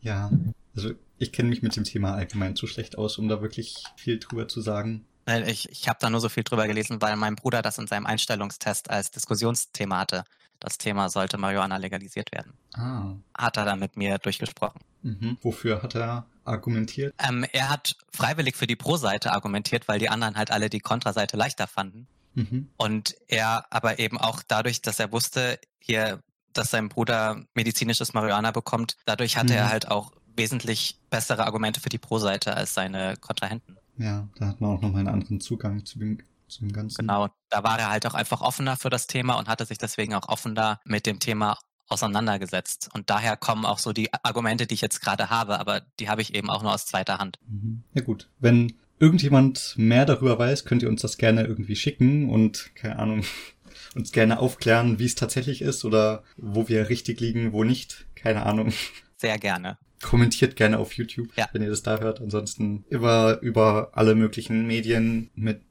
ja, 0.01 0.31
also 0.75 0.91
ich 1.19 1.33
kenne 1.33 1.49
mich 1.51 1.62
mit 1.62 1.77
dem 1.77 1.85
Thema 1.85 2.14
allgemein 2.14 2.57
zu 2.57 2.67
schlecht 2.67 2.97
aus, 2.97 3.19
um 3.19 3.29
da 3.29 3.43
wirklich 3.43 3.85
viel 3.97 4.19
drüber 4.19 4.49
zu 4.49 4.61
sagen. 4.61 5.05
Ich, 5.47 5.69
ich 5.69 5.88
habe 5.88 5.99
da 6.01 6.09
nur 6.09 6.21
so 6.21 6.31
viel 6.31 6.45
drüber 6.45 6.67
gelesen, 6.67 7.03
weil 7.03 7.17
mein 7.17 7.37
Bruder 7.37 7.61
das 7.61 7.77
in 7.77 7.87
seinem 7.87 8.07
Einstellungstest 8.07 8.88
als 8.88 9.11
Diskussionsthema 9.11 9.99
hatte 9.99 10.25
das 10.61 10.79
Thema 10.79 11.09
sollte 11.09 11.38
Marihuana 11.38 11.77
legalisiert 11.77 12.33
werden. 12.33 12.53
Ah. 12.75 13.14
Hat 13.37 13.57
er 13.57 13.64
dann 13.64 13.79
mit 13.79 13.97
mir 13.97 14.18
durchgesprochen. 14.18 14.81
Mhm. 15.03 15.38
Wofür 15.42 15.83
hat 15.83 15.94
er 15.94 16.27
argumentiert? 16.44 17.14
Ähm, 17.18 17.44
er 17.53 17.71
hat 17.71 17.97
freiwillig 18.12 18.57
für 18.57 18.66
die 18.66 18.77
Pro-Seite 18.77 19.33
argumentiert, 19.33 19.88
weil 19.88 19.99
die 19.99 20.09
anderen 20.09 20.37
halt 20.37 20.51
alle 20.51 20.68
die 20.68 20.81
Kontraseite 20.81 21.37
leichter 21.37 21.66
fanden. 21.66 22.09
Mhm. 22.35 22.68
Und 22.77 23.16
er 23.27 23.66
aber 23.71 23.99
eben 23.99 24.18
auch 24.18 24.42
dadurch, 24.47 24.83
dass 24.83 24.99
er 24.99 25.12
wusste, 25.12 25.59
hier, 25.79 26.23
dass 26.53 26.71
sein 26.71 26.88
Bruder 26.88 27.44
medizinisches 27.55 28.12
Marihuana 28.14 28.51
bekommt, 28.51 28.97
dadurch 29.05 29.37
hatte 29.37 29.53
mhm. 29.53 29.59
er 29.59 29.68
halt 29.71 29.90
auch 29.90 30.12
wesentlich 30.37 31.01
bessere 31.11 31.44
Argumente 31.44 31.81
für 31.81 31.88
die 31.88 31.99
Pro-Seite 31.99 32.57
als 32.57 32.75
seine 32.75 33.16
Kontrahenten. 33.16 33.77
Ja, 33.99 34.29
da 34.38 34.47
hat 34.47 34.61
man 34.61 34.71
auch 34.71 34.81
nochmal 34.81 35.01
einen 35.01 35.09
anderen 35.09 35.40
Zugang 35.40 35.85
zu 35.85 35.99
dem 35.99 36.18
zum 36.49 36.73
Ganzen. 36.73 37.03
Genau, 37.03 37.29
da 37.51 37.63
war 37.63 37.79
er 37.79 37.91
halt 37.91 38.07
auch 38.07 38.15
einfach 38.15 38.41
offener 38.41 38.77
für 38.77 38.91
das 38.91 39.07
Thema 39.07 39.35
und 39.35 39.49
hatte 39.49 39.65
sich 39.65 39.79
deswegen 39.79 40.15
auch 40.15 40.29
offener 40.29 40.81
mit 40.85 41.07
dem 41.07 41.19
Thema 41.19 41.59
auseinandergesetzt. 41.89 42.91
Und 42.93 43.11
daher 43.11 43.37
kommen 43.37 43.65
auch 43.65 43.79
so 43.79 43.93
die 43.93 44.13
Argumente, 44.23 44.67
die 44.67 44.75
ich 44.75 44.81
jetzt 44.81 45.01
gerade 45.01 45.31
habe, 45.31 45.59
aber 45.59 45.83
die 45.99 46.09
habe 46.09 46.23
ich 46.23 46.35
eben 46.35 46.51
auch 46.51 46.63
nur 46.63 46.75
aus 46.75 46.87
zweiter 46.87 47.19
Hand. 47.19 47.39
Mhm. 47.49 47.83
Ja 47.95 48.03
gut, 48.03 48.29
wenn 48.39 48.75
irgendjemand 48.99 49.75
mehr 49.77 50.05
darüber 50.05 50.39
weiß, 50.39 50.65
könnt 50.65 50.83
ihr 50.83 50.89
uns 50.89 51.03
das 51.03 51.19
gerne 51.19 51.45
irgendwie 51.45 51.77
schicken 51.77 52.29
und 52.31 52.75
keine 52.75 52.99
Ahnung, 52.99 53.25
uns 53.95 54.13
gerne 54.13 54.39
aufklären, 54.39 54.99
wie 54.99 55.07
es 55.07 55.15
tatsächlich 55.15 55.63
ist 55.63 55.85
oder 55.85 56.23
wo 56.37 56.69
wir 56.69 56.89
richtig 56.89 57.21
liegen, 57.21 57.53
wo 57.53 57.65
nicht. 57.65 58.07
Keine 58.15 58.45
Ahnung. 58.45 58.73
Sehr 59.17 59.39
gerne. 59.39 59.79
Kommentiert 60.03 60.57
gerne 60.57 60.79
auf 60.79 60.93
YouTube, 60.93 61.29
ja. 61.37 61.49
wenn 61.53 61.63
ihr 61.63 61.71
das 61.71 61.83
da 61.83 61.99
hört. 61.99 62.21
Ansonsten 62.21 62.85
über, 62.89 63.41
über 63.43 63.91
alle 63.95 64.15
möglichen 64.15 64.67
Medien 64.67 65.31
mit 65.35 65.63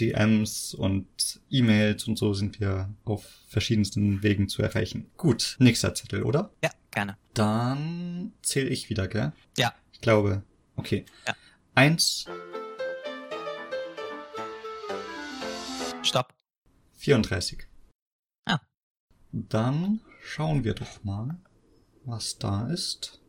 DMs 0.00 0.74
und 0.74 1.06
E-Mails 1.50 2.08
und 2.08 2.18
so 2.18 2.34
sind 2.34 2.60
wir 2.60 2.92
auf 3.04 3.24
verschiedensten 3.48 4.22
Wegen 4.22 4.48
zu 4.48 4.62
erreichen. 4.62 5.10
Gut, 5.16 5.56
nächster 5.58 5.94
Zettel, 5.94 6.22
oder? 6.24 6.50
Ja, 6.62 6.70
gerne. 6.90 7.16
Dann 7.34 8.32
zähle 8.42 8.68
ich 8.68 8.90
wieder, 8.90 9.08
gell? 9.08 9.32
Ja. 9.56 9.74
Ich 9.92 10.00
glaube. 10.00 10.42
Okay. 10.76 11.04
Ja. 11.26 11.34
Eins. 11.74 12.26
Stopp. 16.02 16.34
34. 16.98 17.66
Ah. 18.46 18.58
Dann 19.32 20.00
schauen 20.22 20.64
wir 20.64 20.74
doch 20.74 21.04
mal, 21.04 21.38
was 22.04 22.38
da 22.38 22.68
ist. 22.68 23.20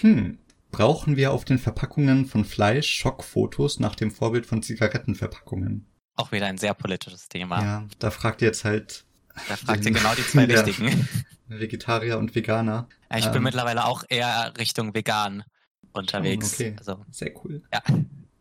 Hm, 0.00 0.38
brauchen 0.70 1.16
wir 1.16 1.32
auf 1.32 1.44
den 1.44 1.58
Verpackungen 1.58 2.26
von 2.26 2.44
Fleisch 2.44 2.90
Schockfotos 2.90 3.78
nach 3.80 3.94
dem 3.94 4.10
Vorbild 4.10 4.46
von 4.46 4.62
Zigarettenverpackungen? 4.62 5.86
Auch 6.16 6.32
wieder 6.32 6.46
ein 6.46 6.58
sehr 6.58 6.74
politisches 6.74 7.28
Thema. 7.28 7.62
Ja, 7.62 7.88
da 7.98 8.10
fragt 8.10 8.42
ihr 8.42 8.48
jetzt 8.48 8.64
halt. 8.64 9.04
Da 9.48 9.56
fragt 9.56 9.84
ihr 9.84 9.92
genau 9.92 10.14
die 10.14 10.26
zwei 10.26 10.44
richtigen. 10.52 11.08
Vegetarier 11.46 12.18
und 12.18 12.34
Veganer. 12.34 12.88
Ich 13.14 13.26
bin 13.26 13.36
ähm, 13.36 13.42
mittlerweile 13.44 13.84
auch 13.84 14.04
eher 14.08 14.54
Richtung 14.58 14.94
vegan 14.94 15.44
unterwegs. 15.92 16.54
Okay, 16.54 16.74
also, 16.78 17.04
sehr 17.10 17.32
cool. 17.44 17.62
Ja, 17.72 17.82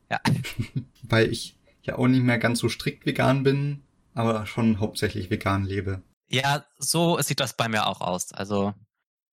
ja. 0.10 0.20
Weil 1.04 1.32
ich 1.32 1.58
ja 1.82 1.98
auch 1.98 2.08
nicht 2.08 2.24
mehr 2.24 2.40
ganz 2.40 2.60
so 2.60 2.70
strikt 2.70 3.06
vegan 3.06 3.44
bin, 3.44 3.84
aber 4.14 4.46
schon 4.46 4.80
hauptsächlich 4.80 5.30
vegan 5.30 5.66
lebe. 5.66 6.02
Ja, 6.30 6.66
so 6.78 7.20
sieht 7.22 7.40
das 7.40 7.56
bei 7.56 7.68
mir 7.68 7.88
auch 7.88 8.02
aus. 8.02 8.32
Also 8.32 8.74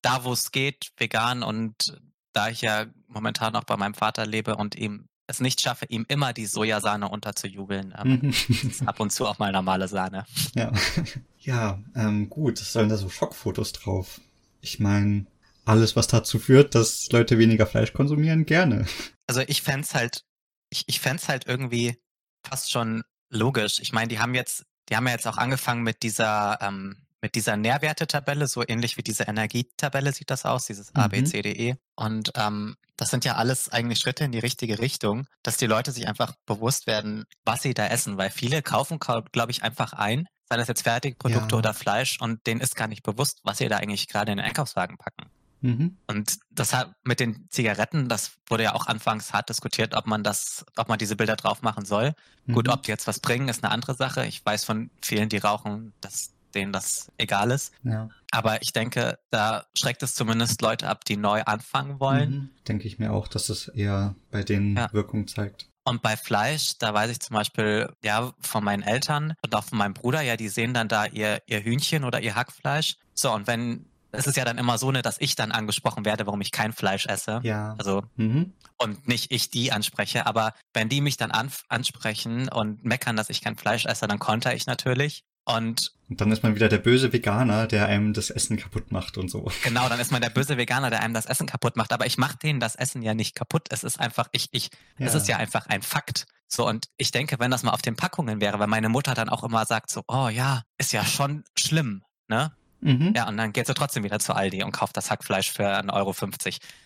da, 0.01 0.23
wo 0.23 0.33
es 0.33 0.51
geht, 0.51 0.91
vegan 0.97 1.43
und 1.43 1.99
da 2.33 2.49
ich 2.49 2.61
ja 2.61 2.85
momentan 3.07 3.55
auch 3.55 3.63
bei 3.63 3.77
meinem 3.77 3.93
Vater 3.93 4.25
lebe 4.25 4.55
und 4.55 4.75
ihm 4.75 5.07
es 5.27 5.39
nicht 5.39 5.61
schaffe, 5.61 5.85
ihm 5.85 6.05
immer 6.09 6.33
die 6.33 6.45
Sojasahne 6.45 7.07
unterzujubeln, 7.07 7.93
ähm, 7.97 8.33
ist 8.69 8.87
ab 8.87 8.99
und 8.99 9.11
zu 9.11 9.25
auch 9.25 9.39
mal 9.39 9.51
normale 9.51 9.87
Sahne. 9.87 10.25
Ja, 10.55 10.71
ja 11.39 11.79
ähm, 11.95 12.29
gut, 12.29 12.59
es 12.59 12.73
sollen 12.73 12.89
da 12.89 12.97
so 12.97 13.09
Schockfotos 13.09 13.71
drauf. 13.71 14.19
Ich 14.59 14.79
meine, 14.79 15.25
alles, 15.65 15.95
was 15.95 16.07
dazu 16.07 16.37
führt, 16.37 16.75
dass 16.75 17.09
Leute 17.11 17.37
weniger 17.37 17.65
Fleisch 17.65 17.93
konsumieren, 17.93 18.45
gerne. 18.45 18.85
Also 19.27 19.41
ich 19.47 19.61
fände 19.61 19.87
halt, 19.93 20.25
ich, 20.69 20.83
ich 20.87 20.99
fände 20.99 21.23
halt 21.27 21.47
irgendwie 21.47 21.97
fast 22.45 22.71
schon 22.71 23.03
logisch. 23.29 23.79
Ich 23.79 23.93
meine, 23.93 24.09
die 24.09 24.19
haben 24.19 24.35
jetzt, 24.35 24.65
die 24.89 24.95
haben 24.95 25.07
ja 25.07 25.13
jetzt 25.13 25.27
auch 25.27 25.37
angefangen 25.37 25.83
mit 25.83 26.03
dieser 26.03 26.57
ähm, 26.61 26.97
mit 27.21 27.35
dieser 27.35 27.55
Nährwertetabelle, 27.55 28.47
so 28.47 28.63
ähnlich 28.67 28.97
wie 28.97 29.03
diese 29.03 29.23
Energietabelle 29.25 30.11
sieht 30.11 30.31
das 30.31 30.43
aus, 30.45 30.65
dieses 30.65 30.91
mhm. 30.93 31.01
ABCDE. 31.01 31.77
Und 32.01 32.31
ähm, 32.33 32.77
das 32.97 33.11
sind 33.11 33.25
ja 33.25 33.35
alles 33.35 33.69
eigentlich 33.69 33.99
Schritte 33.99 34.23
in 34.23 34.31
die 34.31 34.39
richtige 34.39 34.79
Richtung, 34.79 35.27
dass 35.43 35.57
die 35.57 35.67
Leute 35.67 35.91
sich 35.91 36.07
einfach 36.07 36.33
bewusst 36.47 36.87
werden, 36.87 37.25
was 37.45 37.61
sie 37.61 37.75
da 37.75 37.85
essen, 37.85 38.17
weil 38.17 38.31
viele 38.31 38.63
kaufen, 38.63 38.97
glaube 38.99 39.51
ich, 39.51 39.61
einfach 39.61 39.93
ein, 39.93 40.27
sei 40.49 40.57
das 40.57 40.67
jetzt 40.67 40.81
Fertigprodukte 40.81 41.53
ja. 41.53 41.59
oder 41.59 41.75
Fleisch, 41.75 42.19
und 42.19 42.47
denen 42.47 42.59
ist 42.59 42.75
gar 42.75 42.87
nicht 42.87 43.03
bewusst, 43.03 43.41
was 43.43 43.59
sie 43.59 43.67
da 43.67 43.77
eigentlich 43.77 44.07
gerade 44.07 44.31
in 44.31 44.39
den 44.39 44.45
Einkaufswagen 44.47 44.97
packen. 44.97 45.29
Mhm. 45.61 45.97
Und 46.07 46.39
deshalb 46.49 46.91
mit 47.03 47.19
den 47.19 47.45
Zigaretten, 47.51 48.09
das 48.09 48.31
wurde 48.47 48.63
ja 48.63 48.73
auch 48.73 48.87
anfangs 48.87 49.31
hart 49.31 49.49
diskutiert, 49.49 49.93
ob 49.93 50.07
man 50.07 50.23
das, 50.23 50.65
ob 50.75 50.89
man 50.89 50.97
diese 50.97 51.15
Bilder 51.15 51.35
drauf 51.35 51.61
machen 51.61 51.85
soll. 51.85 52.13
Mhm. 52.47 52.53
Gut, 52.53 52.67
ob 52.67 52.81
die 52.81 52.89
jetzt 52.89 53.05
was 53.05 53.19
bringen, 53.19 53.47
ist 53.47 53.63
eine 53.63 53.71
andere 53.71 53.93
Sache. 53.93 54.25
Ich 54.25 54.43
weiß 54.43 54.65
von 54.65 54.89
vielen, 55.03 55.29
die 55.29 55.37
rauchen, 55.37 55.93
dass 56.01 56.31
denen 56.51 56.71
das 56.71 57.11
egal 57.17 57.51
ist. 57.51 57.73
Ja. 57.83 58.09
Aber 58.31 58.61
ich 58.61 58.73
denke, 58.73 59.19
da 59.29 59.65
schreckt 59.73 60.03
es 60.03 60.13
zumindest 60.15 60.61
Leute 60.61 60.87
ab, 60.87 61.05
die 61.05 61.17
neu 61.17 61.43
anfangen 61.43 61.99
wollen. 61.99 62.31
Mhm. 62.31 62.49
Denke 62.67 62.87
ich 62.87 62.99
mir 62.99 63.11
auch, 63.11 63.27
dass 63.27 63.49
es 63.49 63.67
eher 63.67 64.15
bei 64.29 64.43
denen 64.43 64.77
ja. 64.77 64.91
Wirkung 64.93 65.27
zeigt. 65.27 65.67
Und 65.83 66.01
bei 66.01 66.15
Fleisch, 66.15 66.77
da 66.77 66.93
weiß 66.93 67.09
ich 67.09 67.19
zum 67.19 67.35
Beispiel, 67.35 67.91
ja, 68.03 68.33
von 68.39 68.63
meinen 68.63 68.83
Eltern 68.83 69.33
und 69.43 69.55
auch 69.55 69.63
von 69.63 69.77
meinem 69.79 69.93
Bruder, 69.93 70.21
ja, 70.21 70.37
die 70.37 70.49
sehen 70.49 70.73
dann 70.73 70.87
da 70.87 71.05
ihr, 71.05 71.41
ihr 71.47 71.63
Hühnchen 71.63 72.03
oder 72.03 72.21
ihr 72.21 72.35
Hackfleisch. 72.35 72.97
So, 73.15 73.33
und 73.33 73.47
wenn, 73.47 73.85
es 74.11 74.27
ist 74.27 74.37
ja 74.37 74.45
dann 74.45 74.59
immer 74.59 74.77
so, 74.77 74.91
ne, 74.91 75.01
dass 75.01 75.19
ich 75.19 75.35
dann 75.35 75.51
angesprochen 75.51 76.05
werde, 76.05 76.27
warum 76.27 76.41
ich 76.41 76.51
kein 76.51 76.71
Fleisch 76.71 77.07
esse. 77.07 77.39
Ja. 77.43 77.75
Also, 77.79 78.03
mhm. 78.15 78.53
und 78.77 79.07
nicht 79.07 79.31
ich 79.31 79.49
die 79.49 79.71
anspreche, 79.71 80.27
aber 80.27 80.53
wenn 80.73 80.87
die 80.87 81.01
mich 81.01 81.17
dann 81.17 81.31
an, 81.31 81.51
ansprechen 81.67 82.47
und 82.49 82.85
meckern, 82.85 83.15
dass 83.15 83.31
ich 83.31 83.41
kein 83.41 83.57
Fleisch 83.57 83.85
esse, 83.85 84.07
dann 84.07 84.19
konter 84.19 84.53
ich 84.53 84.67
natürlich. 84.67 85.23
Und, 85.45 85.93
und 86.11 86.19
dann 86.19 86.29
ist 86.29 86.43
man 86.43 86.55
wieder 86.55 86.67
der 86.67 86.79
böse 86.79 87.13
Veganer, 87.13 87.67
der 87.67 87.85
einem 87.85 88.11
das 88.11 88.31
Essen 88.31 88.57
kaputt 88.57 88.91
macht 88.91 89.17
und 89.17 89.31
so. 89.31 89.49
Genau, 89.63 89.87
dann 89.87 89.97
ist 89.97 90.11
man 90.11 90.21
der 90.21 90.29
böse 90.29 90.57
Veganer, 90.57 90.89
der 90.89 91.01
einem 91.01 91.13
das 91.13 91.25
Essen 91.25 91.47
kaputt 91.47 91.77
macht. 91.77 91.93
Aber 91.93 92.05
ich 92.05 92.17
mache 92.17 92.35
denen 92.37 92.59
das 92.59 92.75
Essen 92.75 93.01
ja 93.01 93.13
nicht 93.13 93.33
kaputt. 93.33 93.67
Es 93.69 93.85
ist 93.85 93.97
einfach, 93.97 94.27
ich, 94.33 94.49
ich, 94.51 94.71
ja. 94.97 95.07
es 95.07 95.15
ist 95.15 95.29
ja 95.29 95.37
einfach 95.37 95.67
ein 95.67 95.81
Fakt. 95.81 96.25
So, 96.49 96.67
und 96.67 96.89
ich 96.97 97.11
denke, 97.11 97.39
wenn 97.39 97.49
das 97.49 97.63
mal 97.63 97.71
auf 97.71 97.81
den 97.81 97.95
Packungen 97.95 98.41
wäre, 98.41 98.59
weil 98.59 98.67
meine 98.67 98.89
Mutter 98.89 99.13
dann 99.13 99.29
auch 99.29 99.45
immer 99.45 99.65
sagt 99.65 99.89
so, 99.89 100.03
oh 100.09 100.27
ja, 100.27 100.63
ist 100.77 100.91
ja 100.91 101.05
schon 101.05 101.45
schlimm, 101.57 102.03
ne? 102.27 102.51
Mhm. 102.81 103.13
Ja, 103.15 103.29
und 103.29 103.37
dann 103.37 103.53
geht 103.53 103.67
sie 103.67 103.73
trotzdem 103.73 104.03
wieder 104.03 104.19
zu 104.19 104.33
Aldi 104.33 104.63
und 104.63 104.73
kauft 104.73 104.97
das 104.97 105.11
Hackfleisch 105.11 105.49
für 105.49 105.63
1,50 105.63 105.93
Euro. 105.93 106.13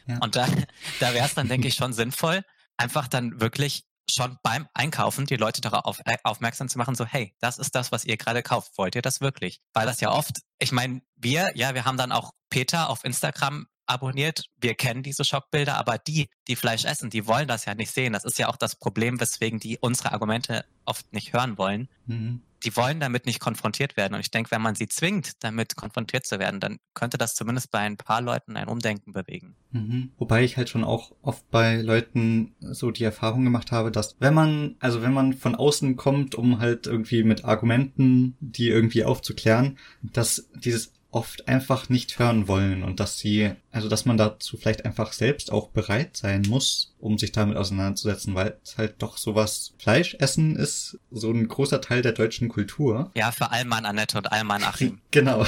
Ja. 0.05 0.17
Und 0.19 0.35
da, 0.35 0.45
da 0.99 1.15
wäre 1.15 1.25
es 1.25 1.33
dann, 1.33 1.47
denke 1.47 1.67
ich, 1.67 1.73
schon 1.73 1.93
sinnvoll, 1.93 2.43
einfach 2.77 3.07
dann 3.07 3.41
wirklich 3.41 3.85
schon 4.09 4.37
beim 4.43 4.67
Einkaufen 4.73 5.25
die 5.25 5.35
Leute 5.35 5.61
darauf 5.61 5.99
äh, 6.05 6.17
aufmerksam 6.23 6.69
zu 6.69 6.77
machen, 6.77 6.95
so 6.95 7.05
hey, 7.05 7.33
das 7.39 7.57
ist 7.57 7.75
das, 7.75 7.91
was 7.91 8.05
ihr 8.05 8.17
gerade 8.17 8.43
kauft. 8.43 8.77
Wollt 8.77 8.95
ihr 8.95 9.01
das 9.01 9.21
wirklich? 9.21 9.61
Weil 9.73 9.85
das 9.85 9.99
ja 10.01 10.11
oft, 10.11 10.41
ich 10.59 10.71
meine, 10.71 11.01
wir, 11.15 11.51
ja, 11.55 11.73
wir 11.73 11.85
haben 11.85 11.97
dann 11.97 12.11
auch 12.11 12.31
Peter 12.49 12.89
auf 12.89 13.03
Instagram 13.03 13.67
abonniert. 13.87 14.45
Wir 14.57 14.75
kennen 14.75 15.03
diese 15.03 15.23
Schockbilder, 15.23 15.77
aber 15.77 15.97
die, 15.97 16.29
die 16.47 16.55
Fleisch 16.55 16.85
essen, 16.85 17.09
die 17.09 17.27
wollen 17.27 17.47
das 17.47 17.65
ja 17.65 17.75
nicht 17.75 17.91
sehen. 17.91 18.13
Das 18.13 18.23
ist 18.25 18.39
ja 18.39 18.47
auch 18.47 18.57
das 18.57 18.75
Problem, 18.75 19.19
weswegen 19.19 19.59
die 19.59 19.77
unsere 19.79 20.11
Argumente 20.11 20.65
oft 20.85 21.11
nicht 21.13 21.33
hören 21.33 21.57
wollen. 21.57 21.89
Mhm 22.05 22.41
die 22.65 22.75
wollen 22.75 22.99
damit 22.99 23.25
nicht 23.25 23.39
konfrontiert 23.39 23.95
werden. 23.95 24.15
Und 24.15 24.19
ich 24.19 24.31
denke, 24.31 24.51
wenn 24.51 24.61
man 24.61 24.75
sie 24.75 24.87
zwingt, 24.87 25.43
damit 25.43 25.75
konfrontiert 25.75 26.25
zu 26.25 26.39
werden, 26.39 26.59
dann 26.59 26.77
könnte 26.93 27.17
das 27.17 27.35
zumindest 27.35 27.71
bei 27.71 27.79
ein 27.79 27.97
paar 27.97 28.21
Leuten 28.21 28.57
ein 28.57 28.67
Umdenken 28.67 29.13
bewegen. 29.13 29.55
Mhm. 29.71 30.11
Wobei 30.17 30.43
ich 30.43 30.57
halt 30.57 30.69
schon 30.69 30.83
auch 30.83 31.11
oft 31.21 31.49
bei 31.51 31.81
Leuten 31.81 32.55
so 32.59 32.91
die 32.91 33.03
Erfahrung 33.03 33.43
gemacht 33.43 33.71
habe, 33.71 33.91
dass 33.91 34.15
wenn 34.19 34.33
man, 34.33 34.75
also 34.79 35.01
wenn 35.01 35.13
man 35.13 35.33
von 35.33 35.55
außen 35.55 35.95
kommt, 35.95 36.35
um 36.35 36.59
halt 36.59 36.87
irgendwie 36.87 37.23
mit 37.23 37.45
Argumenten 37.45 38.35
die 38.39 38.69
irgendwie 38.69 39.03
aufzuklären, 39.03 39.77
dass 40.01 40.49
dieses 40.55 40.91
oft 41.15 41.47
einfach 41.47 41.87
nicht 41.87 42.19
hören 42.19 42.49
wollen 42.49 42.83
und 42.83 42.99
dass 42.99 43.17
sie, 43.17 43.51
also 43.71 43.87
dass 43.87 44.05
man 44.05 44.17
dazu 44.17 44.57
vielleicht 44.57 44.83
einfach 44.83 45.13
selbst 45.13 45.49
auch 45.49 45.69
bereit 45.69 46.17
sein 46.17 46.41
muss, 46.49 46.93
um 47.05 47.19
sich 47.19 47.31
damit 47.31 47.55
auseinanderzusetzen, 47.55 48.33
weil 48.33 48.57
es 48.63 48.79
halt 48.79 48.95
doch 48.97 49.17
sowas 49.17 49.73
Fleischessen 49.77 50.55
ist 50.55 50.97
so 51.11 51.31
ein 51.31 51.47
großer 51.47 51.79
Teil 51.79 52.01
der 52.01 52.13
deutschen 52.13 52.49
Kultur. 52.49 53.11
Ja, 53.13 53.31
für 53.31 53.51
Allmann 53.51 53.85
Annette 53.85 54.17
und 54.17 54.31
Allmann 54.31 54.63
Achim. 54.63 54.99
Genau. 55.11 55.45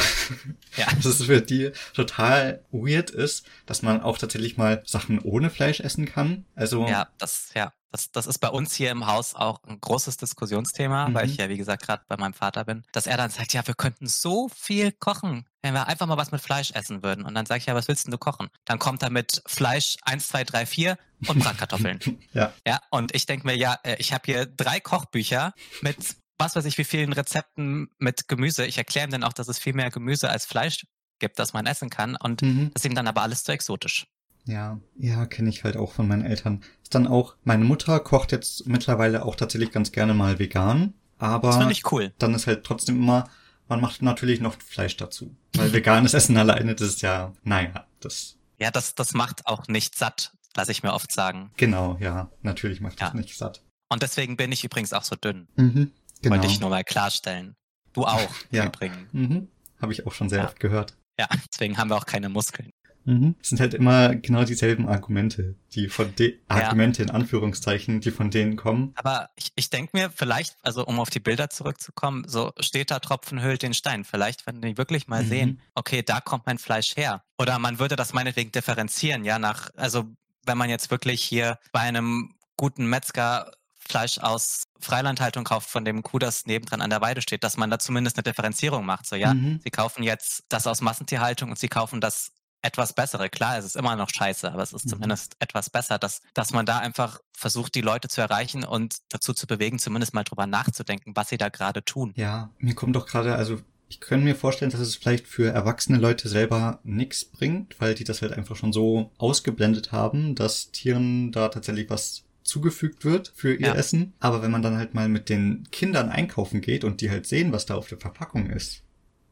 Ja. 0.78 0.86
Dass 0.96 1.06
es 1.06 1.24
für 1.24 1.42
die 1.42 1.72
total 1.94 2.64
weird 2.72 3.10
ist, 3.10 3.46
dass 3.66 3.82
man 3.82 4.02
auch 4.02 4.18
tatsächlich 4.18 4.56
mal 4.56 4.82
Sachen 4.86 5.20
ohne 5.20 5.50
Fleisch 5.50 5.82
essen 5.82 6.06
kann. 6.06 6.46
Also. 6.56 6.88
Ja, 6.88 7.10
das, 7.18 7.50
ja. 7.54 7.74
Das, 7.92 8.12
das 8.12 8.28
ist 8.28 8.40
bei 8.40 8.50
uns 8.50 8.74
hier 8.76 8.92
im 8.92 9.08
Haus 9.08 9.34
auch 9.34 9.64
ein 9.64 9.82
großes 9.82 10.18
Diskussionsthema, 10.18 11.10
mhm. 11.10 11.14
weil 11.16 11.30
ich 11.30 11.38
ja, 11.38 11.50
wie 11.50 11.58
gesagt, 11.58 11.84
gerade 11.84 12.04
bei 12.08 12.18
meinem 12.18 12.34
Vater 12.34 12.64
bin, 12.66 12.84
dass 12.92 13.08
er 13.08 13.18
dann 13.18 13.30
sagt, 13.30 13.54
ja, 13.54 13.66
wir 13.66 13.74
könnten 13.74 14.08
so 14.08 14.50
viel 14.50 14.92
kochen, 14.92 15.46
wenn 15.62 15.74
wir 15.74 15.88
einfach 15.88 16.06
mal 16.06 16.18
was 16.18 16.32
mit 16.32 16.42
Fleisch 16.42 16.72
essen 16.72 17.04
würden. 17.04 17.26
Und 17.26 17.36
dann 17.36 17.46
sage 17.46 17.60
ich, 17.60 17.66
ja, 17.66 17.76
was 17.76 17.88
willst 17.88 18.06
denn 18.06 18.12
du 18.12 18.18
kochen? 18.18 18.48
Dann 18.66 18.80
kommt 18.80 19.02
er 19.04 19.10
mit 19.10 19.42
Fleisch 19.46 19.98
1, 20.04 20.28
2, 20.28 20.44
3, 20.44 20.66
4 20.66 20.98
und 21.28 21.40
Bratkartoffeln. 21.40 22.00
ja. 22.34 22.54
Ja, 22.66 22.80
und 22.92 23.16
ich 23.16 23.26
denke 23.26 23.48
mir, 23.48 23.56
ja, 23.56 23.78
äh, 23.84 23.96
ich 24.00 24.14
habe 24.14 24.24
hier 24.26 24.46
drei 24.46 24.80
Kochbücher 24.80 25.54
mit 25.82 25.98
was 26.40 26.56
weiß 26.56 26.66
ich, 26.66 26.78
wie 26.78 26.84
vielen 26.84 27.14
Rezepten 27.14 27.90
mit 27.98 28.28
Gemüse. 28.28 28.66
Ich 28.66 28.78
erkläre 28.78 29.08
ihm 29.08 29.12
dann 29.12 29.24
auch, 29.24 29.34
dass 29.34 29.48
es 29.48 29.60
viel 29.60 29.74
mehr 29.74 29.90
Gemüse 29.90 30.30
als 30.30 30.46
Fleisch 30.46 30.86
gibt, 31.20 31.40
das 31.40 31.54
man 31.54 31.66
essen 31.66 31.90
kann. 31.90 32.16
Und 32.16 32.42
mhm. 32.42 32.72
das 32.74 32.84
ist 32.84 32.90
ihm 32.90 32.96
dann 32.96 33.08
aber 33.08 33.24
alles 33.24 33.44
zu 33.44 33.52
exotisch. 33.52 34.08
Ja, 34.46 34.80
ja, 34.98 35.26
kenne 35.26 35.50
ich 35.50 35.64
halt 35.64 35.76
auch 35.76 35.92
von 35.92 36.08
meinen 36.08 36.24
Eltern. 36.24 36.64
Ist 36.82 36.96
dann 36.96 37.08
auch, 37.08 37.36
meine 37.44 37.66
Mutter 37.66 38.00
kocht 38.00 38.32
jetzt 38.32 38.66
mittlerweile 38.66 39.26
auch 39.26 39.36
tatsächlich 39.36 39.72
ganz 39.72 39.92
gerne 39.92 40.14
mal 40.14 40.40
vegan, 40.40 40.94
aber 41.18 41.50
das 41.50 41.72
ich 41.72 41.92
cool. 41.92 42.14
dann 42.18 42.34
ist 42.34 42.48
halt 42.48 42.64
trotzdem 42.64 42.96
immer, 42.96 43.30
man 43.68 43.82
macht 43.82 44.02
natürlich 44.02 44.40
noch 44.40 44.56
Fleisch 44.62 44.96
dazu. 44.96 45.36
Weil 45.68 45.74
veganes 45.74 46.14
Essen 46.14 46.38
alleine, 46.38 46.76
das 46.76 46.88
ist 46.88 47.02
ja, 47.02 47.34
naja, 47.44 47.86
das. 48.00 48.38
Ja, 48.60 48.72
das, 48.72 48.96
das 48.96 49.14
macht 49.14 49.46
auch 49.46 49.68
nicht 49.68 49.96
satt, 49.96 50.34
lasse 50.56 50.72
ich 50.72 50.84
mir 50.84 50.94
oft 50.94 51.12
sagen. 51.12 51.52
Genau, 51.58 51.98
ja, 52.00 52.30
natürlich 52.42 52.82
macht 52.82 53.00
ja. 53.00 53.08
das 53.08 53.16
nicht 53.16 53.38
satt. 53.38 53.62
Und 53.90 54.04
deswegen 54.04 54.38
bin 54.38 54.52
ich 54.52 54.64
übrigens 54.64 54.94
auch 54.94 55.04
so 55.04 55.16
dünn. 55.16 55.48
Mhm, 55.56 55.92
genau. 56.22 56.36
Wollte 56.36 56.48
ich 56.48 56.60
nur 56.60 56.70
mal 56.70 56.84
klarstellen. 56.84 57.56
Du 57.94 58.06
auch, 58.06 58.30
ja. 58.52 58.66
übrigens. 58.66 59.14
Mhm. 59.14 59.48
Habe 59.82 59.94
ich 59.94 60.06
auch 60.06 60.14
schon 60.14 60.30
sehr 60.30 60.40
ja. 60.40 60.46
oft 60.46 60.60
gehört. 60.60 60.96
Ja, 61.20 61.28
deswegen 61.52 61.78
haben 61.78 61.90
wir 61.90 61.98
auch 61.98 62.06
keine 62.06 62.30
Muskeln. 62.30 62.72
Mhm. 63.08 63.36
Es 63.42 63.50
sind 63.50 63.62
halt 63.62 63.74
immer 63.74 64.16
genau 64.16 64.44
dieselben 64.44 64.88
Argumente, 64.88 65.56
die 65.74 65.88
von 65.88 66.14
de 66.16 66.34
ja. 66.34 66.38
Argumente 66.50 67.02
in 67.04 67.10
Anführungszeichen, 67.10 68.02
die 68.02 68.12
von 68.12 68.30
denen 68.30 68.58
kommen. 68.58 68.92
Aber 68.96 69.30
ich, 69.38 69.54
ich 69.56 69.70
denke 69.70 69.96
mir, 69.98 70.12
vielleicht, 70.14 70.58
also 70.62 70.86
um 70.86 71.00
auf 71.00 71.10
die 71.10 71.22
Bilder 71.22 71.50
zurückzukommen, 71.50 72.26
so 72.28 72.52
steht 72.60 72.92
da 72.92 73.00
Tropfen 73.00 73.42
höhlt 73.42 73.64
den 73.64 73.74
Stein. 73.74 74.04
Vielleicht, 74.04 74.46
wenn 74.46 74.62
die 74.62 74.78
wirklich 74.78 75.08
mal 75.08 75.24
mhm. 75.24 75.30
sehen, 75.30 75.62
okay, 75.74 76.04
da 76.04 76.20
kommt 76.20 76.46
mein 76.46 76.58
Fleisch 76.58 76.98
her. 76.98 77.24
Oder 77.38 77.60
man 77.60 77.80
würde 77.80 77.96
das 77.96 78.12
meinetwegen 78.12 78.52
differenzieren, 78.52 79.24
ja, 79.24 79.40
nach, 79.40 79.70
also 79.78 80.04
wenn 80.46 80.58
man 80.58 80.70
jetzt 80.70 80.92
wirklich 80.92 81.24
hier 81.24 81.60
bei 81.72 81.80
einem 81.80 82.34
guten 82.58 82.88
Metzger 82.88 83.52
Fleisch 83.88 84.18
aus 84.18 84.64
Freilandhaltung 84.80 85.46
kauft, 85.46 85.70
von 85.70 85.86
dem 85.86 86.04
Kuh, 86.04 86.20
das 86.20 86.46
nebendran 86.46 86.82
an 86.82 86.90
der 86.90 87.00
Weide 87.00 87.22
steht, 87.22 87.44
dass 87.44 87.56
man 87.56 87.70
da 87.70 87.80
zumindest 87.80 88.18
eine 88.18 88.24
Differenzierung 88.24 88.86
macht. 88.86 89.06
So, 89.06 89.16
ja, 89.16 89.34
mhm. 89.34 89.62
sie 89.64 89.70
kaufen 89.70 90.04
jetzt 90.04 90.44
das 90.50 90.68
aus 90.68 90.82
Massentierhaltung 90.82 91.52
und 91.52 91.60
sie 91.60 91.70
kaufen 91.70 92.02
das 92.02 92.32
etwas 92.62 92.94
bessere. 92.94 93.30
Klar, 93.30 93.58
es 93.58 93.66
ist 93.66 93.76
immer 93.76 93.96
noch 93.96 94.10
scheiße, 94.10 94.52
aber 94.52 94.64
es 94.64 94.74
ist 94.74 94.86
mhm. 94.86 94.90
zumindest 94.90 95.36
etwas 95.40 95.70
besser, 95.70 96.00
dass, 96.00 96.22
dass 96.34 96.52
man 96.52 96.66
da 96.66 96.80
einfach 96.80 97.20
versucht, 97.34 97.76
die 97.76 97.82
Leute 97.82 98.08
zu 98.08 98.22
erreichen 98.22 98.64
und 98.64 98.98
dazu 99.10 99.34
zu 99.34 99.48
bewegen, 99.48 99.80
zumindest 99.80 100.14
mal 100.14 100.24
drüber 100.24 100.48
nachzudenken, 100.48 101.16
was 101.16 101.30
sie 101.30 101.38
da 101.38 101.50
gerade 101.50 101.84
tun. 101.84 102.14
Ja, 102.16 102.50
mir 102.58 102.76
kommt 102.76 102.96
doch 102.96 103.06
gerade, 103.06 103.36
also 103.36 103.60
ich 103.90 104.00
könnte 104.02 104.26
mir 104.26 104.36
vorstellen, 104.36 104.72
dass 104.72 104.82
es 104.82 104.96
vielleicht 104.96 105.28
für 105.28 105.52
erwachsene 105.52 105.98
Leute 105.98 106.28
selber 106.28 106.80
nichts 106.84 107.24
bringt, 107.24 107.80
weil 107.80 107.96
die 107.96 108.04
das 108.04 108.22
halt 108.22 108.34
einfach 108.34 108.56
schon 108.56 108.74
so 108.74 109.12
ausgeblendet 109.18 109.92
haben, 109.92 110.36
dass 110.36 110.72
Tieren 110.72 111.32
da 111.32 111.50
tatsächlich 111.50 111.90
was 111.90 112.24
zugefügt 112.44 113.06
wird 113.06 113.32
für 113.36 113.54
ihr 113.54 113.68
ja. 113.68 113.76
Essen. 113.76 114.14
Aber 114.20 114.42
wenn 114.42 114.52
man 114.52 114.62
dann 114.62 114.78
halt 114.78 114.94
mal 114.94 115.10
mit 115.10 115.30
den 115.30 115.68
Kindern 115.72 116.10
einkaufen 116.10 116.62
geht 116.62 116.84
und 116.84 117.02
die 117.02 117.10
halt 117.10 117.28
sehen, 117.28 117.52
was 117.52 117.66
da 117.66 117.76
auf 117.76 117.88
der 117.88 118.00
Verpackung 118.00 118.50
ist, 118.50 118.84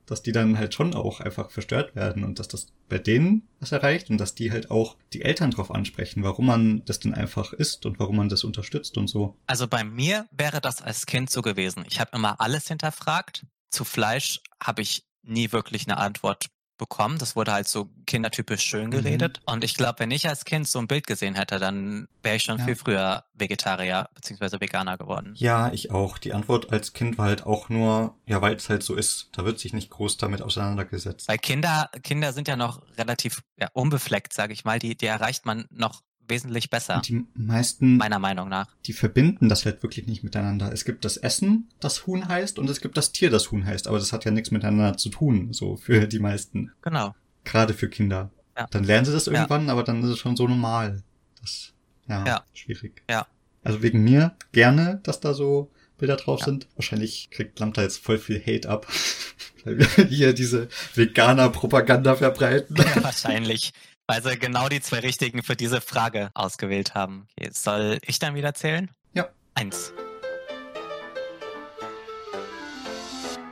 dass 0.05 0.21
die 0.21 0.31
dann 0.31 0.57
halt 0.57 0.73
schon 0.73 0.93
auch 0.93 1.19
einfach 1.19 1.51
verstört 1.51 1.95
werden 1.95 2.23
und 2.23 2.39
dass 2.39 2.47
das 2.47 2.67
bei 2.89 2.99
denen 2.99 3.47
was 3.59 3.71
erreicht 3.71 4.09
und 4.09 4.17
dass 4.17 4.35
die 4.35 4.51
halt 4.51 4.71
auch 4.71 4.95
die 5.13 5.23
Eltern 5.23 5.51
drauf 5.51 5.71
ansprechen, 5.71 6.23
warum 6.23 6.45
man 6.45 6.85
das 6.85 6.99
denn 6.99 7.13
einfach 7.13 7.53
isst 7.53 7.85
und 7.85 7.99
warum 7.99 8.17
man 8.17 8.29
das 8.29 8.43
unterstützt 8.43 8.97
und 8.97 9.07
so. 9.07 9.35
Also 9.47 9.67
bei 9.67 9.83
mir 9.83 10.27
wäre 10.31 10.61
das 10.61 10.81
als 10.81 11.05
Kind 11.05 11.29
so 11.29 11.41
gewesen. 11.41 11.85
Ich 11.89 11.99
habe 11.99 12.11
immer 12.13 12.39
alles 12.39 12.67
hinterfragt. 12.67 13.45
Zu 13.69 13.83
Fleisch 13.83 14.41
habe 14.61 14.81
ich 14.81 15.05
nie 15.23 15.51
wirklich 15.51 15.87
eine 15.87 15.97
Antwort 15.97 16.47
bekommen. 16.77 17.17
Das 17.17 17.35
wurde 17.35 17.53
halt 17.53 17.67
so 17.67 17.89
kindertypisch 18.05 18.61
schön 18.61 18.88
mhm. 18.88 18.91
geredet. 18.91 19.41
Mhm. 19.45 19.53
Und 19.53 19.63
ich 19.63 19.75
glaube, 19.75 19.99
wenn 19.99 20.11
ich 20.11 20.27
als 20.27 20.45
Kind 20.45 20.67
so 20.67 20.79
ein 20.79 20.88
Bild 20.88 21.07
gesehen 21.07 21.35
hätte, 21.35 21.59
dann 21.59 22.07
wäre 22.23 22.35
ich 22.35 22.43
schon 22.43 22.59
ja. 22.59 22.65
viel 22.65 22.75
früher 22.75 23.23
Vegetarier 23.33 24.09
bzw. 24.15 24.59
Veganer 24.59 24.97
geworden. 24.97 25.33
Ja, 25.35 25.71
ich 25.71 25.91
auch. 25.91 26.17
Die 26.17 26.33
Antwort 26.33 26.71
als 26.71 26.93
Kind 26.93 27.17
war 27.17 27.27
halt 27.27 27.45
auch 27.45 27.69
nur, 27.69 28.15
ja, 28.25 28.41
weil 28.41 28.55
es 28.55 28.69
halt 28.69 28.83
so 28.83 28.95
ist. 28.95 29.29
Da 29.33 29.45
wird 29.45 29.59
sich 29.59 29.73
nicht 29.73 29.89
groß 29.89 30.17
damit 30.17 30.41
auseinandergesetzt. 30.41 31.27
Weil 31.27 31.38
Kinder, 31.38 31.89
Kinder 32.03 32.33
sind 32.33 32.47
ja 32.47 32.55
noch 32.55 32.81
relativ 32.97 33.43
ja, 33.57 33.69
unbefleckt, 33.73 34.33
sage 34.33 34.53
ich 34.53 34.65
mal. 34.65 34.79
Die, 34.79 34.95
die 34.95 35.05
erreicht 35.05 35.45
man 35.45 35.65
noch 35.69 36.01
wesentlich 36.27 36.69
besser. 36.69 36.95
Und 36.95 37.07
die 37.07 37.25
meisten, 37.33 37.97
meiner 37.97 38.19
Meinung 38.19 38.49
nach, 38.49 38.67
die 38.85 38.93
verbinden 38.93 39.49
das 39.49 39.65
halt 39.65 39.83
wirklich 39.83 40.07
nicht 40.07 40.23
miteinander. 40.23 40.71
Es 40.71 40.85
gibt 40.85 41.05
das 41.05 41.17
Essen, 41.17 41.69
das 41.79 42.07
Huhn 42.07 42.27
heißt, 42.27 42.59
und 42.59 42.69
es 42.69 42.81
gibt 42.81 42.97
das 42.97 43.11
Tier, 43.11 43.29
das 43.29 43.51
Huhn 43.51 43.65
heißt. 43.65 43.88
Aber 43.88 43.99
das 43.99 44.13
hat 44.13 44.25
ja 44.25 44.31
nichts 44.31 44.51
miteinander 44.51 44.97
zu 44.97 45.09
tun, 45.09 45.53
so 45.53 45.75
für 45.75 46.07
die 46.07 46.19
meisten. 46.19 46.71
Genau. 46.81 47.15
Gerade 47.43 47.73
für 47.73 47.89
Kinder. 47.89 48.31
Ja. 48.57 48.67
Dann 48.71 48.83
lernen 48.83 49.05
sie 49.05 49.11
das 49.11 49.27
irgendwann, 49.27 49.67
ja. 49.67 49.71
aber 49.71 49.83
dann 49.83 50.03
ist 50.03 50.09
es 50.09 50.19
schon 50.19 50.35
so 50.35 50.47
normal. 50.47 51.03
Das, 51.41 51.73
ja, 52.07 52.25
ja. 52.25 52.43
schwierig. 52.53 53.03
Ja. 53.09 53.27
Also 53.63 53.81
wegen 53.81 54.03
mir 54.03 54.35
gerne, 54.51 54.99
dass 55.03 55.19
da 55.19 55.33
so 55.33 55.71
Bilder 55.97 56.17
drauf 56.17 56.41
ja. 56.41 56.45
sind. 56.45 56.67
Wahrscheinlich 56.75 57.29
kriegt 57.31 57.59
Lambda 57.59 57.81
jetzt 57.81 57.99
voll 57.99 58.17
viel 58.17 58.39
Hate 58.39 58.69
ab. 58.69 58.88
weil 59.65 59.79
wir 59.79 60.05
hier 60.05 60.33
diese 60.33 60.69
Veganer-Propaganda 60.93 62.15
verbreiten. 62.15 62.75
Ja, 62.77 63.03
wahrscheinlich. 63.03 63.73
Weil 64.07 64.21
sie 64.21 64.37
genau 64.37 64.69
die 64.69 64.81
zwei 64.81 64.99
richtigen 64.99 65.41
für 65.41 65.55
diese 65.55 65.81
Frage 65.81 66.29
ausgewählt 66.35 66.93
haben. 66.93 67.27
Okay, 67.39 67.49
soll 67.51 67.97
ich 68.05 68.19
dann 68.19 68.35
wieder 68.35 68.53
zählen? 68.53 68.91
Ja. 69.13 69.29
Eins. 69.55 69.93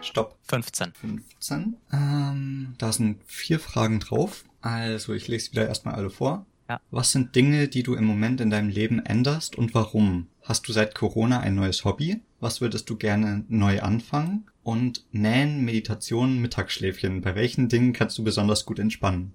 Stopp. 0.02 0.38
15. 0.44 0.94
15. 0.94 1.78
Ähm, 1.92 2.76
da 2.78 2.92
sind 2.92 3.24
vier 3.26 3.60
Fragen 3.60 4.00
drauf. 4.00 4.44
Also 4.62 5.14
ich 5.14 5.28
lese 5.28 5.52
wieder 5.52 5.68
erstmal 5.68 5.96
alle 5.96 6.12
vor. 6.12 6.46
Ja. 6.70 6.80
Was 6.92 7.12
sind 7.12 7.36
Dinge, 7.36 7.68
die 7.68 7.82
du 7.82 7.96
im 7.96 8.06
Moment 8.06 8.40
in 8.40 8.52
deinem 8.52 8.70
Leben 8.70 9.04
änderst 9.04 9.58
und 9.58 9.74
warum? 9.74 10.28
Hast 10.44 10.68
du 10.68 10.72
seit 10.72 10.94
Corona 10.94 11.40
ein 11.40 11.56
neues 11.56 11.84
Hobby? 11.84 12.22
Was 12.40 12.62
würdest 12.62 12.88
du 12.92 12.96
gerne 12.96 13.44
neu 13.48 13.82
anfangen? 13.82 14.46
Und 14.62 15.04
Nähen, 15.12 15.66
Meditation, 15.66 16.40
Mittagsschläfchen. 16.40 17.22
Bei 17.22 17.34
welchen 17.34 17.70
Dingen 17.70 17.92
kannst 17.92 18.20
du 18.20 18.24
besonders 18.24 18.66
gut 18.66 18.78
entspannen? 18.78 19.34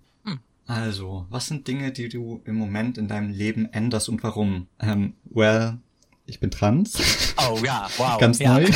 Also, 0.68 1.24
was 1.30 1.46
sind 1.46 1.66
Dinge, 1.66 1.92
die 1.92 2.10
du 2.10 2.42
im 2.44 2.54
Moment 2.54 2.98
in 2.98 3.08
deinem 3.08 3.30
Leben 3.30 3.72
änderst 3.72 4.10
und 4.10 4.22
warum? 4.22 4.68
Ähm, 4.78 5.14
well, 5.24 5.78
ich 6.26 6.40
bin 6.40 6.50
trans. 6.50 7.34
Oh 7.38 7.58
ja, 7.64 7.88
wow. 7.96 8.16
Ganz 8.20 8.38
ja. 8.38 8.52
neu. 8.52 8.66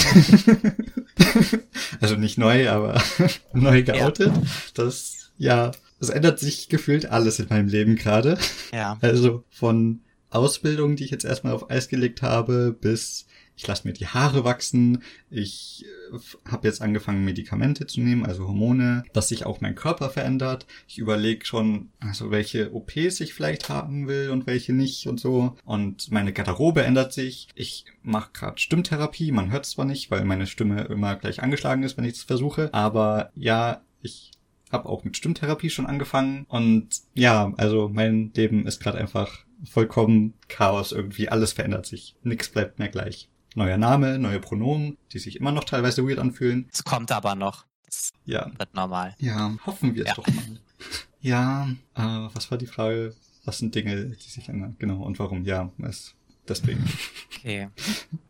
also 2.00 2.16
nicht 2.16 2.38
neu, 2.38 2.70
aber 2.70 3.02
neu 3.52 3.82
geoutet. 3.82 4.32
Ja. 4.34 4.42
Das, 4.72 5.32
ja, 5.36 5.72
es 6.00 6.08
ändert 6.08 6.38
sich 6.38 6.70
gefühlt 6.70 7.10
alles 7.10 7.38
in 7.38 7.48
meinem 7.50 7.68
Leben 7.68 7.96
gerade. 7.96 8.38
Ja. 8.72 8.96
Also 9.02 9.44
von 9.50 10.00
Ausbildung, 10.30 10.96
die 10.96 11.04
ich 11.04 11.10
jetzt 11.10 11.26
erstmal 11.26 11.52
auf 11.52 11.70
Eis 11.70 11.90
gelegt 11.90 12.22
habe, 12.22 12.72
bis 12.72 13.26
ich 13.62 13.68
lasse 13.68 13.86
mir 13.86 13.94
die 13.94 14.08
Haare 14.08 14.44
wachsen, 14.44 15.02
ich 15.30 15.84
äh, 16.12 16.50
habe 16.50 16.66
jetzt 16.66 16.82
angefangen, 16.82 17.24
Medikamente 17.24 17.86
zu 17.86 18.00
nehmen, 18.00 18.26
also 18.26 18.48
Hormone, 18.48 19.04
dass 19.12 19.28
sich 19.28 19.46
auch 19.46 19.60
mein 19.60 19.76
Körper 19.76 20.10
verändert. 20.10 20.66
Ich 20.88 20.98
überlege 20.98 21.46
schon, 21.46 21.90
also 22.00 22.32
welche 22.32 22.74
OPs 22.74 23.20
ich 23.20 23.34
vielleicht 23.34 23.68
haben 23.68 24.08
will 24.08 24.30
und 24.30 24.48
welche 24.48 24.72
nicht 24.72 25.06
und 25.06 25.20
so. 25.20 25.56
Und 25.64 26.10
meine 26.10 26.32
Garderobe 26.32 26.82
ändert 26.82 27.12
sich. 27.12 27.46
Ich 27.54 27.84
mache 28.02 28.30
gerade 28.32 28.58
Stimmtherapie, 28.58 29.30
man 29.30 29.52
hört 29.52 29.64
zwar 29.64 29.84
nicht, 29.84 30.10
weil 30.10 30.24
meine 30.24 30.48
Stimme 30.48 30.82
immer 30.82 31.14
gleich 31.14 31.40
angeschlagen 31.40 31.84
ist, 31.84 31.96
wenn 31.96 32.04
ich 32.04 32.14
es 32.14 32.22
versuche, 32.24 32.74
aber 32.74 33.30
ja, 33.36 33.82
ich 34.00 34.32
habe 34.72 34.88
auch 34.88 35.04
mit 35.04 35.16
Stimmtherapie 35.16 35.70
schon 35.70 35.86
angefangen 35.86 36.46
und 36.48 36.88
ja, 37.14 37.52
also 37.58 37.88
mein 37.92 38.32
Leben 38.34 38.66
ist 38.66 38.80
gerade 38.80 38.98
einfach 38.98 39.44
vollkommen 39.64 40.34
Chaos 40.48 40.90
irgendwie. 40.92 41.28
Alles 41.28 41.52
verändert 41.52 41.86
sich. 41.86 42.16
Nichts 42.22 42.48
bleibt 42.48 42.78
mehr 42.78 42.88
gleich. 42.88 43.28
Neuer 43.54 43.76
Name, 43.78 44.18
neue 44.18 44.40
Pronomen, 44.40 44.96
die 45.12 45.18
sich 45.18 45.36
immer 45.36 45.52
noch 45.52 45.64
teilweise 45.64 46.06
weird 46.08 46.18
anfühlen. 46.18 46.68
Es 46.72 46.84
kommt 46.84 47.12
aber 47.12 47.34
noch. 47.34 47.64
Das 47.84 48.12
ja. 48.24 48.50
wird 48.58 48.74
normal. 48.74 49.14
Ja, 49.18 49.54
hoffen 49.66 49.94
wir 49.94 50.02
es 50.02 50.08
Ja. 50.08 50.14
doch 50.14 50.26
mal. 50.26 50.44
Ja, 51.20 51.68
äh, 51.94 52.00
was 52.34 52.50
war 52.50 52.58
die 52.58 52.66
Frage? 52.66 53.14
Was 53.44 53.58
sind 53.58 53.74
Dinge, 53.76 54.06
die 54.06 54.28
sich 54.28 54.48
ändern? 54.48 54.74
Genau, 54.80 55.02
und 55.02 55.20
warum? 55.20 55.44
Ja, 55.44 55.70
es, 55.84 56.14
deswegen. 56.48 56.84
Okay. 57.38 57.68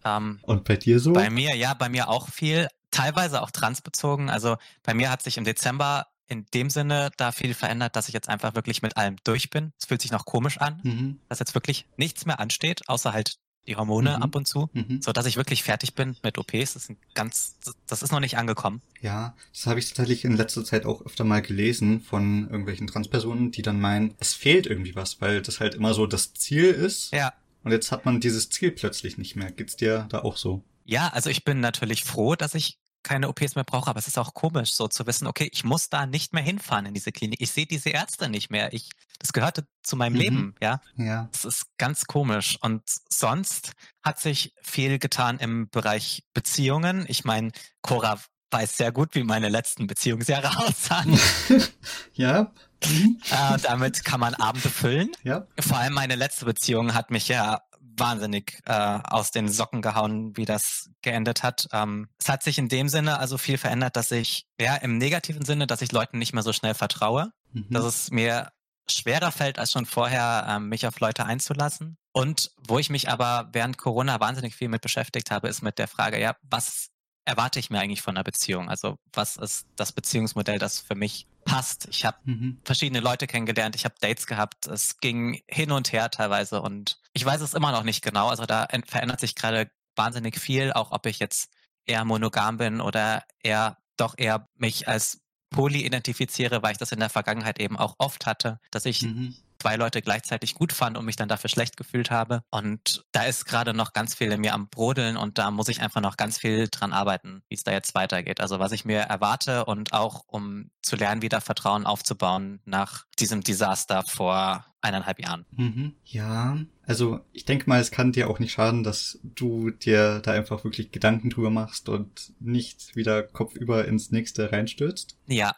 Ähm, 0.04 0.38
Und 0.42 0.64
bei 0.64 0.76
dir 0.76 1.00
so? 1.00 1.14
Bei 1.14 1.30
mir, 1.30 1.56
ja, 1.56 1.72
bei 1.72 1.88
mir 1.88 2.08
auch 2.10 2.28
viel, 2.28 2.68
teilweise 2.90 3.40
auch 3.40 3.50
transbezogen. 3.50 4.28
Also 4.28 4.56
bei 4.82 4.92
mir 4.92 5.10
hat 5.10 5.22
sich 5.22 5.38
im 5.38 5.44
Dezember 5.44 6.06
in 6.28 6.44
dem 6.52 6.68
Sinne 6.68 7.10
da 7.16 7.32
viel 7.32 7.54
verändert, 7.54 7.96
dass 7.96 8.08
ich 8.08 8.14
jetzt 8.14 8.28
einfach 8.28 8.54
wirklich 8.54 8.82
mit 8.82 8.98
allem 8.98 9.16
durch 9.24 9.48
bin. 9.48 9.72
Es 9.78 9.86
fühlt 9.86 10.02
sich 10.02 10.12
noch 10.12 10.26
komisch 10.26 10.58
an, 10.58 10.78
Mhm, 10.82 11.18
dass 11.30 11.38
jetzt 11.38 11.54
wirklich 11.54 11.86
nichts 11.96 12.26
mehr 12.26 12.40
ansteht, 12.40 12.86
außer 12.88 13.14
halt 13.14 13.36
die 13.66 13.76
Hormone 13.76 14.16
Mhm. 14.16 14.22
ab 14.22 14.34
und 14.34 14.46
zu, 14.46 14.68
mhm. 14.72 15.00
so 15.02 15.12
dass 15.12 15.26
ich 15.26 15.36
wirklich 15.36 15.62
fertig 15.62 15.94
bin 15.94 16.16
mit 16.22 16.38
OPs. 16.38 16.74
Das 16.74 16.76
ist 16.76 16.90
ein 16.90 16.96
ganz, 17.14 17.56
das 17.86 18.02
ist 18.02 18.10
noch 18.12 18.20
nicht 18.20 18.36
angekommen. 18.36 18.82
Ja, 19.00 19.34
das 19.52 19.66
habe 19.66 19.78
ich 19.78 19.86
tatsächlich 19.88 20.24
in 20.24 20.36
letzter 20.36 20.64
Zeit 20.64 20.84
auch 20.84 21.04
öfter 21.06 21.24
mal 21.24 21.42
gelesen 21.42 22.00
von 22.00 22.48
irgendwelchen 22.48 22.86
Transpersonen, 22.86 23.50
die 23.52 23.62
dann 23.62 23.80
meinen, 23.80 24.14
es 24.18 24.34
fehlt 24.34 24.66
irgendwie 24.66 24.94
was, 24.94 25.20
weil 25.20 25.42
das 25.42 25.60
halt 25.60 25.74
immer 25.74 25.94
so 25.94 26.06
das 26.06 26.34
Ziel 26.34 26.64
ist. 26.64 27.12
Ja. 27.12 27.32
Und 27.64 27.70
jetzt 27.70 27.92
hat 27.92 28.04
man 28.04 28.20
dieses 28.20 28.50
Ziel 28.50 28.72
plötzlich 28.72 29.18
nicht 29.18 29.36
mehr. 29.36 29.52
Geht's 29.52 29.76
dir 29.76 30.06
da 30.10 30.20
auch 30.22 30.36
so? 30.36 30.64
Ja, 30.84 31.08
also 31.10 31.30
ich 31.30 31.44
bin 31.44 31.60
natürlich 31.60 32.02
froh, 32.02 32.34
dass 32.34 32.56
ich 32.56 32.78
keine 33.02 33.28
OPs 33.28 33.54
mehr 33.54 33.64
brauche, 33.64 33.88
aber 33.90 33.98
es 33.98 34.06
ist 34.06 34.18
auch 34.18 34.34
komisch, 34.34 34.72
so 34.74 34.88
zu 34.88 35.06
wissen, 35.06 35.26
okay, 35.26 35.48
ich 35.52 35.64
muss 35.64 35.88
da 35.88 36.06
nicht 36.06 36.32
mehr 36.32 36.42
hinfahren 36.42 36.86
in 36.86 36.94
diese 36.94 37.12
Klinik. 37.12 37.40
Ich 37.40 37.50
sehe 37.50 37.66
diese 37.66 37.90
Ärzte 37.90 38.28
nicht 38.28 38.50
mehr. 38.50 38.72
Ich, 38.72 38.90
das 39.18 39.32
gehörte 39.32 39.66
zu 39.82 39.96
meinem 39.96 40.12
Mhm. 40.14 40.18
Leben, 40.18 40.54
ja. 40.60 40.80
Ja. 40.96 41.28
Das 41.32 41.44
ist 41.44 41.66
ganz 41.78 42.04
komisch. 42.06 42.58
Und 42.60 42.82
sonst 43.08 43.72
hat 44.02 44.20
sich 44.20 44.54
viel 44.62 44.98
getan 44.98 45.38
im 45.38 45.68
Bereich 45.70 46.24
Beziehungen. 46.34 47.04
Ich 47.08 47.24
meine, 47.24 47.52
Cora 47.82 48.18
weiß 48.50 48.76
sehr 48.76 48.92
gut, 48.92 49.14
wie 49.14 49.22
meine 49.24 49.48
letzten 49.48 49.86
Beziehungsjahre 49.86 50.58
aussahen. 50.66 51.18
ja. 52.14 52.52
Mhm. 52.84 53.18
äh, 53.30 53.58
damit 53.62 54.04
kann 54.04 54.20
man 54.20 54.34
Abende 54.34 54.68
füllen. 54.68 55.10
Ja. 55.22 55.46
Vor 55.60 55.78
allem 55.78 55.94
meine 55.94 56.16
letzte 56.16 56.44
Beziehung 56.44 56.94
hat 56.94 57.10
mich 57.10 57.28
ja 57.28 57.62
wahnsinnig 57.96 58.60
äh, 58.66 58.72
aus 59.04 59.30
den 59.30 59.48
Socken 59.48 59.82
gehauen, 59.82 60.36
wie 60.36 60.44
das 60.44 60.90
geendet 61.02 61.42
hat. 61.42 61.68
Ähm, 61.72 62.08
es 62.20 62.28
hat 62.28 62.42
sich 62.42 62.58
in 62.58 62.68
dem 62.68 62.88
Sinne 62.88 63.18
also 63.18 63.38
viel 63.38 63.58
verändert, 63.58 63.96
dass 63.96 64.10
ich, 64.10 64.46
ja, 64.60 64.76
im 64.76 64.98
negativen 64.98 65.44
Sinne, 65.44 65.66
dass 65.66 65.82
ich 65.82 65.92
Leuten 65.92 66.18
nicht 66.18 66.32
mehr 66.32 66.42
so 66.42 66.52
schnell 66.52 66.74
vertraue, 66.74 67.32
Mhm. 67.52 67.66
dass 67.70 67.84
es 67.84 68.10
mir 68.10 68.50
schwerer 68.88 69.30
fällt 69.30 69.58
als 69.58 69.72
schon 69.72 69.86
vorher, 69.86 70.46
ähm, 70.48 70.68
mich 70.68 70.86
auf 70.86 70.98
Leute 71.00 71.24
einzulassen. 71.26 71.96
Und 72.12 72.50
wo 72.56 72.78
ich 72.78 72.90
mich 72.90 73.08
aber 73.10 73.48
während 73.52 73.78
Corona 73.78 74.20
wahnsinnig 74.20 74.54
viel 74.56 74.68
mit 74.68 74.82
beschäftigt 74.82 75.30
habe, 75.30 75.48
ist 75.48 75.62
mit 75.62 75.78
der 75.78 75.88
Frage, 75.88 76.18
ja, 76.20 76.34
was 76.42 76.88
erwarte 77.24 77.60
ich 77.60 77.70
mir 77.70 77.78
eigentlich 77.80 78.02
von 78.02 78.16
einer 78.16 78.24
Beziehung? 78.24 78.68
Also 78.68 78.98
was 79.12 79.36
ist 79.36 79.66
das 79.76 79.92
Beziehungsmodell, 79.92 80.58
das 80.58 80.80
für 80.80 80.94
mich 80.96 81.26
passt? 81.44 81.86
Ich 81.90 82.04
habe 82.04 82.16
Mhm. 82.24 82.60
verschiedene 82.64 83.00
Leute 83.00 83.26
kennengelernt, 83.26 83.76
ich 83.76 83.84
habe 83.84 83.94
Dates 84.00 84.26
gehabt, 84.26 84.66
es 84.66 84.96
ging 84.98 85.40
hin 85.46 85.70
und 85.70 85.92
her 85.92 86.10
teilweise 86.10 86.60
und 86.62 86.98
ich 87.12 87.24
weiß 87.24 87.40
es 87.40 87.54
immer 87.54 87.72
noch 87.72 87.82
nicht 87.82 88.02
genau. 88.02 88.28
Also 88.28 88.46
da 88.46 88.68
verändert 88.86 89.20
sich 89.20 89.34
gerade 89.34 89.70
wahnsinnig 89.96 90.38
viel, 90.38 90.72
auch 90.72 90.92
ob 90.92 91.06
ich 91.06 91.18
jetzt 91.18 91.50
eher 91.84 92.04
monogam 92.04 92.56
bin 92.56 92.80
oder 92.80 93.24
eher 93.42 93.78
doch 93.96 94.14
eher 94.16 94.48
mich 94.56 94.88
als 94.88 95.20
poly 95.50 95.84
identifiziere, 95.84 96.62
weil 96.62 96.72
ich 96.72 96.78
das 96.78 96.92
in 96.92 97.00
der 97.00 97.10
Vergangenheit 97.10 97.60
eben 97.60 97.76
auch 97.78 97.96
oft 97.98 98.26
hatte, 98.26 98.58
dass 98.70 98.86
ich 98.86 99.02
Mhm. 99.02 99.36
Zwei 99.62 99.76
Leute 99.76 100.02
gleichzeitig 100.02 100.54
gut 100.54 100.72
fand 100.72 100.98
und 100.98 101.04
mich 101.04 101.14
dann 101.14 101.28
dafür 101.28 101.48
schlecht 101.48 101.76
gefühlt 101.76 102.10
habe. 102.10 102.42
Und 102.50 103.04
da 103.12 103.22
ist 103.22 103.44
gerade 103.44 103.74
noch 103.74 103.92
ganz 103.92 104.14
viel 104.14 104.32
in 104.32 104.40
mir 104.40 104.54
am 104.54 104.68
Brodeln 104.68 105.16
und 105.16 105.38
da 105.38 105.52
muss 105.52 105.68
ich 105.68 105.80
einfach 105.80 106.00
noch 106.00 106.16
ganz 106.16 106.36
viel 106.38 106.66
dran 106.68 106.92
arbeiten, 106.92 107.42
wie 107.48 107.54
es 107.54 107.62
da 107.62 107.70
jetzt 107.70 107.94
weitergeht. 107.94 108.40
Also 108.40 108.58
was 108.58 108.72
ich 108.72 108.84
mir 108.84 108.98
erwarte 108.98 109.64
und 109.64 109.92
auch 109.92 110.24
um 110.26 110.70
zu 110.82 110.96
lernen, 110.96 111.22
wieder 111.22 111.40
Vertrauen 111.40 111.86
aufzubauen 111.86 112.60
nach 112.64 113.06
diesem 113.20 113.42
Desaster 113.42 114.02
vor 114.02 114.66
eineinhalb 114.80 115.20
Jahren. 115.20 115.46
Mhm. 115.52 115.94
Ja, 116.06 116.58
also 116.84 117.20
ich 117.32 117.44
denke 117.44 117.68
mal, 117.68 117.80
es 117.80 117.92
kann 117.92 118.10
dir 118.10 118.28
auch 118.28 118.40
nicht 118.40 118.52
schaden, 118.52 118.82
dass 118.82 119.20
du 119.22 119.70
dir 119.70 120.18
da 120.18 120.32
einfach 120.32 120.64
wirklich 120.64 120.90
Gedanken 120.90 121.30
drüber 121.30 121.50
machst 121.50 121.88
und 121.88 122.32
nicht 122.40 122.96
wieder 122.96 123.22
kopfüber 123.22 123.84
ins 123.84 124.10
nächste 124.10 124.50
reinstürzt. 124.50 125.16
Ja, 125.28 125.54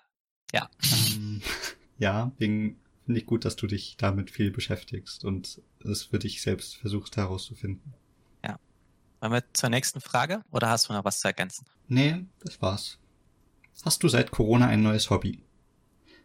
Ähm, 1.15 1.41
ja, 1.99 2.33
wegen 2.37 2.77
finde 3.05 3.21
ich 3.21 3.27
gut, 3.27 3.45
dass 3.45 3.57
du 3.57 3.67
dich 3.67 3.97
damit 3.97 4.31
viel 4.31 4.51
beschäftigst 4.51 5.25
und 5.25 5.61
es 5.85 6.05
für 6.05 6.19
dich 6.19 6.43
selbst 6.43 6.77
versuchst 6.77 7.17
herauszufinden. 7.17 7.95
wollen 9.21 9.33
wir 9.33 9.45
zur 9.53 9.71
nächsten 9.71 10.01
Frage 10.01 10.43
oder 10.51 10.69
hast 10.69 10.89
du 10.89 10.93
noch 10.93 11.05
was 11.05 11.21
zu 11.21 11.29
ergänzen? 11.29 11.67
Nee, 11.89 12.25
das 12.41 12.61
war's. 12.61 12.99
Hast 13.85 14.03
du 14.03 14.09
seit 14.09 14.31
Corona 14.31 14.67
ein 14.69 14.83
neues 14.83 15.11
Hobby? 15.11 15.41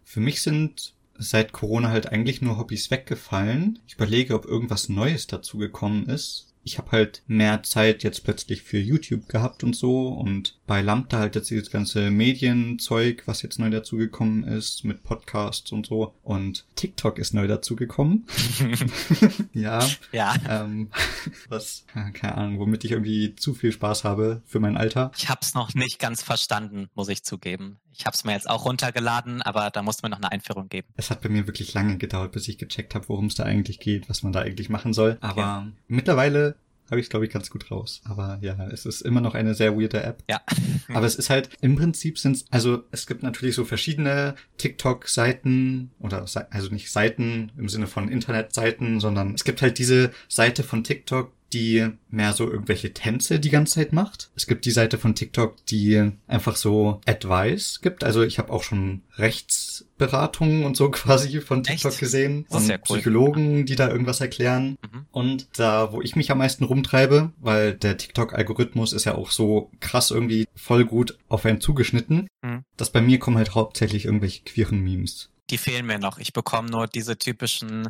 Für 0.03 0.19
mich 0.19 0.41
sind 0.41 0.95
seit 1.17 1.51
Corona 1.51 1.89
halt 1.89 2.07
eigentlich 2.07 2.41
nur 2.41 2.57
Hobbys 2.57 2.91
weggefallen. 2.91 3.79
Ich 3.87 3.95
überlege, 3.95 4.35
ob 4.35 4.45
irgendwas 4.45 4.89
Neues 4.89 5.27
dazu 5.27 5.57
gekommen 5.57 6.07
ist. 6.07 6.48
Ich 6.63 6.77
habe 6.77 6.91
halt 6.91 7.23
mehr 7.27 7.63
Zeit 7.63 8.03
jetzt 8.03 8.23
plötzlich 8.23 8.61
für 8.61 8.77
YouTube 8.77 9.27
gehabt 9.27 9.63
und 9.63 9.75
so 9.75 10.09
und 10.09 10.57
bei 10.67 10.81
Lambda 10.81 11.19
halt 11.19 11.35
jetzt 11.35 11.49
dieses 11.49 11.71
ganze 11.71 12.11
Medienzeug, 12.11 13.23
was 13.25 13.41
jetzt 13.41 13.59
neu 13.59 13.69
dazugekommen 13.69 14.43
ist 14.43 14.83
mit 14.83 15.03
Podcasts 15.03 15.71
und 15.71 15.87
so 15.87 16.13
und 16.23 16.65
TikTok 16.75 17.17
ist 17.17 17.33
neu 17.33 17.47
dazugekommen. 17.47 18.25
ja, 19.53 19.87
ja, 20.12 20.35
ähm, 20.47 20.91
was, 21.49 21.85
keine 22.13 22.35
Ahnung, 22.35 22.60
womit 22.60 22.83
ich 22.83 22.91
irgendwie 22.91 23.35
zu 23.35 23.53
viel 23.53 23.71
Spaß 23.71 24.03
habe 24.03 24.41
für 24.45 24.60
mein 24.60 24.77
Alter. 24.77 25.12
ich 25.17 25.29
habe 25.29 25.41
es 25.41 25.53
noch 25.53 25.73
nicht 25.73 25.99
ganz 25.99 26.21
verstanden, 26.21 26.89
muss 26.93 27.10
ich 27.10 27.23
zugeben. 27.23 27.79
Ich 28.00 28.06
habe 28.06 28.15
es 28.15 28.23
mir 28.23 28.31
jetzt 28.31 28.50
auch 28.50 28.63
runtergeladen, 28.63 29.41
aber 29.41 29.71
da 29.71 29.81
musste 29.81 30.06
mir 30.06 30.10
noch 30.10 30.19
eine 30.19 30.31
Einführung 30.31 30.69
geben. 30.69 30.87
Es 30.95 31.10
hat 31.12 31.21
bei 31.21 31.27
mir 31.27 31.47
wirklich 31.47 31.73
lange 31.73 31.97
gedauert, 31.97 32.31
bis 32.31 32.47
ich 32.47 32.58
gecheckt 32.58 32.95
habe, 32.95 33.10
worum 33.10 33.25
es 33.25 33.35
da 33.35 33.43
eigentlich 33.43 33.79
geht, 33.79 34.10
was 34.10 34.23
man 34.23 34.31
da 34.31 34.39
eigentlich 34.39 34.69
machen 34.69 34.93
soll. 34.93 35.17
Aber 35.19 35.67
mittlerweile 35.89 36.56
habe 36.89 37.02
ich 37.02 37.08
es, 37.08 37.10
glaube 37.10 37.25
ich, 37.25 37.31
ganz 37.31 37.50
gut 37.50 37.69
raus. 37.69 38.02
Aber 38.06 38.39
ja, 38.41 38.56
es 38.71 38.85
ist 38.85 39.02
immer 39.02 39.19
noch 39.19 39.35
eine 39.35 39.54
sehr 39.54 39.77
weirde 39.77 40.02
App. 40.02 40.23
Ja. 40.29 40.41
Aber 40.93 41.06
es 41.06 41.15
ist 41.15 41.29
halt, 41.29 41.50
im 41.62 41.75
Prinzip 41.75 42.17
sind 42.17 42.37
es, 42.37 42.45
also 42.52 42.83
es 42.91 43.06
gibt 43.06 43.21
natürlich 43.21 43.56
so 43.56 43.65
verschiedene 43.65 44.35
TikTok-Seiten 44.58 45.91
oder 46.00 46.25
also 46.50 46.69
nicht 46.71 46.91
Seiten 46.91 47.52
im 47.58 47.69
Sinne 47.69 47.87
von 47.87 48.10
Internetseiten, 48.10 49.00
sondern 49.00 49.35
es 49.35 49.43
gibt 49.43 49.62
halt 49.62 49.77
diese 49.77 50.12
Seite 50.27 50.63
von 50.63 50.83
TikTok, 50.83 51.31
die 51.54 51.87
mehr 52.10 52.33
so 52.33 52.50
irgendwelche 52.50 52.93
Tänze 52.93 53.39
die 53.39 53.50
ganze 53.50 53.75
Zeit 53.75 53.93
macht. 53.93 54.29
Es 54.35 54.47
gibt 54.47 54.65
die 54.65 54.71
Seite 54.71 54.97
von 54.97 55.15
TikTok, 55.15 55.65
die 55.65 56.12
einfach 56.27 56.56
so 56.56 57.02
Advice 57.06 57.81
gibt. 57.81 58.04
Also 58.04 58.23
ich 58.23 58.39
habe 58.39 58.52
auch 58.52 58.63
schon 58.63 59.02
Rechtsberatungen 59.17 60.63
und 60.65 60.77
so 60.77 60.89
quasi 60.91 61.41
von 61.41 61.63
TikTok 61.63 61.91
Echt? 61.91 62.00
gesehen. 62.00 62.45
Und 62.50 62.69
cool. 62.69 62.77
Psychologen, 62.79 63.65
die 63.65 63.75
da 63.75 63.89
irgendwas 63.89 64.21
erklären. 64.21 64.77
Mhm. 64.91 65.06
Und 65.12 65.47
da, 65.58 65.91
wo 65.91 66.02
ich 66.02 66.15
mich 66.15 66.31
am 66.31 66.37
meisten 66.37 66.63
rumtreibe, 66.63 67.31
weil 67.39 67.73
der 67.73 67.97
TikTok-Algorithmus 67.97 68.93
ist 68.93 69.06
ja 69.06 69.15
auch 69.15 69.31
so 69.31 69.71
krass 69.79 70.12
irgendwie 70.12 70.47
voll 70.56 70.85
gut 70.85 71.17
auf 71.27 71.45
einen 71.45 71.62
zugeschnitten, 71.62 72.27
mhm. 72.41 72.63
dass 72.77 72.91
bei 72.91 73.02
mir 73.02 73.19
kommen 73.19 73.37
halt 73.37 73.56
hauptsächlich 73.56 74.06
irgendwelche 74.06 74.43
queeren 74.43 74.79
Memes. 74.81 75.29
Die 75.50 75.58
fehlen 75.58 75.85
mir 75.85 75.97
noch. 75.97 76.19
Ich 76.19 76.33
bekomme 76.33 76.69
nur 76.69 76.87
diese 76.87 77.17
typischen 77.17 77.89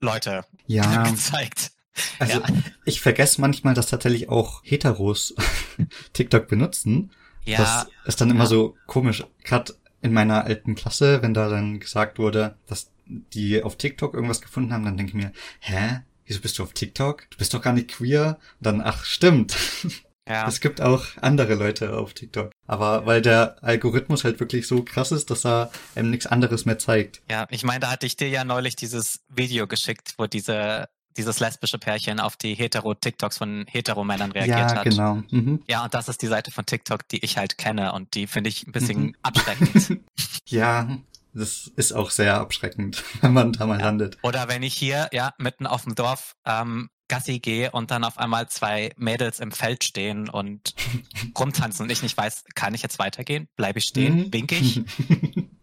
Leute 0.00 0.44
ja. 0.66 1.02
gezeigt. 1.10 1.72
Also 2.18 2.40
ja. 2.40 2.46
ich 2.84 3.00
vergesse 3.00 3.40
manchmal, 3.40 3.74
dass 3.74 3.86
tatsächlich 3.86 4.28
auch 4.28 4.62
Heteros 4.64 5.34
TikTok 6.12 6.48
benutzen. 6.48 7.10
Ja. 7.44 7.58
Das 7.58 7.86
ist 8.04 8.20
dann 8.20 8.30
immer 8.30 8.44
ja. 8.44 8.46
so 8.46 8.76
komisch. 8.86 9.24
Gerade 9.44 9.74
in 10.02 10.12
meiner 10.12 10.44
alten 10.44 10.74
Klasse, 10.74 11.22
wenn 11.22 11.34
da 11.34 11.48
dann 11.48 11.80
gesagt 11.80 12.18
wurde, 12.18 12.56
dass 12.66 12.90
die 13.06 13.62
auf 13.62 13.76
TikTok 13.76 14.14
irgendwas 14.14 14.42
gefunden 14.42 14.72
haben, 14.72 14.84
dann 14.84 14.96
denke 14.96 15.10
ich 15.10 15.24
mir, 15.24 15.32
hä? 15.60 16.00
Wieso 16.26 16.40
bist 16.40 16.58
du 16.58 16.62
auf 16.62 16.74
TikTok? 16.74 17.26
Du 17.30 17.38
bist 17.38 17.54
doch 17.54 17.62
gar 17.62 17.72
nicht 17.72 17.88
queer. 17.88 18.38
Und 18.60 18.66
dann, 18.66 18.80
ach, 18.82 19.04
stimmt. 19.04 19.56
Ja. 19.84 19.98
Es 20.46 20.60
gibt 20.60 20.82
auch 20.82 21.06
andere 21.22 21.54
Leute 21.54 21.96
auf 21.96 22.12
TikTok. 22.12 22.50
Aber 22.66 23.06
weil 23.06 23.22
der 23.22 23.56
Algorithmus 23.64 24.24
halt 24.24 24.38
wirklich 24.40 24.66
so 24.66 24.84
krass 24.84 25.10
ist, 25.10 25.30
dass 25.30 25.46
er 25.46 25.70
einem 25.94 26.10
nichts 26.10 26.26
anderes 26.26 26.66
mehr 26.66 26.78
zeigt. 26.78 27.22
Ja, 27.30 27.46
ich 27.48 27.64
meine, 27.64 27.80
da 27.80 27.90
hatte 27.90 28.04
ich 28.04 28.14
dir 28.14 28.28
ja 28.28 28.44
neulich 28.44 28.76
dieses 28.76 29.24
Video 29.30 29.66
geschickt, 29.66 30.16
wo 30.18 30.26
diese 30.26 30.90
dieses 31.16 31.40
lesbische 31.40 31.78
Pärchen 31.78 32.20
auf 32.20 32.36
die 32.36 32.54
hetero-TikToks 32.54 33.38
von 33.38 33.66
hetero-Männern 33.68 34.32
reagiert 34.32 34.58
ja, 34.58 34.76
hat. 34.76 34.76
Ja, 34.76 34.82
genau. 34.82 35.14
Mhm. 35.30 35.62
Ja, 35.66 35.84
und 35.84 35.94
das 35.94 36.08
ist 36.08 36.22
die 36.22 36.26
Seite 36.26 36.50
von 36.50 36.66
TikTok, 36.66 37.08
die 37.08 37.24
ich 37.24 37.36
halt 37.36 37.58
kenne 37.58 37.92
und 37.92 38.14
die 38.14 38.26
finde 38.26 38.50
ich 38.50 38.66
ein 38.66 38.72
bisschen 38.72 39.00
mhm. 39.00 39.14
abschreckend. 39.22 40.00
ja, 40.46 40.88
das 41.34 41.70
ist 41.76 41.92
auch 41.92 42.10
sehr 42.10 42.38
abschreckend, 42.38 43.02
wenn 43.20 43.32
man 43.32 43.52
da 43.52 43.66
mal 43.66 43.78
ja. 43.78 43.86
landet. 43.86 44.18
Oder 44.22 44.48
wenn 44.48 44.62
ich 44.62 44.74
hier, 44.74 45.08
ja, 45.12 45.34
mitten 45.38 45.66
auf 45.66 45.84
dem 45.84 45.94
Dorf 45.94 46.34
ähm, 46.44 46.88
Gassi 47.08 47.38
gehe 47.38 47.70
und 47.70 47.90
dann 47.90 48.04
auf 48.04 48.18
einmal 48.18 48.48
zwei 48.48 48.92
Mädels 48.96 49.40
im 49.40 49.50
Feld 49.50 49.84
stehen 49.84 50.28
und 50.28 50.74
rumtanzen 51.38 51.84
und 51.84 51.90
ich 51.90 52.02
nicht 52.02 52.16
weiß, 52.16 52.44
kann 52.54 52.74
ich 52.74 52.82
jetzt 52.82 52.98
weitergehen? 52.98 53.48
Bleibe 53.56 53.78
ich 53.78 53.86
stehen? 53.86 54.16
Mhm. 54.16 54.32
Wink 54.32 54.52
ich? 54.52 54.82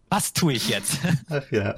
Was 0.08 0.32
tue 0.32 0.52
ich 0.52 0.68
jetzt? 0.68 0.98
Ach 1.28 1.50
ja. 1.50 1.74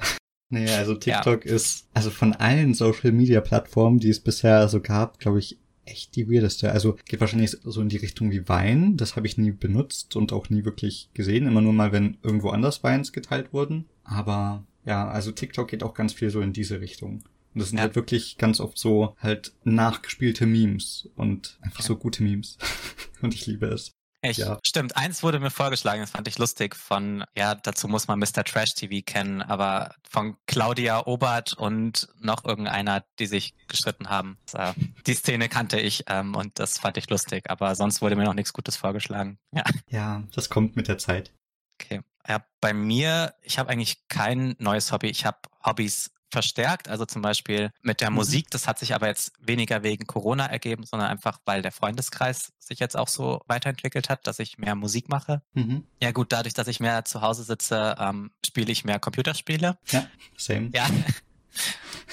Nee, 0.49 0.69
also 0.69 0.95
TikTok 0.95 1.45
ja. 1.45 1.53
ist, 1.53 1.87
also 1.93 2.09
von 2.09 2.33
allen 2.33 2.73
Social 2.73 3.11
Media 3.11 3.39
Plattformen, 3.39 3.99
die 3.99 4.09
es 4.09 4.19
bisher 4.19 4.67
so 4.67 4.81
gab, 4.81 5.19
glaube 5.19 5.39
ich, 5.39 5.59
echt 5.85 6.15
die 6.15 6.29
weirdeste. 6.29 6.71
Also 6.71 6.97
geht 7.05 7.19
wahrscheinlich 7.19 7.51
so 7.63 7.81
in 7.81 7.89
die 7.89 7.97
Richtung 7.97 8.31
wie 8.31 8.47
Wein. 8.47 8.97
Das 8.97 9.15
habe 9.15 9.27
ich 9.27 9.37
nie 9.37 9.51
benutzt 9.51 10.15
und 10.15 10.33
auch 10.33 10.49
nie 10.49 10.65
wirklich 10.65 11.09
gesehen. 11.13 11.47
Immer 11.47 11.61
nur 11.61 11.73
mal, 11.73 11.91
wenn 11.91 12.17
irgendwo 12.23 12.49
anders 12.49 12.83
Weins 12.83 13.11
geteilt 13.11 13.53
wurden. 13.53 13.85
Aber 14.03 14.65
ja, 14.85 15.07
also 15.07 15.31
TikTok 15.31 15.67
geht 15.67 15.83
auch 15.83 15.93
ganz 15.93 16.13
viel 16.13 16.29
so 16.29 16.41
in 16.41 16.53
diese 16.53 16.81
Richtung. 16.81 17.23
Und 17.53 17.61
das 17.61 17.69
sind 17.69 17.77
ja. 17.77 17.83
halt 17.83 17.95
wirklich 17.95 18.37
ganz 18.37 18.59
oft 18.59 18.77
so 18.77 19.15
halt 19.19 19.53
nachgespielte 19.63 20.45
Memes 20.45 21.09
und 21.15 21.57
einfach 21.61 21.81
ja. 21.81 21.85
so 21.85 21.95
gute 21.95 22.23
Memes. 22.23 22.57
und 23.21 23.33
ich 23.33 23.45
liebe 23.47 23.67
es. 23.67 23.91
Echt? 24.21 24.39
Ja. 24.39 24.59
Stimmt, 24.65 24.97
eins 24.97 25.23
wurde 25.23 25.39
mir 25.39 25.49
vorgeschlagen, 25.49 26.01
das 26.01 26.11
fand 26.11 26.27
ich 26.27 26.37
lustig, 26.37 26.75
von, 26.75 27.23
ja, 27.37 27.55
dazu 27.55 27.87
muss 27.87 28.07
man 28.07 28.19
Mr. 28.19 28.43
Trash 28.43 28.73
TV 28.75 29.01
kennen, 29.05 29.41
aber 29.41 29.95
von 30.09 30.35
Claudia 30.45 31.05
Obert 31.07 31.53
und 31.53 32.09
noch 32.19 32.43
irgendeiner, 32.43 33.05
die 33.17 33.27
sich 33.27 33.55
gestritten 33.67 34.09
haben. 34.09 34.37
Also, 34.51 34.79
die 35.05 35.13
Szene 35.13 35.47
kannte 35.47 35.79
ich 35.79 36.03
ähm, 36.07 36.35
und 36.35 36.59
das 36.59 36.79
fand 36.79 36.97
ich 36.97 37.09
lustig, 37.09 37.49
aber 37.49 37.75
sonst 37.75 38.01
wurde 38.01 38.17
mir 38.17 38.25
noch 38.25 38.33
nichts 38.33 38.53
Gutes 38.53 38.75
vorgeschlagen. 38.75 39.37
Ja, 39.51 39.63
ja 39.89 40.23
das 40.35 40.49
kommt 40.49 40.75
mit 40.75 40.87
der 40.87 40.97
Zeit. 40.99 41.33
Okay. 41.81 42.01
Ja, 42.27 42.45
bei 42.61 42.73
mir, 42.73 43.33
ich 43.41 43.57
habe 43.57 43.69
eigentlich 43.69 44.07
kein 44.07 44.55
neues 44.59 44.91
Hobby. 44.91 45.07
Ich 45.07 45.25
habe 45.25 45.39
Hobbys 45.65 46.11
verstärkt. 46.29 46.87
Also 46.87 47.05
zum 47.05 47.21
Beispiel 47.21 47.71
mit 47.81 48.01
der 48.01 48.09
mhm. 48.09 48.17
Musik, 48.17 48.49
das 48.49 48.67
hat 48.67 48.79
sich 48.79 48.93
aber 48.93 49.07
jetzt 49.07 49.33
weniger 49.39 49.83
wegen 49.83 50.05
Corona 50.05 50.45
ergeben, 50.45 50.85
sondern 50.85 51.09
einfach, 51.09 51.39
weil 51.45 51.61
der 51.61 51.71
Freundeskreis 51.71 52.53
sich 52.59 52.79
jetzt 52.79 52.95
auch 52.95 53.07
so 53.07 53.41
weiterentwickelt 53.47 54.09
hat, 54.09 54.27
dass 54.27 54.39
ich 54.39 54.57
mehr 54.57 54.75
Musik 54.75 55.09
mache. 55.09 55.41
Mhm. 55.53 55.85
Ja 56.01 56.11
gut, 56.11 56.31
dadurch, 56.31 56.53
dass 56.53 56.67
ich 56.67 56.79
mehr 56.79 57.05
zu 57.05 57.21
Hause 57.21 57.43
sitze, 57.43 57.95
ähm, 57.99 58.31
spiele 58.45 58.71
ich 58.71 58.85
mehr 58.85 58.99
Computerspiele. 58.99 59.77
Ja, 59.87 60.07
same. 60.37 60.69
Ja. 60.73 60.87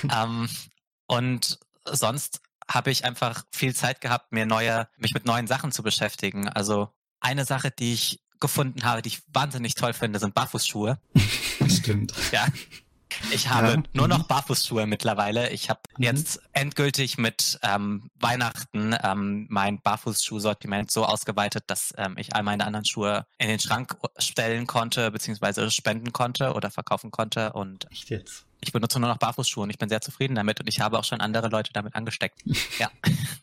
ähm, 0.24 0.48
und 1.06 1.58
sonst 1.84 2.40
habe 2.68 2.90
ich 2.90 3.04
einfach 3.04 3.44
viel 3.52 3.74
Zeit 3.74 4.00
gehabt, 4.00 4.32
mir 4.32 4.46
neue, 4.46 4.88
mich 4.96 5.14
mit 5.14 5.24
neuen 5.24 5.46
Sachen 5.46 5.70
zu 5.72 5.82
beschäftigen. 5.82 6.48
Also 6.48 6.88
eine 7.20 7.44
Sache, 7.44 7.70
die 7.70 7.92
ich 7.92 8.20
gefunden 8.40 8.84
habe, 8.84 9.02
die 9.02 9.08
ich 9.08 9.22
wahnsinnig 9.32 9.74
toll 9.74 9.92
finde, 9.92 10.18
sind 10.18 10.34
Barfußschuhe. 10.34 10.98
Stimmt. 11.68 12.12
Ja. 12.32 12.46
Ich 13.30 13.48
habe 13.48 13.68
ja. 13.68 13.82
nur 13.92 14.08
noch 14.08 14.20
mhm. 14.20 14.26
Barfußschuhe 14.28 14.86
mittlerweile. 14.86 15.50
Ich 15.50 15.68
habe 15.68 15.80
mhm. 15.96 16.04
jetzt 16.04 16.40
endgültig 16.52 17.18
mit 17.18 17.58
ähm, 17.62 18.10
Weihnachten 18.20 18.94
ähm, 19.02 19.46
mein 19.48 19.80
Barfußschuhsortiment 19.80 20.90
so 20.90 21.04
ausgeweitet, 21.04 21.64
dass 21.66 21.92
ähm, 21.96 22.16
ich 22.18 22.34
all 22.34 22.42
meine 22.42 22.66
anderen 22.66 22.84
Schuhe 22.84 23.26
in 23.38 23.48
den 23.48 23.58
Schrank 23.58 23.96
stellen 24.18 24.66
konnte, 24.66 25.10
beziehungsweise 25.10 25.70
spenden 25.70 26.12
konnte 26.12 26.54
oder 26.54 26.70
verkaufen 26.70 27.10
konnte. 27.10 27.52
Und 27.52 27.90
Echt 27.90 28.10
jetzt? 28.10 28.46
Ich 28.60 28.72
benutze 28.72 28.98
nur 28.98 29.08
noch 29.08 29.18
Barfußschuhe 29.18 29.64
und 29.64 29.70
ich 29.70 29.78
bin 29.78 29.88
sehr 29.88 30.00
zufrieden 30.00 30.34
damit 30.34 30.60
und 30.60 30.68
ich 30.68 30.80
habe 30.80 30.98
auch 30.98 31.04
schon 31.04 31.20
andere 31.20 31.48
Leute 31.48 31.72
damit 31.72 31.94
angesteckt. 31.94 32.42
Ja. 32.78 32.90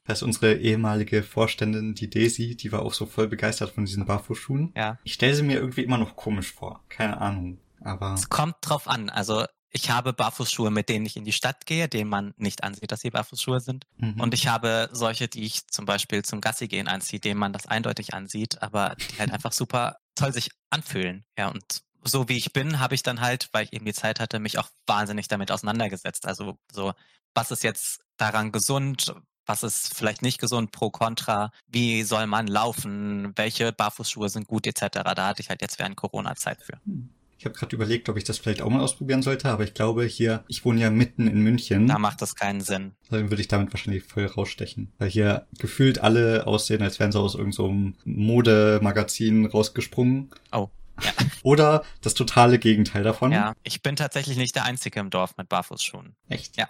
Das 0.06 0.20
ist 0.20 0.24
unsere 0.24 0.56
ehemalige 0.56 1.24
Vorständin, 1.24 1.96
die 1.96 2.10
Daisy, 2.10 2.56
die 2.56 2.72
war 2.72 2.84
auch 2.84 2.94
so 2.94 3.06
voll 3.06 3.28
begeistert 3.28 3.72
von 3.72 3.86
diesen 3.86 4.06
Barfußschuhen. 4.06 4.74
Ja. 4.76 5.00
Ich 5.04 5.14
stelle 5.14 5.34
sie 5.34 5.44
mir 5.44 5.56
irgendwie 5.56 5.82
immer 5.82 5.98
noch 5.98 6.16
komisch 6.16 6.52
vor. 6.52 6.84
Keine 6.90 7.20
Ahnung. 7.20 7.58
Aber. 7.82 8.14
Es 8.14 8.30
kommt 8.30 8.56
drauf 8.62 8.88
an. 8.88 9.10
Also 9.10 9.46
ich 9.74 9.90
habe 9.90 10.14
Barfußschuhe, 10.14 10.70
mit 10.70 10.88
denen 10.88 11.06
ich 11.06 11.18
in 11.18 11.26
die 11.26 11.32
Stadt 11.32 11.66
gehe, 11.66 11.90
denen 11.90 12.10
man 12.10 12.36
nicht 12.38 12.64
ansieht, 12.64 12.92
dass 12.92 13.02
sie 13.02 13.10
Barfußschuhe 13.10 13.60
sind. 13.60 13.86
Mhm. 13.98 14.22
Und 14.22 14.34
ich 14.36 14.48
habe 14.48 14.88
solche, 14.92 15.28
die 15.28 15.44
ich 15.44 15.68
zum 15.68 15.86
Beispiel 15.86 16.24
zum 16.24 16.42
Gassi 16.42 16.68
gehen 16.68 16.88
anziehe, 16.88 17.20
denen 17.20 17.40
man 17.40 17.54
das 17.54 17.66
eindeutig 17.66 18.14
ansieht, 18.14 18.62
aber 18.62 18.96
die 18.96 19.20
halt 19.20 19.32
einfach 19.32 19.52
super 19.52 19.98
toll 20.16 20.32
sich 20.32 20.52
anfühlen. 20.70 21.26
Ja, 21.38 21.48
und 21.48 21.82
so 22.04 22.30
wie 22.30 22.38
ich 22.38 22.54
bin, 22.54 22.80
habe 22.80 22.94
ich 22.94 23.02
dann 23.02 23.20
halt, 23.20 23.50
weil 23.52 23.66
ich 23.66 23.74
eben 23.74 23.86
die 23.86 23.94
Zeit 23.94 24.20
hatte, 24.20 24.40
mich 24.40 24.60
auch 24.60 24.70
wahnsinnig 24.86 25.28
damit 25.28 25.52
auseinandergesetzt. 25.52 26.28
Also 26.28 26.60
so, 26.72 26.94
was 27.34 27.50
ist 27.50 27.64
jetzt 27.64 28.02
daran 28.18 28.52
gesund? 28.52 29.16
Was 29.48 29.64
ist 29.64 29.96
vielleicht 29.96 30.22
nicht 30.22 30.40
gesund, 30.40 30.72
pro 30.72 30.92
contra? 30.92 31.52
Wie 31.68 32.04
soll 32.04 32.28
man 32.28 32.46
laufen? 32.46 33.34
Welche 33.36 33.74
Barfußschuhe 33.74 34.30
sind 34.30 34.48
gut, 34.48 34.68
etc. 34.68 35.00
Da 35.04 35.28
hatte 35.28 35.42
ich 35.42 35.50
halt 35.50 35.62
jetzt 35.62 35.80
während 35.80 35.96
Corona 35.96 36.36
Zeit 36.36 36.62
für. 36.62 36.80
Hm. 36.86 37.10
Ich 37.38 37.46
habe 37.46 37.56
gerade 37.56 37.76
überlegt, 37.76 38.10
ob 38.10 38.18
ich 38.18 38.24
das 38.24 38.38
vielleicht 38.38 38.62
auch 38.62 38.70
mal 38.70 38.82
ausprobieren 38.82 39.22
sollte, 39.22 39.50
aber 39.50 39.64
ich 39.64 39.74
glaube 39.74 40.06
hier, 40.06 40.44
ich 40.48 40.64
wohne 40.66 40.80
ja 40.80 40.90
mitten 40.90 41.28
in 41.28 41.42
München. 41.42 41.88
Da 41.88 42.00
macht 42.00 42.22
das 42.22 42.36
keinen 42.36 42.62
Sinn. 42.62 42.94
Dann 43.10 43.30
würde 43.30 43.42
ich 43.42 43.48
damit 43.48 43.74
wahrscheinlich 43.74 44.04
voll 44.04 44.26
rausstechen. 44.26 44.92
Weil 44.98 45.10
hier 45.10 45.48
gefühlt 45.60 46.00
alle 46.00 46.48
aussehen, 46.48 46.82
als 46.82 47.00
wären 47.00 47.12
sie 47.12 47.20
aus 47.20 47.36
irgendeinem 47.36 47.96
so 48.04 48.10
Modemagazin 48.10 49.46
rausgesprungen. 49.46 50.30
Oh. 50.52 50.70
Ja. 51.02 51.12
Oder 51.44 51.84
das 52.02 52.14
totale 52.14 52.60
Gegenteil 52.60 53.04
davon. 53.04 53.32
Ja, 53.32 53.54
ich 53.64 53.82
bin 53.82 53.96
tatsächlich 53.96 54.38
nicht 54.38 54.56
der 54.56 54.66
Einzige 54.66 55.00
im 55.00 55.10
Dorf 55.10 55.36
mit 55.38 55.50
Barfußschuhen. 55.50 56.16
Echt? 56.30 56.56
Ja. 56.56 56.70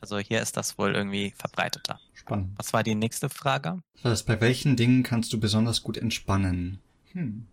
Also 0.00 0.18
hier 0.18 0.42
ist 0.42 0.56
das 0.56 0.76
wohl 0.76 0.94
irgendwie 0.94 1.32
verbreiteter. 1.36 2.00
Spannend. 2.12 2.50
Was 2.56 2.72
war 2.72 2.82
die 2.82 2.96
nächste 2.96 3.28
Frage? 3.28 3.78
Was, 4.02 4.24
bei 4.24 4.40
welchen 4.40 4.76
Dingen 4.76 5.04
kannst 5.04 5.32
du 5.32 5.38
besonders 5.40 5.82
gut 5.82 5.96
entspannen? 5.96 6.80
Hm 7.12 7.46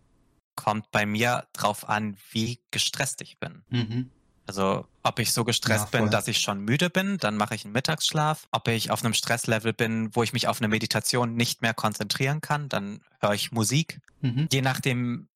kommt 0.57 0.91
bei 0.91 1.05
mir 1.05 1.47
drauf 1.53 1.87
an, 1.87 2.17
wie 2.31 2.59
gestresst 2.71 3.21
ich 3.21 3.39
bin. 3.39 3.63
Mhm. 3.69 4.11
Also 4.45 4.85
ob 5.03 5.19
ich 5.19 5.33
so 5.33 5.43
gestresst 5.43 5.93
ja, 5.93 5.99
bin, 5.99 6.09
dass 6.09 6.27
ich 6.27 6.39
schon 6.39 6.61
müde 6.61 6.89
bin, 6.89 7.17
dann 7.17 7.35
mache 7.35 7.53
ich 7.53 7.65
einen 7.65 7.73
Mittagsschlaf. 7.73 8.47
Ob 8.51 8.67
ich 8.69 8.91
auf 8.91 9.03
einem 9.03 9.13
Stresslevel 9.13 9.73
bin, 9.73 10.15
wo 10.15 10.23
ich 10.23 10.33
mich 10.33 10.47
auf 10.47 10.59
eine 10.59 10.69
Meditation 10.69 11.35
nicht 11.35 11.61
mehr 11.61 11.73
konzentrieren 11.73 12.41
kann, 12.41 12.69
dann 12.69 13.01
höre 13.19 13.33
ich 13.33 13.51
Musik. 13.51 13.99
Mhm. 14.21 14.47
Je 14.51 14.61
nachdem, 14.61 15.27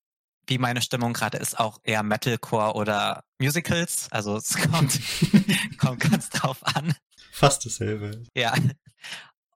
wie 0.47 0.57
meine 0.57 0.81
Stimmung 0.81 1.11
gerade 1.11 1.37
ist, 1.37 1.59
auch 1.59 1.79
eher 1.83 2.03
Metalcore 2.03 2.73
oder 2.73 3.25
Musicals. 3.37 4.07
Also 4.11 4.37
es 4.37 4.55
kommt, 4.55 4.99
kommt 5.77 5.99
ganz 5.99 6.29
drauf 6.29 6.65
an. 6.65 6.93
Fast 7.31 7.65
dasselbe. 7.65 8.23
Ja. 8.35 8.53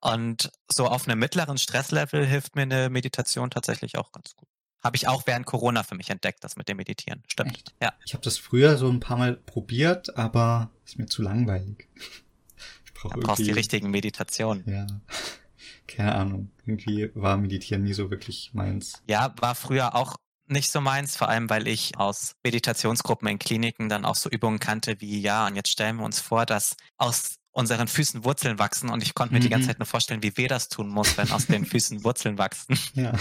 Und 0.02 0.52
so 0.70 0.88
auf 0.88 1.08
einem 1.08 1.18
mittleren 1.18 1.58
Stresslevel 1.58 2.26
hilft 2.26 2.56
mir 2.56 2.64
eine 2.64 2.90
Meditation 2.90 3.50
tatsächlich 3.50 3.98
auch 3.98 4.12
ganz 4.12 4.36
gut. 4.36 4.50
Habe 4.86 4.98
ich 4.98 5.08
auch 5.08 5.26
während 5.26 5.48
Corona 5.48 5.82
für 5.82 5.96
mich 5.96 6.12
entdeckt, 6.12 6.44
das 6.44 6.58
mit 6.58 6.70
dem 6.70 6.78
Meditieren. 6.78 7.24
Stimmt. 7.28 7.56
Echt? 7.56 7.74
Ja. 7.82 7.92
Ich 8.06 8.14
habe 8.14 8.24
das 8.24 8.38
früher 8.38 8.78
so 8.78 8.88
ein 8.88 9.00
paar 9.00 9.18
Mal 9.18 9.36
probiert, 9.36 10.16
aber 10.16 10.70
ist 10.86 11.00
mir 11.00 11.08
zu 11.08 11.24
langweilig. 11.24 11.90
Ich 12.86 12.94
brauch 12.94 13.12
da 13.14 13.20
brauchst 13.20 13.46
die 13.46 13.52
richtigen 13.52 13.92
Meditationen. 13.92 14.64
Ja. 14.68 14.88
Keine 15.88 16.16
Ahnung. 16.16 16.52
Irgendwie 16.66 17.12
war 17.14 17.36
Meditieren 17.36 17.84
nie 17.84 17.94
so 17.94 18.10
wirklich 18.10 18.52
meins. 18.54 19.04
Ja, 19.06 19.36
war 19.40 19.54
früher 19.54 19.96
auch 19.96 20.16
nicht 20.48 20.72
so 20.72 20.82
meins, 20.82 21.18
vor 21.18 21.28
allem 21.30 21.50
weil 21.50 21.68
ich 21.68 21.98
aus 21.98 22.36
Meditationsgruppen 22.44 23.28
in 23.28 23.38
Kliniken 23.38 23.90
dann 23.90 24.06
auch 24.06 24.16
so 24.16 24.30
Übungen 24.30 24.60
kannte 24.60 25.02
wie, 25.02 25.20
ja, 25.20 25.46
und 25.46 25.56
jetzt 25.56 25.70
stellen 25.70 25.98
wir 25.98 26.06
uns 26.06 26.20
vor, 26.22 26.46
dass 26.46 26.78
aus 26.98 27.36
unseren 27.52 27.88
Füßen 27.88 28.24
Wurzeln 28.24 28.60
wachsen 28.60 28.90
und 28.90 29.02
ich 29.02 29.14
konnte 29.14 29.34
mir 29.34 29.40
mhm. 29.40 29.44
die 29.44 29.50
ganze 29.50 29.66
mhm. 29.66 29.70
Zeit 29.72 29.80
nur 29.80 29.86
vorstellen, 29.86 30.24
wie 30.24 30.36
weh 30.38 30.48
das 30.48 30.70
tun 30.70 30.90
muss, 30.90 31.18
wenn 31.18 31.32
aus 31.32 31.48
den 31.48 31.66
Füßen 31.66 32.04
Wurzeln 32.04 32.38
wachsen. 32.38 32.78
Ja. 32.94 33.14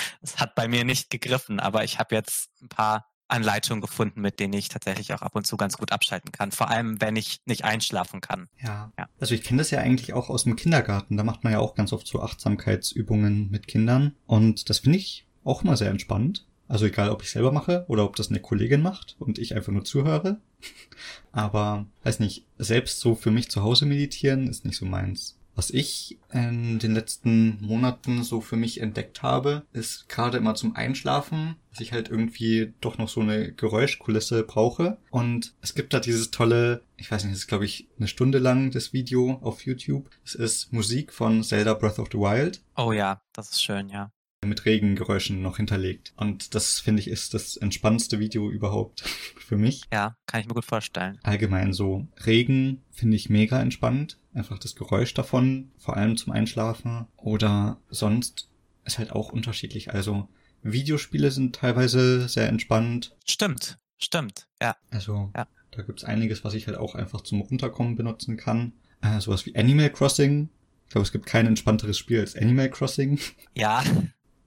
Das 0.20 0.38
hat 0.38 0.54
bei 0.54 0.68
mir 0.68 0.84
nicht 0.84 1.10
gegriffen, 1.10 1.60
aber 1.60 1.84
ich 1.84 1.98
habe 1.98 2.14
jetzt 2.14 2.50
ein 2.62 2.68
paar 2.68 3.06
Anleitungen 3.32 3.80
gefunden, 3.80 4.20
mit 4.20 4.38
denen 4.40 4.52
ich 4.52 4.68
tatsächlich 4.68 5.14
auch 5.14 5.22
ab 5.22 5.34
und 5.34 5.46
zu 5.46 5.56
ganz 5.56 5.78
gut 5.78 5.90
abschalten 5.90 6.32
kann. 6.32 6.52
Vor 6.52 6.68
allem, 6.68 7.00
wenn 7.00 7.16
ich 7.16 7.40
nicht 7.46 7.64
einschlafen 7.64 8.20
kann. 8.20 8.48
Ja. 8.62 8.92
ja. 8.98 9.08
Also 9.18 9.34
ich 9.34 9.42
kenne 9.42 9.58
das 9.58 9.70
ja 9.70 9.78
eigentlich 9.78 10.12
auch 10.12 10.28
aus 10.28 10.44
dem 10.44 10.54
Kindergarten. 10.54 11.16
Da 11.16 11.24
macht 11.24 11.42
man 11.42 11.52
ja 11.52 11.58
auch 11.58 11.74
ganz 11.74 11.92
oft 11.92 12.06
so 12.06 12.20
Achtsamkeitsübungen 12.20 13.50
mit 13.50 13.66
Kindern. 13.66 14.14
Und 14.26 14.68
das 14.68 14.80
finde 14.80 14.98
ich 14.98 15.26
auch 15.44 15.62
immer 15.64 15.76
sehr 15.76 15.90
entspannt. 15.90 16.46
Also 16.68 16.86
egal, 16.86 17.10
ob 17.10 17.22
ich 17.22 17.30
selber 17.30 17.52
mache 17.52 17.84
oder 17.88 18.04
ob 18.04 18.16
das 18.16 18.28
eine 18.28 18.40
Kollegin 18.40 18.82
macht 18.82 19.16
und 19.18 19.38
ich 19.38 19.54
einfach 19.54 19.72
nur 19.72 19.84
zuhöre. 19.84 20.40
Aber 21.32 21.86
weiß 22.02 22.20
nicht, 22.20 22.46
selbst 22.58 23.00
so 23.00 23.14
für 23.14 23.30
mich 23.30 23.50
zu 23.50 23.62
Hause 23.62 23.86
meditieren 23.86 24.46
ist 24.48 24.64
nicht 24.64 24.76
so 24.76 24.84
meins. 24.84 25.38
Was 25.54 25.70
ich 25.70 26.18
in 26.32 26.78
den 26.78 26.94
letzten 26.94 27.60
Monaten 27.60 28.22
so 28.22 28.40
für 28.40 28.56
mich 28.56 28.80
entdeckt 28.80 29.22
habe, 29.22 29.66
ist 29.72 30.08
gerade 30.08 30.38
immer 30.38 30.54
zum 30.54 30.76
Einschlafen, 30.76 31.56
dass 31.70 31.80
ich 31.80 31.92
halt 31.92 32.08
irgendwie 32.08 32.72
doch 32.80 32.98
noch 32.98 33.08
so 33.08 33.20
eine 33.20 33.52
Geräuschkulisse 33.52 34.44
brauche. 34.44 34.98
Und 35.10 35.54
es 35.60 35.74
gibt 35.74 35.92
da 35.92 36.00
dieses 36.00 36.30
tolle, 36.30 36.82
ich 36.96 37.10
weiß 37.10 37.24
nicht, 37.24 37.34
das 37.34 37.40
ist 37.40 37.48
glaube 37.48 37.66
ich 37.66 37.88
eine 37.98 38.08
Stunde 38.08 38.38
lang 38.38 38.70
das 38.70 38.92
Video 38.92 39.38
auf 39.42 39.64
YouTube. 39.66 40.08
Es 40.24 40.34
ist 40.34 40.72
Musik 40.72 41.12
von 41.12 41.42
Zelda 41.42 41.74
Breath 41.74 41.98
of 41.98 42.08
the 42.10 42.18
Wild. 42.18 42.62
Oh 42.76 42.92
ja, 42.92 43.20
das 43.32 43.50
ist 43.50 43.62
schön, 43.62 43.88
ja 43.88 44.10
mit 44.46 44.64
Regengeräuschen 44.64 45.42
noch 45.42 45.56
hinterlegt. 45.56 46.12
Und 46.16 46.54
das 46.54 46.80
finde 46.80 47.00
ich 47.00 47.08
ist 47.08 47.34
das 47.34 47.56
entspannendste 47.56 48.18
Video 48.18 48.50
überhaupt 48.50 49.00
für 49.38 49.56
mich. 49.56 49.82
Ja, 49.92 50.16
kann 50.26 50.40
ich 50.40 50.46
mir 50.46 50.54
gut 50.54 50.64
vorstellen. 50.64 51.18
Allgemein 51.22 51.72
so 51.72 52.06
Regen 52.26 52.82
finde 52.90 53.16
ich 53.16 53.30
mega 53.30 53.60
entspannt. 53.60 54.18
Einfach 54.34 54.58
das 54.58 54.74
Geräusch 54.74 55.14
davon, 55.14 55.70
vor 55.78 55.96
allem 55.96 56.16
zum 56.16 56.32
Einschlafen. 56.32 57.06
Oder 57.16 57.78
sonst 57.90 58.48
ist 58.84 58.98
halt 58.98 59.12
auch 59.12 59.32
unterschiedlich. 59.32 59.92
Also 59.92 60.28
Videospiele 60.62 61.30
sind 61.30 61.54
teilweise 61.56 62.28
sehr 62.28 62.48
entspannt. 62.48 63.14
Stimmt, 63.26 63.78
stimmt, 63.98 64.48
ja. 64.60 64.76
Also 64.90 65.30
ja. 65.36 65.46
da 65.70 65.82
gibt's 65.82 66.04
einiges, 66.04 66.44
was 66.44 66.54
ich 66.54 66.66
halt 66.66 66.78
auch 66.78 66.94
einfach 66.94 67.20
zum 67.20 67.40
Runterkommen 67.40 67.96
benutzen 67.96 68.36
kann. 68.36 68.72
Äh, 69.02 69.20
sowas 69.20 69.44
wie 69.46 69.56
Animal 69.56 69.90
Crossing. 69.90 70.48
Ich 70.86 70.90
glaube, 70.92 71.04
es 71.04 71.12
gibt 71.12 71.26
kein 71.26 71.46
entspannteres 71.46 71.98
Spiel 71.98 72.20
als 72.20 72.36
Animal 72.36 72.70
Crossing. 72.70 73.18
Ja, 73.54 73.82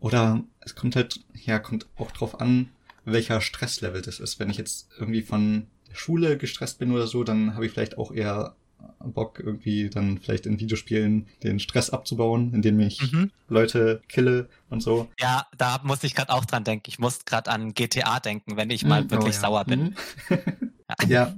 oder 0.06 0.44
es 0.60 0.76
kommt 0.76 0.96
halt, 0.96 1.20
ja, 1.34 1.58
kommt 1.58 1.88
auch 1.96 2.12
drauf 2.12 2.40
an, 2.40 2.70
welcher 3.06 3.42
Stresslevel 3.42 4.04
das 4.04 4.20
ist. 4.20 4.40
Wenn 4.40 4.52
ich 4.52 4.58
jetzt 4.58 4.90
irgendwie 5.00 5.24
von 5.24 5.66
der 5.90 5.96
Schule 5.96 6.38
gestresst 6.38 6.78
bin 6.78 6.92
oder 6.92 7.08
so, 7.08 7.24
dann 7.24 7.56
habe 7.56 7.66
ich 7.66 7.72
vielleicht 7.72 7.98
auch 7.98 8.12
eher 8.12 8.56
Bock, 9.00 9.40
irgendwie 9.40 9.90
dann 9.90 10.18
vielleicht 10.18 10.46
in 10.46 10.60
Videospielen 10.60 11.28
den 11.44 11.60
Stress 11.60 11.90
abzubauen, 11.90 12.54
indem 12.54 12.80
ich 12.80 13.12
mhm. 13.12 13.32
Leute 13.48 14.02
kille 14.08 14.50
und 14.70 14.82
so. 14.82 15.10
Ja, 15.20 15.48
da 15.58 15.80
muss 15.84 16.04
ich 16.04 16.16
gerade 16.16 16.34
auch 16.34 16.46
dran 16.46 16.64
denken. 16.64 16.86
Ich 16.88 17.00
muss 17.00 17.26
gerade 17.26 17.52
an 17.52 17.74
GTA 17.74 18.20
denken, 18.20 18.58
wenn 18.58 18.70
ich 18.70 18.86
mal 18.86 19.04
mhm. 19.04 19.12
wirklich 19.12 19.36
oh, 19.36 19.38
ja. 19.38 19.42
sauer 19.42 19.66
bin. 19.66 19.96
Mhm. 20.30 20.40
ja. 21.08 21.36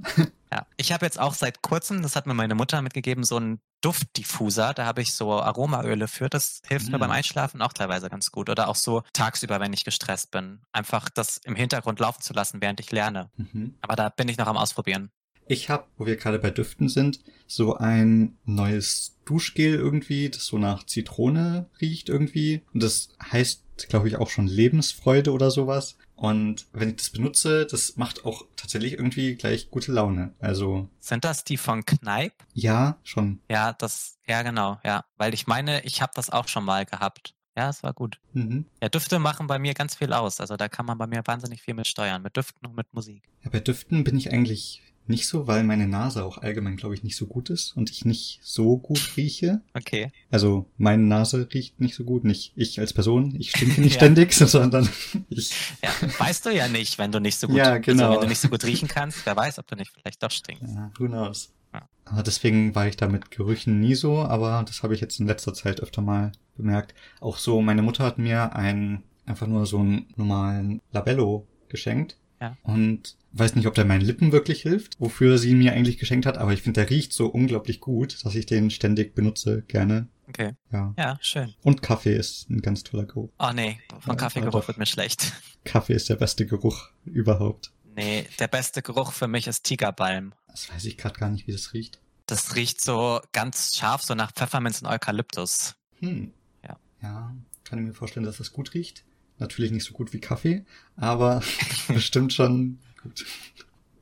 Ja, 0.50 0.66
ich 0.78 0.92
habe 0.92 1.04
jetzt 1.04 1.20
auch 1.20 1.34
seit 1.34 1.60
kurzem, 1.60 2.00
das 2.00 2.16
hat 2.16 2.26
mir 2.26 2.32
meine 2.32 2.54
Mutter 2.54 2.80
mitgegeben, 2.80 3.22
so 3.22 3.36
einen 3.36 3.60
Duftdiffuser. 3.82 4.72
Da 4.72 4.86
habe 4.86 5.02
ich 5.02 5.12
so 5.12 5.32
Aromaöle 5.32 6.08
für. 6.08 6.30
Das 6.30 6.62
hilft 6.66 6.90
mir 6.90 6.98
beim 6.98 7.10
mm. 7.10 7.12
Einschlafen 7.12 7.60
auch 7.60 7.74
teilweise 7.74 8.08
ganz 8.08 8.30
gut. 8.32 8.48
Oder 8.48 8.68
auch 8.68 8.74
so 8.74 9.02
tagsüber, 9.12 9.60
wenn 9.60 9.74
ich 9.74 9.84
gestresst 9.84 10.30
bin. 10.30 10.62
Einfach 10.72 11.10
das 11.10 11.36
im 11.38 11.54
Hintergrund 11.54 12.00
laufen 12.00 12.22
zu 12.22 12.32
lassen, 12.32 12.62
während 12.62 12.80
ich 12.80 12.90
lerne. 12.90 13.30
Mhm. 13.36 13.76
Aber 13.82 13.94
da 13.94 14.08
bin 14.08 14.28
ich 14.28 14.38
noch 14.38 14.46
am 14.46 14.56
Ausprobieren. 14.56 15.10
Ich 15.48 15.70
habe, 15.70 15.86
wo 15.96 16.06
wir 16.06 16.16
gerade 16.16 16.38
bei 16.38 16.50
Düften 16.50 16.88
sind, 16.88 17.20
so 17.46 17.76
ein 17.76 18.36
neues 18.44 19.16
Duschgel 19.24 19.74
irgendwie, 19.74 20.28
das 20.28 20.46
so 20.46 20.58
nach 20.58 20.84
Zitrone 20.84 21.68
riecht 21.80 22.08
irgendwie. 22.08 22.62
Und 22.72 22.82
das 22.82 23.08
heißt, 23.32 23.88
glaube 23.88 24.08
ich, 24.08 24.16
auch 24.16 24.30
schon 24.30 24.46
Lebensfreude 24.46 25.32
oder 25.32 25.50
sowas. 25.50 25.96
Und 26.16 26.66
wenn 26.72 26.90
ich 26.90 26.96
das 26.96 27.10
benutze, 27.10 27.64
das 27.64 27.96
macht 27.96 28.24
auch 28.24 28.44
tatsächlich 28.56 28.94
irgendwie 28.94 29.36
gleich 29.36 29.70
gute 29.70 29.92
Laune. 29.92 30.34
Also. 30.40 30.88
Sind 30.98 31.24
das 31.24 31.44
die 31.44 31.56
von 31.56 31.84
Kneipp? 31.84 32.32
Ja, 32.54 32.98
schon. 33.02 33.40
Ja, 33.48 33.72
das, 33.72 34.18
ja, 34.26 34.42
genau, 34.42 34.78
ja. 34.84 35.04
Weil 35.16 35.32
ich 35.32 35.46
meine, 35.46 35.84
ich 35.84 36.02
habe 36.02 36.12
das 36.14 36.28
auch 36.28 36.48
schon 36.48 36.64
mal 36.64 36.84
gehabt. 36.84 37.34
Ja, 37.56 37.70
es 37.70 37.82
war 37.82 37.92
gut. 37.92 38.20
Mhm. 38.34 38.66
Ja, 38.80 38.88
Düfte 38.88 39.18
machen 39.18 39.46
bei 39.46 39.58
mir 39.58 39.74
ganz 39.74 39.96
viel 39.96 40.12
aus. 40.12 40.40
Also 40.40 40.56
da 40.56 40.68
kann 40.68 40.86
man 40.86 40.96
bei 40.96 41.06
mir 41.06 41.22
wahnsinnig 41.24 41.62
viel 41.62 41.74
mit 41.74 41.88
steuern, 41.88 42.22
mit 42.22 42.36
Düften 42.36 42.66
und 42.66 42.76
mit 42.76 42.92
Musik. 42.94 43.24
Ja, 43.42 43.50
bei 43.50 43.60
Düften 43.60 44.04
bin 44.04 44.16
ich 44.16 44.32
eigentlich 44.32 44.82
nicht 45.08 45.26
so, 45.26 45.46
weil 45.46 45.64
meine 45.64 45.86
Nase 45.86 46.24
auch 46.24 46.38
allgemein, 46.38 46.76
glaube 46.76 46.94
ich, 46.94 47.02
nicht 47.02 47.16
so 47.16 47.26
gut 47.26 47.50
ist 47.50 47.76
und 47.76 47.90
ich 47.90 48.04
nicht 48.04 48.40
so 48.42 48.76
gut 48.76 49.16
rieche. 49.16 49.62
Okay. 49.74 50.12
Also 50.30 50.70
meine 50.76 51.02
Nase 51.02 51.48
riecht 51.52 51.80
nicht 51.80 51.94
so 51.94 52.04
gut, 52.04 52.24
nicht 52.24 52.52
ich 52.56 52.80
als 52.80 52.92
Person, 52.92 53.34
ich 53.38 53.50
stinke 53.50 53.80
nicht 53.80 53.94
ja. 53.94 54.00
ständig, 54.00 54.32
sondern 54.34 54.88
ich. 55.28 55.52
Ja, 55.82 55.90
weißt 56.18 56.46
du 56.46 56.50
ja 56.50 56.68
nicht, 56.68 56.98
wenn 56.98 57.12
du 57.12 57.20
nicht 57.20 57.38
so 57.38 57.46
gut, 57.46 57.56
ja, 57.56 57.78
genau. 57.78 58.04
also 58.04 58.14
wenn 58.14 58.20
du 58.22 58.28
nicht 58.28 58.40
so 58.40 58.48
gut 58.48 58.64
riechen 58.64 58.88
kannst, 58.88 59.24
wer 59.26 59.36
weiß, 59.36 59.58
ob 59.58 59.66
du 59.66 59.76
nicht 59.76 59.90
vielleicht 59.92 60.22
doch 60.22 60.30
stinkst. 60.30 60.74
Ja, 60.74 60.90
who 60.98 61.06
knows. 61.06 61.52
Ja. 61.72 61.88
Aber 62.06 62.22
deswegen 62.22 62.74
war 62.74 62.86
ich 62.86 62.96
da 62.96 63.08
mit 63.08 63.30
Gerüchen 63.30 63.80
nie 63.80 63.94
so, 63.94 64.18
aber 64.18 64.64
das 64.66 64.82
habe 64.82 64.94
ich 64.94 65.00
jetzt 65.00 65.20
in 65.20 65.26
letzter 65.26 65.54
Zeit 65.54 65.80
öfter 65.80 66.02
mal 66.02 66.32
bemerkt. 66.56 66.94
Auch 67.20 67.38
so, 67.38 67.60
meine 67.60 67.82
Mutter 67.82 68.04
hat 68.04 68.18
mir 68.18 68.54
einen, 68.54 69.02
einfach 69.26 69.46
nur 69.46 69.66
so 69.66 69.78
einen 69.78 70.06
normalen 70.16 70.80
Labello 70.92 71.46
geschenkt. 71.68 72.16
Ja. 72.40 72.56
Und 72.62 73.16
weiß 73.32 73.54
nicht, 73.54 73.66
ob 73.66 73.74
der 73.74 73.84
meinen 73.84 74.00
Lippen 74.00 74.32
wirklich 74.32 74.62
hilft, 74.62 74.98
wofür 75.00 75.38
sie 75.38 75.54
mir 75.54 75.72
eigentlich 75.72 75.98
geschenkt 75.98 76.26
hat, 76.26 76.38
aber 76.38 76.52
ich 76.52 76.62
finde, 76.62 76.80
der 76.80 76.90
riecht 76.90 77.12
so 77.12 77.26
unglaublich 77.26 77.80
gut, 77.80 78.24
dass 78.24 78.34
ich 78.34 78.46
den 78.46 78.70
ständig 78.70 79.14
benutze, 79.14 79.62
gerne. 79.62 80.08
Okay. 80.28 80.52
Ja. 80.70 80.94
Ja, 80.96 81.18
schön. 81.20 81.54
Und 81.62 81.82
Kaffee 81.82 82.14
ist 82.14 82.50
ein 82.50 82.60
ganz 82.60 82.84
toller 82.84 83.06
Geruch. 83.06 83.30
Oh 83.38 83.50
nee, 83.54 83.80
von 84.00 84.16
Kaffeegeruch 84.16 84.68
wird 84.68 84.78
mir 84.78 84.86
schlecht. 84.86 85.32
Kaffee 85.64 85.94
ist 85.94 86.08
der 86.08 86.16
beste 86.16 86.46
Geruch 86.46 86.90
überhaupt. 87.04 87.72
Nee, 87.96 88.26
der 88.38 88.48
beste 88.48 88.82
Geruch 88.82 89.12
für 89.12 89.26
mich 89.26 89.46
ist 89.46 89.64
Tigerbalm. 89.64 90.34
Das 90.48 90.72
weiß 90.72 90.84
ich 90.84 90.96
gerade 90.96 91.18
gar 91.18 91.30
nicht, 91.30 91.46
wie 91.46 91.52
das 91.52 91.72
riecht. 91.72 92.00
Das 92.26 92.54
riecht 92.54 92.80
so 92.80 93.20
ganz 93.32 93.74
scharf, 93.74 94.02
so 94.02 94.14
nach 94.14 94.32
Pfefferminz 94.32 94.82
und 94.82 94.88
Eukalyptus. 94.88 95.76
Hm. 96.00 96.32
Ja. 96.62 96.76
Ja, 97.02 97.34
kann 97.64 97.78
ich 97.78 97.86
mir 97.86 97.94
vorstellen, 97.94 98.26
dass 98.26 98.36
das 98.36 98.52
gut 98.52 98.74
riecht. 98.74 99.04
Natürlich 99.38 99.70
nicht 99.70 99.84
so 99.84 99.92
gut 99.92 100.12
wie 100.12 100.20
Kaffee, 100.20 100.64
aber 100.96 101.42
bestimmt 101.88 102.32
schon 102.32 102.78
gut. 103.02 103.24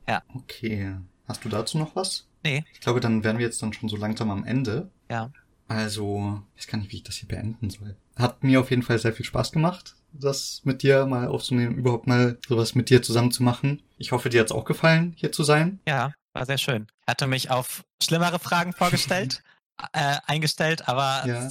Ja. 0.07 0.23
Okay. 0.33 0.95
Hast 1.27 1.43
du 1.43 1.49
dazu 1.49 1.77
noch 1.77 1.95
was? 1.95 2.25
Nee. 2.43 2.63
Ich 2.73 2.79
glaube, 2.79 2.99
dann 2.99 3.23
wären 3.23 3.37
wir 3.37 3.45
jetzt 3.45 3.61
dann 3.61 3.73
schon 3.73 3.89
so 3.89 3.97
langsam 3.97 4.31
am 4.31 4.45
Ende. 4.45 4.89
Ja. 5.09 5.31
Also, 5.67 6.41
ich 6.55 6.63
weiß 6.63 6.71
gar 6.71 6.77
nicht, 6.77 6.91
wie 6.91 6.97
ich 6.97 7.03
das 7.03 7.15
hier 7.15 7.27
beenden 7.27 7.69
soll. 7.69 7.97
Hat 8.15 8.43
mir 8.43 8.61
auf 8.61 8.69
jeden 8.69 8.83
Fall 8.83 8.99
sehr 8.99 9.11
viel 9.13 9.25
Spaß 9.25 9.51
gemacht, 9.51 9.95
das 10.13 10.61
mit 10.63 10.81
dir 10.81 11.05
mal 11.05 11.27
aufzunehmen, 11.27 11.75
überhaupt 11.75 12.07
mal 12.07 12.37
sowas 12.47 12.73
mit 12.73 12.89
dir 12.89 13.01
zusammen 13.01 13.31
zu 13.31 13.43
machen. 13.43 13.83
Ich 13.97 14.13
hoffe, 14.13 14.29
dir 14.29 14.39
hat's 14.39 14.53
auch 14.53 14.63
gefallen, 14.65 15.13
hier 15.17 15.33
zu 15.33 15.43
sein. 15.43 15.79
Ja, 15.85 16.13
war 16.33 16.45
sehr 16.45 16.57
schön. 16.57 16.87
Hatte 17.05 17.27
mich 17.27 17.51
auf 17.51 17.83
schlimmere 18.01 18.39
Fragen 18.39 18.71
vorgestellt, 18.71 19.43
äh, 19.91 20.17
eingestellt, 20.25 20.87
aber 20.87 21.27
ja. 21.27 21.49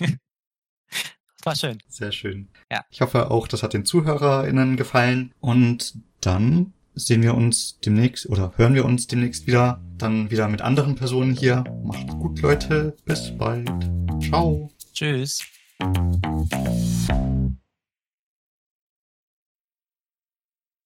war 1.44 1.56
schön. 1.56 1.78
Sehr 1.88 2.12
schön. 2.12 2.48
Ja. 2.70 2.84
Ich 2.90 3.00
hoffe 3.00 3.30
auch, 3.30 3.48
das 3.48 3.62
hat 3.62 3.74
den 3.74 3.84
ZuhörerInnen 3.84 4.76
gefallen. 4.76 5.32
Und 5.40 5.94
dann 6.20 6.72
sehen 6.94 7.22
wir 7.22 7.34
uns 7.34 7.80
demnächst 7.80 8.28
oder 8.28 8.52
hören 8.56 8.74
wir 8.74 8.84
uns 8.84 9.06
demnächst 9.06 9.46
wieder. 9.46 9.80
Dann 9.98 10.30
wieder 10.30 10.48
mit 10.48 10.62
anderen 10.62 10.94
Personen 10.94 11.34
hier. 11.34 11.64
Macht 11.84 12.08
gut, 12.08 12.40
Leute. 12.40 12.96
Bis 13.04 13.36
bald. 13.36 13.70
Ciao. 14.20 14.70
Tschüss. 14.92 15.42